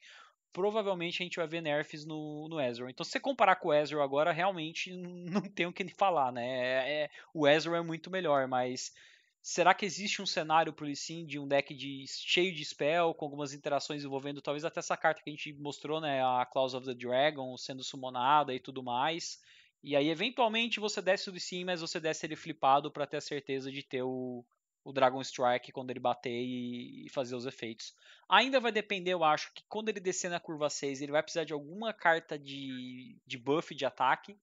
provavelmente 0.53 1.21
a 1.21 1.25
gente 1.25 1.37
vai 1.37 1.47
ver 1.47 1.61
nerfs 1.61 2.05
no, 2.05 2.47
no 2.49 2.61
Ezreal. 2.61 2.89
Então 2.89 3.03
se 3.03 3.11
você 3.11 3.19
comparar 3.19 3.57
com 3.57 3.67
o 3.69 3.73
Ezreal 3.73 4.01
agora, 4.01 4.31
realmente 4.31 4.91
não 4.95 5.41
tem 5.41 5.65
o 5.65 5.73
que 5.73 5.87
falar, 5.89 6.31
né? 6.31 6.45
É, 6.45 7.03
é- 7.03 7.09
o 7.33 7.45
Ezreal 7.47 7.75
é 7.75 7.83
muito 7.85 8.09
melhor, 8.09 8.47
mas 8.47 8.93
Será 9.41 9.73
que 9.73 9.85
existe 9.85 10.21
um 10.21 10.25
cenário 10.25 10.73
pro 10.73 10.85
Lee 10.85 10.95
Sin 10.95 11.25
de 11.25 11.39
um 11.39 11.47
deck 11.47 11.73
de, 11.73 12.05
cheio 12.07 12.53
de 12.53 12.63
spell, 12.65 13.13
com 13.13 13.25
algumas 13.25 13.53
interações 13.53 14.03
envolvendo 14.03 14.41
talvez 14.41 14.65
até 14.65 14.79
essa 14.79 14.97
carta 14.97 15.21
que 15.21 15.29
a 15.29 15.33
gente 15.33 15.53
mostrou, 15.53 16.01
né? 16.01 16.21
A 16.21 16.45
Claws 16.45 16.73
of 16.73 16.85
the 16.85 16.93
Dragon 16.93 17.55
sendo 17.57 17.83
summonada 17.83 18.53
e 18.53 18.59
tudo 18.59 18.83
mais. 18.83 19.39
E 19.83 19.95
aí, 19.95 20.09
eventualmente, 20.09 20.79
você 20.79 21.01
desce 21.01 21.29
o 21.29 21.31
Lee 21.31 21.39
Sin, 21.39 21.63
mas 21.63 21.81
você 21.81 21.99
desce 21.99 22.25
ele 22.25 22.35
flipado 22.35 22.91
para 22.91 23.07
ter 23.07 23.17
a 23.17 23.21
certeza 23.21 23.71
de 23.71 23.83
ter 23.83 24.03
o, 24.03 24.43
o 24.83 24.91
Dragon 24.91 25.21
Strike 25.21 25.71
quando 25.71 25.91
ele 25.91 25.99
bater 25.99 26.43
e, 26.43 27.07
fazer 27.09 27.35
os 27.35 27.45
efeitos. 27.45 27.95
Ainda 28.27 28.59
vai 28.59 28.71
depender, 28.71 29.13
eu 29.13 29.23
acho, 29.23 29.53
que 29.53 29.63
quando 29.69 29.89
ele 29.89 29.99
descer 29.99 30.29
na 30.29 30.39
curva 30.39 30.69
6, 30.69 31.01
ele 31.01 31.11
vai 31.11 31.23
precisar 31.23 31.45
de 31.45 31.53
alguma 31.53 31.93
carta 31.93 32.37
de, 32.37 33.17
de 33.25 33.37
buff 33.37 33.73
de 33.73 33.85
ataque 33.85 34.37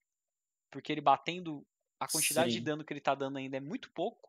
porque 0.74 0.90
ele 0.90 1.00
batendo 1.00 1.64
a 2.00 2.08
quantidade 2.08 2.50
Sim. 2.50 2.58
de 2.58 2.64
dano 2.64 2.84
que 2.84 2.92
ele 2.92 3.00
tá 3.00 3.14
dando 3.14 3.38
ainda 3.38 3.56
é 3.56 3.60
muito 3.60 3.88
pouco. 3.92 4.28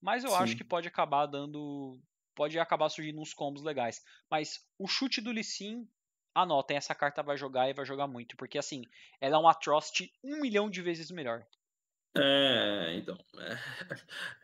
Mas 0.00 0.24
eu 0.24 0.30
Sim. 0.30 0.36
acho 0.36 0.56
que 0.56 0.64
pode 0.64 0.88
acabar 0.88 1.26
dando. 1.26 1.98
Pode 2.34 2.58
acabar 2.58 2.88
surgindo 2.88 3.20
uns 3.20 3.34
combos 3.34 3.62
legais. 3.62 4.02
Mas 4.30 4.64
o 4.78 4.86
chute 4.86 5.20
do 5.20 5.32
Lissin, 5.32 5.88
anotem, 6.34 6.76
essa 6.76 6.94
carta 6.94 7.22
vai 7.22 7.36
jogar 7.36 7.68
e 7.68 7.74
vai 7.74 7.84
jogar 7.84 8.06
muito. 8.06 8.36
Porque 8.36 8.58
assim, 8.58 8.84
ela 9.20 9.36
é 9.36 9.38
um 9.38 9.48
Atrocity 9.48 10.12
um 10.22 10.40
milhão 10.40 10.70
de 10.70 10.80
vezes 10.80 11.10
melhor. 11.10 11.44
É, 12.16 12.96
então. 12.96 13.16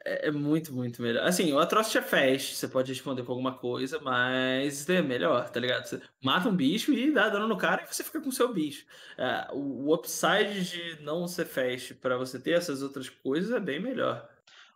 É, 0.04 0.28
é, 0.28 0.30
muito, 0.30 0.72
muito 0.72 1.00
melhor. 1.02 1.26
Assim, 1.26 1.52
o 1.52 1.58
Atrocity 1.58 1.98
é 1.98 2.02
fast, 2.02 2.54
você 2.54 2.68
pode 2.68 2.92
responder 2.92 3.22
com 3.24 3.32
alguma 3.32 3.56
coisa, 3.56 3.98
mas 4.00 4.88
é 4.88 5.02
melhor, 5.02 5.48
tá 5.50 5.58
ligado? 5.58 5.86
Você 5.86 6.00
mata 6.22 6.48
um 6.48 6.54
bicho 6.54 6.92
e 6.92 7.12
dá 7.12 7.28
dano 7.28 7.48
no 7.48 7.56
cara 7.56 7.82
e 7.82 7.92
você 7.92 8.04
fica 8.04 8.20
com 8.20 8.28
o 8.28 8.32
seu 8.32 8.52
bicho. 8.52 8.86
É, 9.16 9.48
o, 9.52 9.88
o 9.88 9.94
upside 9.94 10.64
de 10.64 11.02
não 11.02 11.26
ser 11.26 11.46
fast 11.46 11.94
para 11.94 12.16
você 12.16 12.38
ter 12.38 12.52
essas 12.52 12.82
outras 12.82 13.08
coisas 13.08 13.50
é 13.50 13.60
bem 13.60 13.80
melhor. 13.80 14.28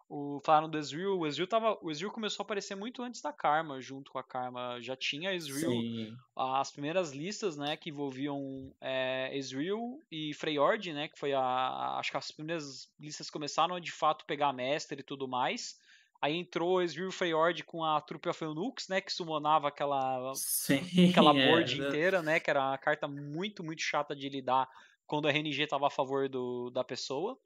O, 0.08 0.40
falaram 0.42 0.70
do 0.70 0.78
Ezreal, 0.78 1.18
o 1.18 1.26
Ezreal, 1.26 1.46
tava, 1.46 1.78
o 1.82 1.90
Ezreal 1.90 2.10
começou 2.10 2.42
a 2.42 2.44
aparecer 2.44 2.74
muito 2.74 3.02
antes 3.02 3.20
da 3.20 3.30
Karma, 3.30 3.78
junto 3.78 4.10
com 4.10 4.18
a 4.18 4.24
Karma. 4.24 4.80
Já 4.80 4.96
tinha 4.96 5.34
Ezreal, 5.34 5.70
Sim. 5.70 6.16
as 6.34 6.70
primeiras 6.70 7.12
listas, 7.12 7.58
né, 7.58 7.76
que 7.76 7.90
envolviam 7.90 8.74
é, 8.80 9.36
Ezreal 9.36 9.98
e 10.10 10.32
Freyord, 10.32 10.94
né, 10.94 11.08
que 11.08 11.18
foi 11.18 11.34
a, 11.34 11.98
acho 11.98 12.10
que 12.10 12.16
as 12.16 12.30
primeiras 12.30 12.90
listas 12.98 13.28
começaram 13.28 13.74
a 13.74 13.80
de 13.80 13.92
fato 13.92 14.24
pegar 14.24 14.50
Mestre 14.54 15.00
e 15.00 15.04
tudo 15.04 15.28
mais. 15.28 15.76
Aí 16.22 16.34
entrou 16.34 16.80
Ezreal 16.80 17.12
Freyord 17.12 17.62
com 17.64 17.84
a 17.84 18.00
Trupe 18.00 18.30
of 18.30 18.42
Eunuchs, 18.42 18.88
né, 18.88 19.02
que 19.02 19.12
summonava 19.12 19.68
aquela, 19.68 20.32
Sim, 20.34 21.10
aquela 21.10 21.34
board 21.34 21.82
é, 21.82 21.86
inteira, 21.86 22.22
né, 22.22 22.40
que 22.40 22.48
era 22.48 22.60
uma 22.60 22.78
carta 22.78 23.06
muito, 23.06 23.62
muito 23.62 23.82
chata 23.82 24.16
de 24.16 24.30
lidar 24.30 24.66
quando 25.06 25.28
a 25.28 25.30
RNG 25.30 25.64
estava 25.64 25.86
a 25.86 25.90
favor 25.90 26.30
do, 26.30 26.70
da 26.70 26.82
pessoa. 26.82 27.38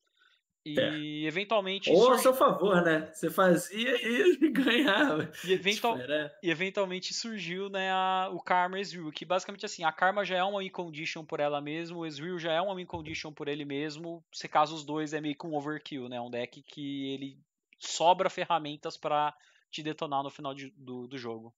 E 0.64 0.78
é. 0.78 1.26
eventualmente. 1.26 1.90
Ou 1.90 2.12
a 2.12 2.18
seu 2.18 2.32
favor, 2.32 2.82
né? 2.82 3.10
Você 3.12 3.28
fazia 3.28 3.96
e 4.00 4.36
ganhava. 4.50 5.30
E, 5.44 5.52
eventual... 5.52 5.98
Tipo, 5.98 6.12
e 6.42 6.50
eventualmente 6.50 7.12
surgiu 7.12 7.68
né, 7.68 7.90
a... 7.90 8.30
o 8.32 8.40
Karma 8.40 8.78
Ezreal, 8.78 9.10
que 9.10 9.24
basicamente 9.24 9.66
assim, 9.66 9.82
a 9.82 9.90
Karma 9.90 10.24
já 10.24 10.36
é 10.36 10.44
uma 10.44 10.60
win 10.60 10.70
condition 10.70 11.24
por 11.24 11.40
ela 11.40 11.60
mesma, 11.60 11.98
o 11.98 12.06
Ezreal 12.06 12.38
já 12.38 12.52
é 12.52 12.60
uma 12.60 12.76
win 12.76 12.86
condition 12.86 13.32
por 13.32 13.48
ele 13.48 13.64
mesmo. 13.64 14.24
Se 14.32 14.48
caso 14.48 14.74
os 14.74 14.84
dois 14.84 15.12
é 15.12 15.20
meio 15.20 15.36
que 15.36 15.46
um 15.46 15.54
overkill, 15.54 16.08
né? 16.08 16.20
Um 16.20 16.30
deck 16.30 16.62
que 16.62 17.12
ele 17.12 17.38
sobra 17.78 18.30
ferramentas 18.30 18.96
para 18.96 19.36
te 19.68 19.82
detonar 19.82 20.22
no 20.22 20.30
final 20.30 20.54
de, 20.54 20.70
do, 20.76 21.08
do 21.08 21.18
jogo. 21.18 21.52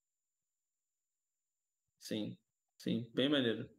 Sim, 1.99 2.35
sim, 2.77 3.07
bem 3.13 3.29
maneiro. 3.29 3.69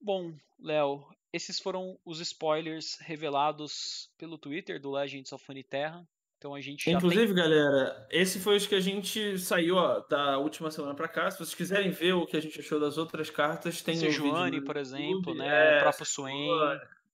Bom, 0.00 0.34
Léo, 0.58 1.06
esses 1.36 1.60
foram 1.60 1.98
os 2.04 2.20
spoilers 2.20 2.96
revelados 3.00 4.10
pelo 4.18 4.38
Twitter 4.38 4.80
do 4.80 4.90
Legends 4.90 5.32
of 5.32 5.64
Terra. 5.64 6.06
Então 6.38 6.54
a 6.54 6.60
gente 6.60 6.90
Inclusive, 6.90 7.26
tem... 7.26 7.34
galera, 7.34 8.06
esse 8.10 8.38
foi 8.38 8.56
os 8.56 8.66
que 8.66 8.74
a 8.74 8.80
gente 8.80 9.38
saiu 9.38 9.76
ó, 9.76 10.00
da 10.00 10.38
última 10.38 10.70
semana 10.70 10.94
para 10.94 11.08
cá. 11.08 11.30
Se 11.30 11.38
vocês 11.38 11.54
quiserem 11.54 11.90
ver 11.90 12.12
o 12.12 12.26
que 12.26 12.36
a 12.36 12.40
gente 12.40 12.60
achou 12.60 12.78
das 12.78 12.98
outras 12.98 13.30
cartas, 13.30 13.80
tem 13.80 13.96
Sejuani, 13.96 14.60
por 14.62 14.76
exemplo, 14.76 15.34
né? 15.34 15.76
É, 15.76 15.78
o 15.78 15.82
próprio 15.82 16.04
Swain. 16.06 16.48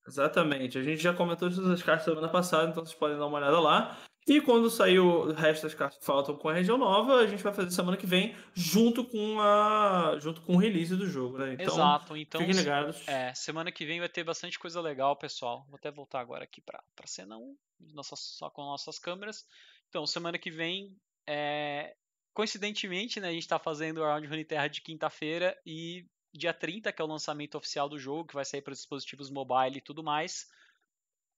Exatamente. 0.06 0.78
A 0.78 0.82
gente 0.82 1.00
já 1.00 1.14
comentou 1.14 1.48
todas 1.48 1.70
as 1.70 1.82
cartas 1.82 2.04
semana 2.04 2.28
passada, 2.28 2.70
então 2.70 2.84
vocês 2.84 2.98
podem 2.98 3.16
dar 3.16 3.26
uma 3.26 3.38
olhada 3.38 3.60
lá. 3.60 3.96
E 4.26 4.40
quando 4.40 4.70
sair 4.70 5.00
o 5.00 5.32
resto 5.32 5.64
das 5.64 5.74
cartas 5.74 5.98
que 5.98 6.04
faltam 6.04 6.36
com 6.36 6.48
a 6.48 6.54
região 6.54 6.78
nova, 6.78 7.16
a 7.16 7.26
gente 7.26 7.42
vai 7.42 7.52
fazer 7.52 7.70
semana 7.72 7.96
que 7.96 8.06
vem, 8.06 8.36
junto 8.54 9.04
com 9.04 9.40
a 9.40 10.16
junto 10.20 10.40
com 10.42 10.54
o 10.54 10.58
release 10.58 10.94
do 10.94 11.06
jogo, 11.06 11.38
né? 11.38 11.54
Então, 11.54 11.74
Exato, 11.74 12.16
então 12.16 12.40
fiquem 12.40 12.54
ligados. 12.54 13.06
É, 13.08 13.34
semana 13.34 13.72
que 13.72 13.84
vem 13.84 13.98
vai 13.98 14.08
ter 14.08 14.22
bastante 14.22 14.60
coisa 14.60 14.80
legal, 14.80 15.16
pessoal. 15.16 15.66
Vou 15.68 15.76
até 15.76 15.90
voltar 15.90 16.20
agora 16.20 16.44
aqui 16.44 16.60
para 16.60 16.78
a 16.78 17.06
cena 17.06 17.36
1, 17.36 17.56
nossa, 17.92 18.14
só 18.14 18.48
com 18.48 18.62
nossas 18.62 18.98
câmeras. 18.98 19.44
Então, 19.88 20.06
semana 20.06 20.38
que 20.38 20.52
vem, 20.52 20.96
é, 21.26 21.96
coincidentemente, 22.32 23.18
né, 23.18 23.28
a 23.28 23.32
gente 23.32 23.42
está 23.42 23.58
fazendo 23.58 24.00
o 24.00 24.04
Round 24.04 24.26
Rune 24.28 24.44
Terra 24.44 24.68
de 24.68 24.82
quinta-feira 24.82 25.58
e 25.66 26.06
dia 26.32 26.54
30, 26.54 26.92
que 26.92 27.02
é 27.02 27.04
o 27.04 27.08
lançamento 27.08 27.58
oficial 27.58 27.88
do 27.88 27.98
jogo, 27.98 28.28
que 28.28 28.34
vai 28.34 28.44
sair 28.44 28.62
para 28.62 28.72
dispositivos 28.72 29.30
mobile 29.30 29.78
e 29.78 29.82
tudo 29.82 30.02
mais 30.02 30.46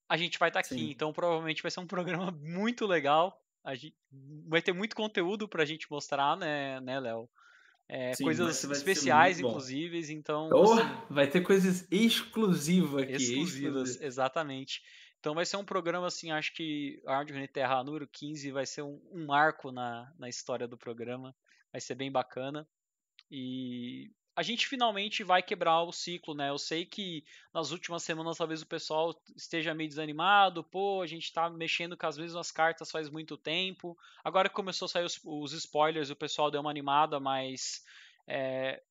a 0.07 0.17
gente 0.17 0.37
vai 0.37 0.49
estar 0.49 0.61
tá 0.61 0.67
aqui. 0.67 0.91
Então 0.91 1.11
provavelmente 1.11 1.61
vai 1.61 1.71
ser 1.71 1.79
um 1.79 1.87
programa 1.87 2.31
muito 2.41 2.85
legal. 2.85 3.41
A 3.63 3.73
gente, 3.73 3.95
vai 4.47 4.61
ter 4.61 4.73
muito 4.73 4.95
conteúdo 4.95 5.47
pra 5.47 5.65
gente 5.65 5.89
mostrar, 5.89 6.37
né, 6.37 6.79
né, 6.81 6.99
Léo? 6.99 7.27
É, 7.87 8.13
Sim, 8.13 8.23
coisas 8.23 8.63
especiais, 8.63 9.39
inclusive, 9.39 10.11
então. 10.11 10.49
Oh, 10.51 10.73
assim, 10.73 10.83
vai 11.09 11.27
ter 11.27 11.41
coisas 11.41 11.87
exclusivas 11.91 13.03
aqui. 13.03 13.13
Exclusivas, 13.13 14.01
exatamente. 14.01 14.81
Então 15.19 15.33
vai 15.33 15.45
ser 15.45 15.57
um 15.57 15.65
programa, 15.65 16.07
assim, 16.07 16.31
acho 16.31 16.53
que 16.53 17.01
a 17.05 17.17
Arte 17.17 17.47
Terra 17.47 17.83
número 17.83 18.07
15 18.07 18.51
vai 18.51 18.65
ser 18.65 18.83
um, 18.83 19.01
um 19.11 19.25
marco 19.25 19.71
na, 19.71 20.11
na 20.19 20.29
história 20.29 20.67
do 20.67 20.77
programa. 20.77 21.35
Vai 21.71 21.81
ser 21.81 21.95
bem 21.95 22.11
bacana. 22.11 22.67
E 23.29 24.11
a 24.35 24.43
gente 24.43 24.67
finalmente 24.67 25.23
vai 25.23 25.41
quebrar 25.41 25.81
o 25.83 25.93
ciclo, 25.93 26.35
né? 26.35 26.49
Eu 26.49 26.57
sei 26.57 26.85
que 26.85 27.23
nas 27.53 27.71
últimas 27.71 28.03
semanas 28.03 28.37
talvez 28.37 28.61
o 28.61 28.67
pessoal 28.67 29.15
esteja 29.35 29.73
meio 29.73 29.87
desanimado, 29.87 30.63
pô, 30.63 31.01
a 31.01 31.07
gente 31.07 31.31
tá 31.31 31.49
mexendo 31.49 31.95
com 31.95 32.05
as 32.05 32.17
mesmas 32.17 32.51
cartas 32.51 32.91
faz 32.91 33.09
muito 33.09 33.37
tempo. 33.37 33.97
Agora 34.23 34.49
que 34.49 34.55
começou 34.55 34.87
a 34.87 34.89
sair 34.89 35.05
os, 35.05 35.19
os 35.23 35.53
spoilers, 35.53 36.09
o 36.09 36.15
pessoal 36.15 36.51
deu 36.51 36.59
uma 36.59 36.69
animada, 36.69 37.17
mas 37.17 37.85
é, 38.27 38.81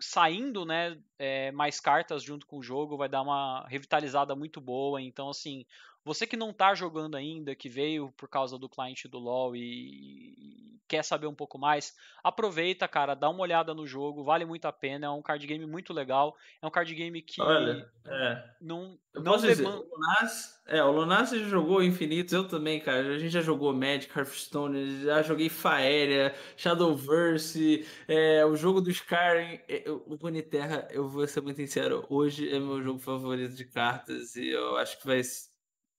saindo, 0.00 0.64
né, 0.64 0.98
é, 1.18 1.52
mais 1.52 1.80
cartas 1.80 2.22
junto 2.22 2.46
com 2.46 2.58
o 2.58 2.62
jogo 2.62 2.96
vai 2.96 3.08
dar 3.08 3.20
uma 3.22 3.66
revitalizada 3.68 4.34
muito 4.34 4.60
boa. 4.60 5.02
Então, 5.02 5.28
assim, 5.28 5.66
você 6.08 6.26
que 6.26 6.38
não 6.38 6.50
está 6.50 6.74
jogando 6.74 7.16
ainda, 7.16 7.54
que 7.54 7.68
veio 7.68 8.10
por 8.16 8.28
causa 8.28 8.58
do 8.58 8.68
cliente 8.68 9.06
do 9.06 9.18
LoL 9.18 9.54
e 9.54 10.78
quer 10.88 11.04
saber 11.04 11.26
um 11.26 11.34
pouco 11.34 11.58
mais, 11.58 11.94
aproveita, 12.24 12.88
cara, 12.88 13.14
dá 13.14 13.28
uma 13.28 13.42
olhada 13.42 13.74
no 13.74 13.86
jogo, 13.86 14.24
vale 14.24 14.46
muito 14.46 14.64
a 14.64 14.72
pena, 14.72 15.06
é 15.06 15.10
um 15.10 15.20
card 15.20 15.46
game 15.46 15.66
muito 15.66 15.92
legal, 15.92 16.34
é 16.62 16.66
um 16.66 16.70
card 16.70 16.92
game 16.94 17.20
que 17.20 17.42
Olha, 17.42 17.86
é. 18.06 18.44
não, 18.58 18.98
eu 19.12 19.22
não 19.22 19.36
dizer, 19.36 19.66
o 19.66 19.86
Lunas, 19.86 20.62
é, 20.66 20.82
o 20.82 20.90
Lunas 20.90 21.30
já 21.30 21.46
jogou 21.46 21.82
Infinitos, 21.82 22.32
eu 22.32 22.48
também, 22.48 22.80
cara, 22.80 23.00
a 23.00 23.18
gente 23.18 23.30
já 23.30 23.42
jogou 23.42 23.74
Magic, 23.74 24.10
Hearthstone, 24.18 25.02
já 25.02 25.22
joguei 25.22 25.50
Faeria, 25.50 26.34
Shadowverse, 26.56 27.86
é, 28.08 28.44
o 28.46 28.56
jogo 28.56 28.80
do 28.80 28.90
Skyrim, 28.90 29.60
é, 29.68 29.84
o 29.86 30.16
Runeterra, 30.16 30.88
eu 30.90 31.06
vou 31.06 31.26
ser 31.28 31.42
muito 31.42 31.58
sincero, 31.58 32.06
hoje 32.08 32.48
é 32.48 32.58
meu 32.58 32.82
jogo 32.82 32.98
favorito 32.98 33.54
de 33.54 33.66
cartas 33.66 34.36
e 34.36 34.48
eu 34.48 34.78
acho 34.78 34.98
que 34.98 35.06
vai 35.06 35.20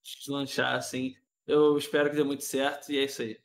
deslanchar, 0.02 0.74
assim. 0.74 1.16
Eu 1.46 1.76
espero 1.76 2.10
que 2.10 2.16
dê 2.16 2.22
muito 2.22 2.44
certo 2.44 2.92
e 2.92 2.98
é 2.98 3.04
isso 3.04 3.22
aí. 3.22 3.40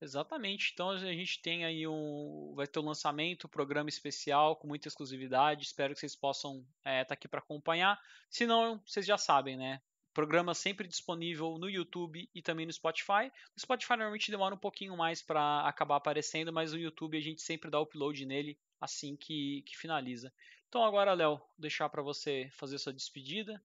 Exatamente. 0.00 0.70
Então 0.72 0.90
a 0.90 0.98
gente 0.98 1.40
tem 1.40 1.64
aí 1.64 1.86
um. 1.86 2.52
Vai 2.54 2.66
ter 2.66 2.78
um 2.78 2.84
lançamento, 2.84 3.46
um 3.46 3.50
programa 3.50 3.88
especial 3.88 4.56
com 4.56 4.66
muita 4.66 4.88
exclusividade. 4.88 5.64
Espero 5.64 5.94
que 5.94 6.00
vocês 6.00 6.14
possam 6.14 6.64
estar 6.78 6.90
é, 6.90 7.04
tá 7.04 7.14
aqui 7.14 7.26
para 7.26 7.40
acompanhar. 7.40 7.98
Se 8.28 8.46
não, 8.46 8.80
vocês 8.86 9.06
já 9.06 9.16
sabem, 9.16 9.56
né? 9.56 9.80
Programa 10.12 10.54
sempre 10.54 10.86
disponível 10.86 11.58
no 11.58 11.68
YouTube 11.68 12.28
e 12.34 12.42
também 12.42 12.66
no 12.66 12.72
Spotify. 12.72 13.32
O 13.56 13.60
Spotify 13.60 13.96
normalmente 13.96 14.30
demora 14.30 14.54
um 14.54 14.58
pouquinho 14.58 14.96
mais 14.96 15.22
para 15.22 15.66
acabar 15.66 15.96
aparecendo, 15.96 16.52
mas 16.52 16.72
o 16.72 16.78
YouTube 16.78 17.16
a 17.16 17.22
gente 17.22 17.42
sempre 17.42 17.70
dá 17.70 17.80
upload 17.80 18.24
nele 18.24 18.58
assim 18.80 19.16
que, 19.16 19.62
que 19.62 19.76
finaliza. 19.76 20.32
Então 20.68 20.84
agora, 20.84 21.14
Léo, 21.14 21.40
deixar 21.58 21.88
para 21.88 22.02
você 22.02 22.48
fazer 22.52 22.78
sua 22.78 22.92
despedida. 22.92 23.60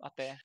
Até 0.00 0.38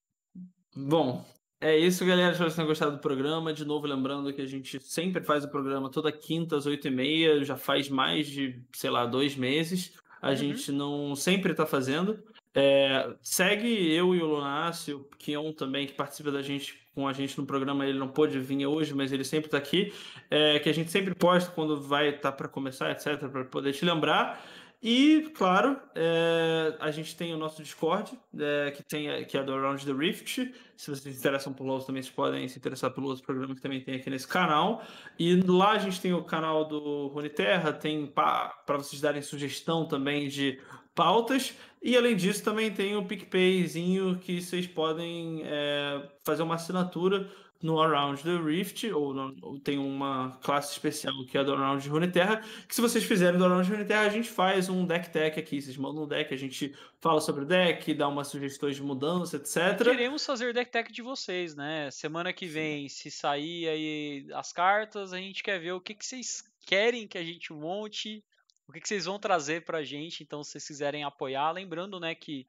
Bom, 0.75 1.23
é 1.61 1.77
isso, 1.77 2.05
galera. 2.05 2.31
Espero 2.31 2.49
que 2.49 2.55
vocês 2.55 2.55
tenham 2.55 2.67
gostado 2.67 2.91
do 2.93 2.99
programa. 2.99 3.53
De 3.53 3.63
novo, 3.63 3.87
lembrando 3.87 4.33
que 4.33 4.41
a 4.41 4.45
gente 4.45 4.79
sempre 4.81 5.23
faz 5.23 5.45
o 5.45 5.49
programa 5.49 5.89
toda 5.89 6.11
quinta 6.11 6.57
às 6.57 6.65
oito 6.65 6.87
e 6.87 6.91
meia, 6.91 7.43
já 7.43 7.55
faz 7.55 7.87
mais 7.89 8.27
de, 8.27 8.61
sei 8.73 8.89
lá, 8.89 9.05
dois 9.05 9.35
meses. 9.35 9.93
A 10.21 10.31
uhum. 10.31 10.35
gente 10.35 10.71
não 10.71 11.15
sempre 11.15 11.51
está 11.51 11.65
fazendo. 11.65 12.21
É, 12.55 13.15
segue 13.21 13.91
eu 13.93 14.13
e 14.13 14.21
o 14.21 14.25
Lunácio, 14.25 15.07
o 15.11 15.15
Kion 15.17 15.51
também, 15.53 15.87
que 15.87 15.93
participa 15.93 16.31
da 16.31 16.41
gente 16.41 16.83
com 16.93 17.07
a 17.07 17.13
gente 17.13 17.37
no 17.37 17.45
programa. 17.45 17.85
Ele 17.87 17.97
não 17.97 18.07
pôde 18.07 18.39
vir 18.39 18.65
hoje, 18.65 18.93
mas 18.93 19.11
ele 19.11 19.23
sempre 19.23 19.47
está 19.47 19.57
aqui. 19.57 19.93
É, 20.29 20.59
que 20.59 20.69
a 20.69 20.73
gente 20.73 20.91
sempre 20.91 21.15
posta 21.15 21.51
quando 21.51 21.79
vai 21.79 22.09
estar 22.09 22.31
tá 22.31 22.31
para 22.31 22.47
começar, 22.47 22.91
etc., 22.91 23.17
para 23.29 23.45
poder 23.45 23.73
te 23.73 23.85
lembrar. 23.85 24.43
E, 24.85 25.31
claro, 25.33 25.79
é, 25.95 26.75
a 26.77 26.91
gente 26.91 27.15
tem 27.15 27.33
o 27.33 27.37
nosso 27.37 27.63
Discord, 27.63 28.19
é, 28.37 28.69
que, 28.71 28.83
tem, 28.83 29.25
que 29.25 29.37
é 29.37 29.41
do 29.41 29.53
Around 29.53 29.85
the 29.85 29.93
Rift. 29.93 30.53
Se 30.75 30.91
vocês 30.91 31.15
se 31.15 31.19
interessam 31.21 31.53
por 31.53 31.65
LoL, 31.65 31.79
também 31.79 32.03
vocês 32.03 32.13
podem 32.13 32.45
se 32.49 32.59
interessar 32.59 32.91
pelo 32.91 33.07
outro 33.07 33.23
programa 33.23 33.55
que 33.55 33.61
também 33.61 33.79
tem 33.79 33.95
aqui 33.95 34.09
nesse 34.09 34.27
canal. 34.27 34.83
E 35.17 35.35
lá 35.37 35.71
a 35.71 35.77
gente 35.77 36.01
tem 36.01 36.11
o 36.11 36.21
canal 36.25 36.65
do 36.65 37.07
Runeterra, 37.07 37.71
tem 37.71 38.05
para 38.05 38.53
vocês 38.67 38.99
darem 38.99 39.21
sugestão 39.21 39.87
também 39.87 40.27
de 40.27 40.59
pautas. 40.93 41.53
E 41.81 41.95
além 41.95 42.17
disso, 42.17 42.43
também 42.43 42.69
tem 42.69 42.97
o 42.97 43.05
PicPayzinho 43.05 44.17
que 44.19 44.41
vocês 44.41 44.67
podem 44.67 45.43
é, 45.45 46.09
fazer 46.25 46.43
uma 46.43 46.55
assinatura 46.55 47.31
no 47.63 47.81
Around 47.81 48.21
the 48.21 48.37
Rift, 48.37 48.91
ou, 48.91 49.13
no, 49.13 49.35
ou, 49.41 49.57
tem 49.57 49.77
uma 49.77 50.37
classe 50.43 50.73
especial 50.73 51.13
que 51.25 51.37
é 51.37 51.43
do 51.43 51.53
Around 51.53 51.81
de 51.81 51.89
Runeterra, 51.89 52.43
que 52.67 52.75
se 52.75 52.81
vocês 52.81 53.05
fizerem 53.05 53.39
do 53.39 53.45
Around 53.45 53.65
de 53.65 53.71
Runeterra, 53.71 54.01
a 54.01 54.09
gente 54.09 54.29
faz 54.29 54.67
um 54.67 54.85
deck 54.85 55.09
tech 55.09 55.39
aqui, 55.39 55.61
vocês 55.61 55.77
mandam 55.77 56.03
um 56.03 56.07
deck, 56.07 56.33
a 56.33 56.37
gente 56.37 56.75
fala 56.99 57.21
sobre 57.21 57.43
o 57.43 57.45
deck, 57.45 57.93
dá 57.93 58.09
umas 58.09 58.27
sugestões 58.27 58.75
de 58.75 58.83
mudança, 58.83 59.37
etc. 59.37 59.81
Queremos 59.81 60.25
fazer 60.25 60.53
deck 60.53 60.69
tech 60.69 60.91
de 60.91 61.01
vocês, 61.01 61.55
né? 61.55 61.89
Semana 61.89 62.33
que 62.33 62.45
vem, 62.45 62.89
se 62.89 63.09
sair 63.09 63.69
aí 63.69 64.27
as 64.33 64.51
cartas, 64.51 65.13
a 65.13 65.17
gente 65.17 65.41
quer 65.41 65.57
ver 65.57 65.71
o 65.71 65.79
que, 65.79 65.95
que 65.95 66.05
vocês 66.05 66.43
querem 66.65 67.07
que 67.07 67.17
a 67.17 67.23
gente 67.23 67.53
monte, 67.53 68.21
o 68.67 68.73
que, 68.73 68.81
que 68.81 68.87
vocês 68.89 69.05
vão 69.05 69.17
trazer 69.17 69.63
pra 69.63 69.83
gente, 69.83 70.21
então 70.21 70.43
se 70.43 70.51
vocês 70.51 70.67
quiserem 70.67 71.05
apoiar, 71.05 71.51
lembrando, 71.51 71.97
né, 71.97 72.13
que 72.13 72.45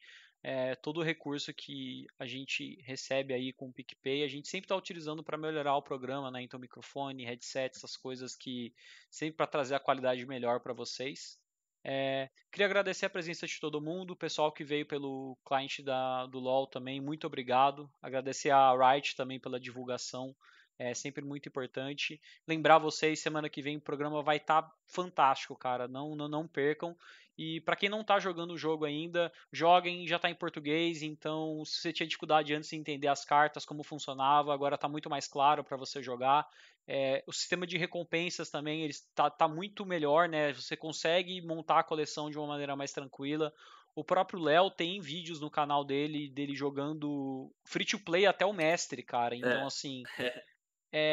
é, 0.46 0.74
todo 0.74 1.00
o 1.00 1.02
recurso 1.02 1.54
que 1.54 2.06
a 2.18 2.26
gente 2.26 2.78
recebe 2.82 3.32
aí 3.32 3.50
com 3.50 3.68
o 3.68 3.72
PicPay, 3.72 4.22
a 4.22 4.28
gente 4.28 4.46
sempre 4.46 4.66
está 4.66 4.76
utilizando 4.76 5.24
para 5.24 5.38
melhorar 5.38 5.74
o 5.74 5.82
programa, 5.82 6.30
né? 6.30 6.42
Então, 6.42 6.60
microfone, 6.60 7.24
headset, 7.24 7.74
essas 7.74 7.96
coisas 7.96 8.36
que 8.36 8.74
sempre 9.10 9.38
para 9.38 9.46
trazer 9.46 9.74
a 9.74 9.80
qualidade 9.80 10.26
melhor 10.26 10.60
para 10.60 10.74
vocês. 10.74 11.38
É, 11.82 12.28
queria 12.52 12.66
agradecer 12.66 13.06
a 13.06 13.10
presença 13.10 13.46
de 13.46 13.58
todo 13.58 13.80
mundo, 13.80 14.10
o 14.10 14.16
pessoal 14.16 14.52
que 14.52 14.64
veio 14.64 14.84
pelo 14.84 15.34
cliente 15.46 15.82
da, 15.82 16.26
do 16.26 16.38
LoL 16.38 16.66
também, 16.66 17.00
muito 17.00 17.26
obrigado. 17.26 17.90
Agradecer 18.02 18.50
a 18.50 18.70
Wright 18.72 19.16
também 19.16 19.40
pela 19.40 19.58
divulgação, 19.58 20.36
é 20.78 20.94
sempre 20.94 21.24
muito 21.24 21.48
importante. 21.48 22.20
Lembrar 22.46 22.78
vocês, 22.78 23.20
semana 23.20 23.48
que 23.48 23.62
vem 23.62 23.76
o 23.76 23.80
programa 23.80 24.22
vai 24.22 24.36
estar 24.36 24.62
tá 24.62 24.72
fantástico, 24.86 25.56
cara, 25.56 25.86
não, 25.86 26.14
não, 26.14 26.28
não 26.28 26.46
percam. 26.46 26.96
E 27.36 27.60
para 27.62 27.76
quem 27.76 27.88
não 27.88 28.02
está 28.02 28.20
jogando 28.20 28.52
o 28.52 28.58
jogo 28.58 28.84
ainda, 28.84 29.32
joguem, 29.52 30.06
já 30.06 30.16
está 30.16 30.30
em 30.30 30.34
português, 30.34 31.02
então 31.02 31.64
se 31.64 31.80
você 31.80 31.92
tinha 31.92 32.06
dificuldade 32.06 32.54
antes 32.54 32.70
de 32.70 32.76
entender 32.76 33.08
as 33.08 33.24
cartas, 33.24 33.64
como 33.64 33.82
funcionava, 33.82 34.54
agora 34.54 34.76
está 34.76 34.88
muito 34.88 35.10
mais 35.10 35.26
claro 35.26 35.64
para 35.64 35.76
você 35.76 36.02
jogar. 36.02 36.48
É, 36.86 37.24
o 37.26 37.32
sistema 37.32 37.66
de 37.66 37.78
recompensas 37.78 38.50
também 38.50 38.86
está 38.86 39.30
tá 39.30 39.48
muito 39.48 39.84
melhor, 39.84 40.28
né? 40.28 40.52
Você 40.52 40.76
consegue 40.76 41.40
montar 41.40 41.80
a 41.80 41.84
coleção 41.84 42.30
de 42.30 42.38
uma 42.38 42.46
maneira 42.46 42.76
mais 42.76 42.92
tranquila. 42.92 43.52
O 43.96 44.04
próprio 44.04 44.40
Léo 44.40 44.70
tem 44.70 45.00
vídeos 45.00 45.40
no 45.40 45.50
canal 45.50 45.84
dele, 45.84 46.28
dele 46.28 46.54
jogando 46.54 47.50
free 47.64 47.84
to 47.84 47.98
play 47.98 48.26
até 48.26 48.44
o 48.44 48.52
mestre, 48.52 49.02
cara. 49.02 49.34
Então, 49.34 49.50
é. 49.64 49.66
assim. 49.66 50.02
É, 50.18 50.44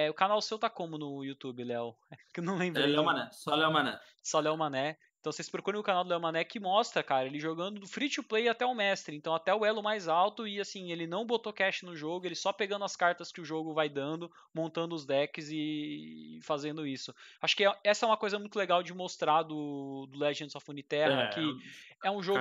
o 0.10 0.14
canal 0.14 0.42
seu 0.42 0.60
tá 0.60 0.70
como 0.70 0.98
no 0.98 1.24
YouTube, 1.24 1.64
Léo? 1.64 1.96
Que 2.34 2.40
eu 2.40 2.44
não 2.44 2.58
lembro. 2.58 2.82
É 2.82 2.86
Léo 2.86 3.04
Mané, 3.04 3.30
só 3.32 3.56
Léo 3.56 3.72
Mané. 3.72 4.00
Só 4.24 4.40
Léo 4.40 4.58
Mané. 4.58 4.98
Então 5.22 5.32
vocês 5.32 5.50
procurem 5.50 5.80
o 5.80 5.84
canal 5.84 6.04
do 6.04 6.10
Léo 6.10 6.20
Mané 6.20 6.44
que 6.44 6.60
mostra, 6.60 7.04
cara, 7.04 7.28
ele 7.28 7.40
jogando 7.40 7.80
do 7.80 7.88
free 7.88 8.10
to 8.10 8.24
play 8.24 8.50
até 8.50 8.66
o 8.66 8.74
mestre, 8.74 9.16
então 9.16 9.36
até 9.36 9.54
o 9.54 9.64
elo 9.64 9.84
mais 9.84 10.08
alto 10.08 10.48
e 10.48 10.60
assim, 10.60 10.92
ele 10.92 11.06
não 11.06 11.28
botou 11.28 11.54
cash 11.54 11.84
no 11.84 11.96
jogo, 11.96 12.26
ele 12.26 12.34
só 12.34 12.52
pegando 12.52 12.84
as 12.84 12.96
cartas 12.96 13.32
que 13.32 13.40
o 13.40 13.46
jogo 13.46 13.72
vai 13.72 13.88
dando, 13.88 14.32
montando 14.52 14.96
os 14.96 15.06
decks 15.06 15.50
e 15.52 16.40
fazendo 16.42 16.88
isso. 16.88 17.14
Acho 17.40 17.56
que 17.56 17.64
é, 17.64 17.80
essa 17.84 18.04
é 18.04 18.10
uma 18.10 18.18
coisa 18.18 18.40
muito 18.40 18.58
legal 18.58 18.82
de 18.82 18.96
mostrar 18.96 19.44
do, 19.44 20.08
do 20.10 20.18
Legends 20.18 20.56
of 20.56 20.66
Uniterra, 20.68 21.26
é, 21.26 21.28
que 21.28 21.56
é 22.04 22.10
um 22.10 22.24
jogo 22.24 22.40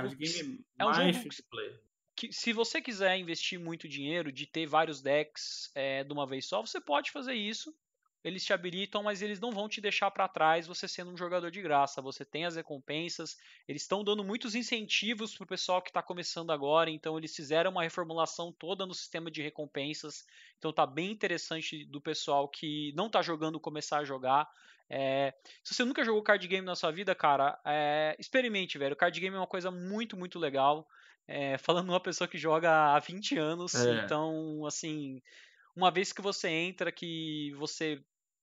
é 0.78 0.86
um 0.86 0.95
jogo 0.95 1.09
que 2.29 2.33
se 2.33 2.53
você 2.53 2.83
quiser 2.83 3.16
investir 3.16 3.59
muito 3.59 3.89
dinheiro, 3.89 4.31
de 4.31 4.47
ter 4.47 4.66
vários 4.66 5.01
decks 5.01 5.71
é, 5.75 6.05
de 6.05 6.12
uma 6.12 6.27
vez 6.27 6.47
só, 6.47 6.61
você 6.61 6.81
pode 6.81 7.11
fazer 7.11 7.35
isso 7.35 7.75
eles 8.23 8.45
te 8.45 8.53
habilitam, 8.53 9.03
mas 9.03 9.23
eles 9.23 9.41
não 9.41 9.51
vão 9.51 9.68
te 9.68 9.81
deixar 9.81 10.11
para 10.11 10.29
trás 10.29 10.66
você 10.66 10.87
sendo 10.87 11.11
um 11.11 11.16
jogador 11.16 11.51
de 11.51 11.62
graça. 11.62 12.03
Você 12.03 12.25
tem 12.25 12.45
as 12.45 12.55
recompensas, 12.55 13.37
eles 13.66 13.83
estão 13.83 14.05
dando 14.05 14.23
muitos 14.23 14.55
incentivos 14.55 15.35
para 15.35 15.45
o 15.45 15.49
pessoal 15.49 15.81
que 15.81 15.89
está 15.89 16.03
começando 16.03 16.51
agora, 16.51 16.91
então 16.91 17.16
eles 17.16 17.35
fizeram 17.35 17.71
uma 17.71 17.83
reformulação 17.83 18.53
toda 18.53 18.85
no 18.85 18.95
sistema 18.95 19.31
de 19.31 19.41
recompensas. 19.41 20.27
Então 20.59 20.73
tá 20.73 20.87
bem 20.87 21.11
interessante 21.11 21.85
do 21.87 22.01
pessoal 22.01 22.47
que 22.47 22.93
não 22.95 23.07
está 23.07 23.23
jogando 23.23 23.59
começar 23.59 23.99
a 23.99 24.05
jogar. 24.05 24.47
É, 24.89 25.33
se 25.62 25.73
você 25.73 25.85
nunca 25.85 26.05
jogou 26.05 26.23
card 26.23 26.47
game 26.47 26.66
na 26.66 26.75
sua 26.75 26.91
vida, 26.91 27.14
cara, 27.14 27.59
é, 27.64 28.14
experimente, 28.18 28.77
velho. 28.77 28.93
O 28.93 28.97
card 28.97 29.18
game 29.18 29.35
é 29.35 29.39
uma 29.39 29.47
coisa 29.47 29.71
muito, 29.71 30.16
muito 30.16 30.39
legal. 30.39 30.87
É, 31.33 31.57
falando 31.59 31.91
uma 31.91 32.01
pessoa 32.01 32.26
que 32.26 32.37
joga 32.37 32.93
há 32.93 32.99
20 32.99 33.39
anos, 33.39 33.72
é. 33.76 34.05
então, 34.05 34.66
assim, 34.66 35.22
uma 35.76 35.89
vez 35.89 36.12
que 36.12 36.20
você 36.20 36.49
entra, 36.49 36.91
que 36.91 37.55
você 37.57 38.03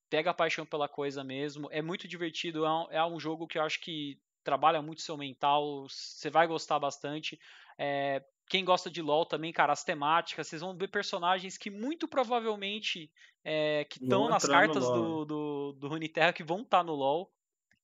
pega 0.10 0.32
a 0.32 0.34
paixão 0.34 0.66
pela 0.66 0.88
coisa 0.88 1.22
mesmo, 1.22 1.68
é 1.70 1.82
muito 1.82 2.08
divertido, 2.08 2.66
é 2.66 2.72
um, 2.72 2.88
é 2.90 3.06
um 3.06 3.20
jogo 3.20 3.46
que 3.46 3.58
eu 3.58 3.64
acho 3.64 3.82
que 3.82 4.18
trabalha 4.42 4.82
muito 4.82 5.02
seu 5.02 5.18
mental, 5.18 5.86
você 5.90 6.30
vai 6.30 6.48
gostar 6.48 6.80
bastante. 6.80 7.38
É, 7.78 8.24
quem 8.50 8.64
gosta 8.64 8.90
de 8.90 9.02
LoL 9.02 9.26
também, 9.26 9.52
cara, 9.52 9.74
as 9.74 9.84
temáticas, 9.84 10.48
vocês 10.48 10.62
vão 10.62 10.74
ver 10.78 10.88
personagens 10.88 11.58
que 11.58 11.70
muito 11.70 12.08
provavelmente 12.08 13.12
é, 13.44 13.84
que 13.84 14.02
estão 14.02 14.30
nas 14.30 14.46
cartas 14.46 14.86
do, 14.86 15.26
do, 15.26 15.74
do 15.74 15.88
Runeterra 15.90 16.32
que 16.32 16.44
vão 16.44 16.62
estar 16.62 16.78
tá 16.78 16.84
no 16.86 16.94
LoL. 16.94 17.30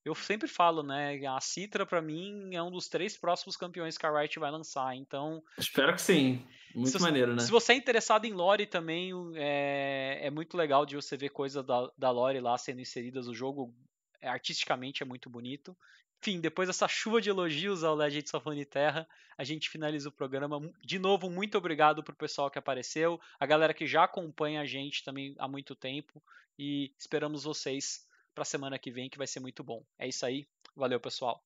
Eu 0.06 0.14
sempre 0.14 0.48
falo, 0.48 0.84
né? 0.84 1.26
A 1.26 1.40
Citra, 1.40 1.86
para 1.86 2.02
mim, 2.02 2.54
é 2.54 2.62
um 2.62 2.70
dos 2.70 2.90
três 2.90 3.16
próximos 3.16 3.56
campeões 3.56 3.98
que 3.98 4.06
a 4.06 4.12
Riot 4.12 4.38
vai 4.38 4.52
lançar. 4.52 4.96
Então. 4.96 5.42
Espero 5.58 5.94
que 5.94 6.02
sim. 6.02 6.46
Muito 6.76 6.98
se, 6.98 7.00
maneiro, 7.00 7.34
né? 7.36 7.42
Se 7.42 7.52
você 7.52 7.74
é 7.74 7.76
interessado 7.76 8.26
em 8.26 8.34
lore 8.34 8.66
também, 8.66 9.12
é, 9.36 10.20
é 10.24 10.30
muito 10.30 10.58
legal 10.58 10.86
de 10.86 10.96
você 10.96 11.16
ver 11.16 11.30
coisas 11.30 11.66
da, 11.66 11.90
da 11.98 12.12
lore 12.12 12.40
lá 12.42 12.58
sendo 12.58 12.82
inseridas. 12.82 13.28
O 13.28 13.34
jogo, 13.34 13.74
é, 14.20 14.28
artisticamente, 14.28 15.04
é 15.04 15.06
muito 15.06 15.30
bonito. 15.30 15.76
Enfim, 16.22 16.40
depois 16.40 16.68
dessa 16.68 16.88
chuva 16.88 17.22
de 17.22 17.30
elogios 17.30 17.84
ao 17.84 17.96
Legends 17.96 18.34
of 18.34 18.66
Terra, 18.66 19.08
a 19.38 19.44
gente 19.44 19.70
finaliza 19.70 20.08
o 20.10 20.12
programa. 20.12 20.60
De 20.82 20.98
novo, 20.98 21.30
muito 21.30 21.58
obrigado 21.58 22.02
pro 22.02 22.16
pessoal 22.16 22.50
que 22.50 22.58
apareceu, 22.58 23.20
a 23.38 23.46
galera 23.46 23.74
que 23.74 23.86
já 23.86 24.06
acompanha 24.06 24.62
a 24.62 24.66
gente 24.66 25.04
também 25.04 25.36
há 25.38 25.50
muito 25.50 25.76
tempo 25.76 26.24
e 26.58 26.94
esperamos 26.98 27.44
vocês 27.44 28.08
para 28.34 28.42
a 28.44 28.46
semana 28.46 28.80
que 28.80 28.92
vem, 28.92 29.10
que 29.10 29.18
vai 29.18 29.28
ser 29.28 29.40
muito 29.40 29.64
bom. 29.64 29.86
É 29.98 30.08
isso 30.08 30.26
aí. 30.26 30.48
Valeu, 30.76 31.00
pessoal. 31.00 31.44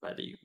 Valeu. 0.00 0.38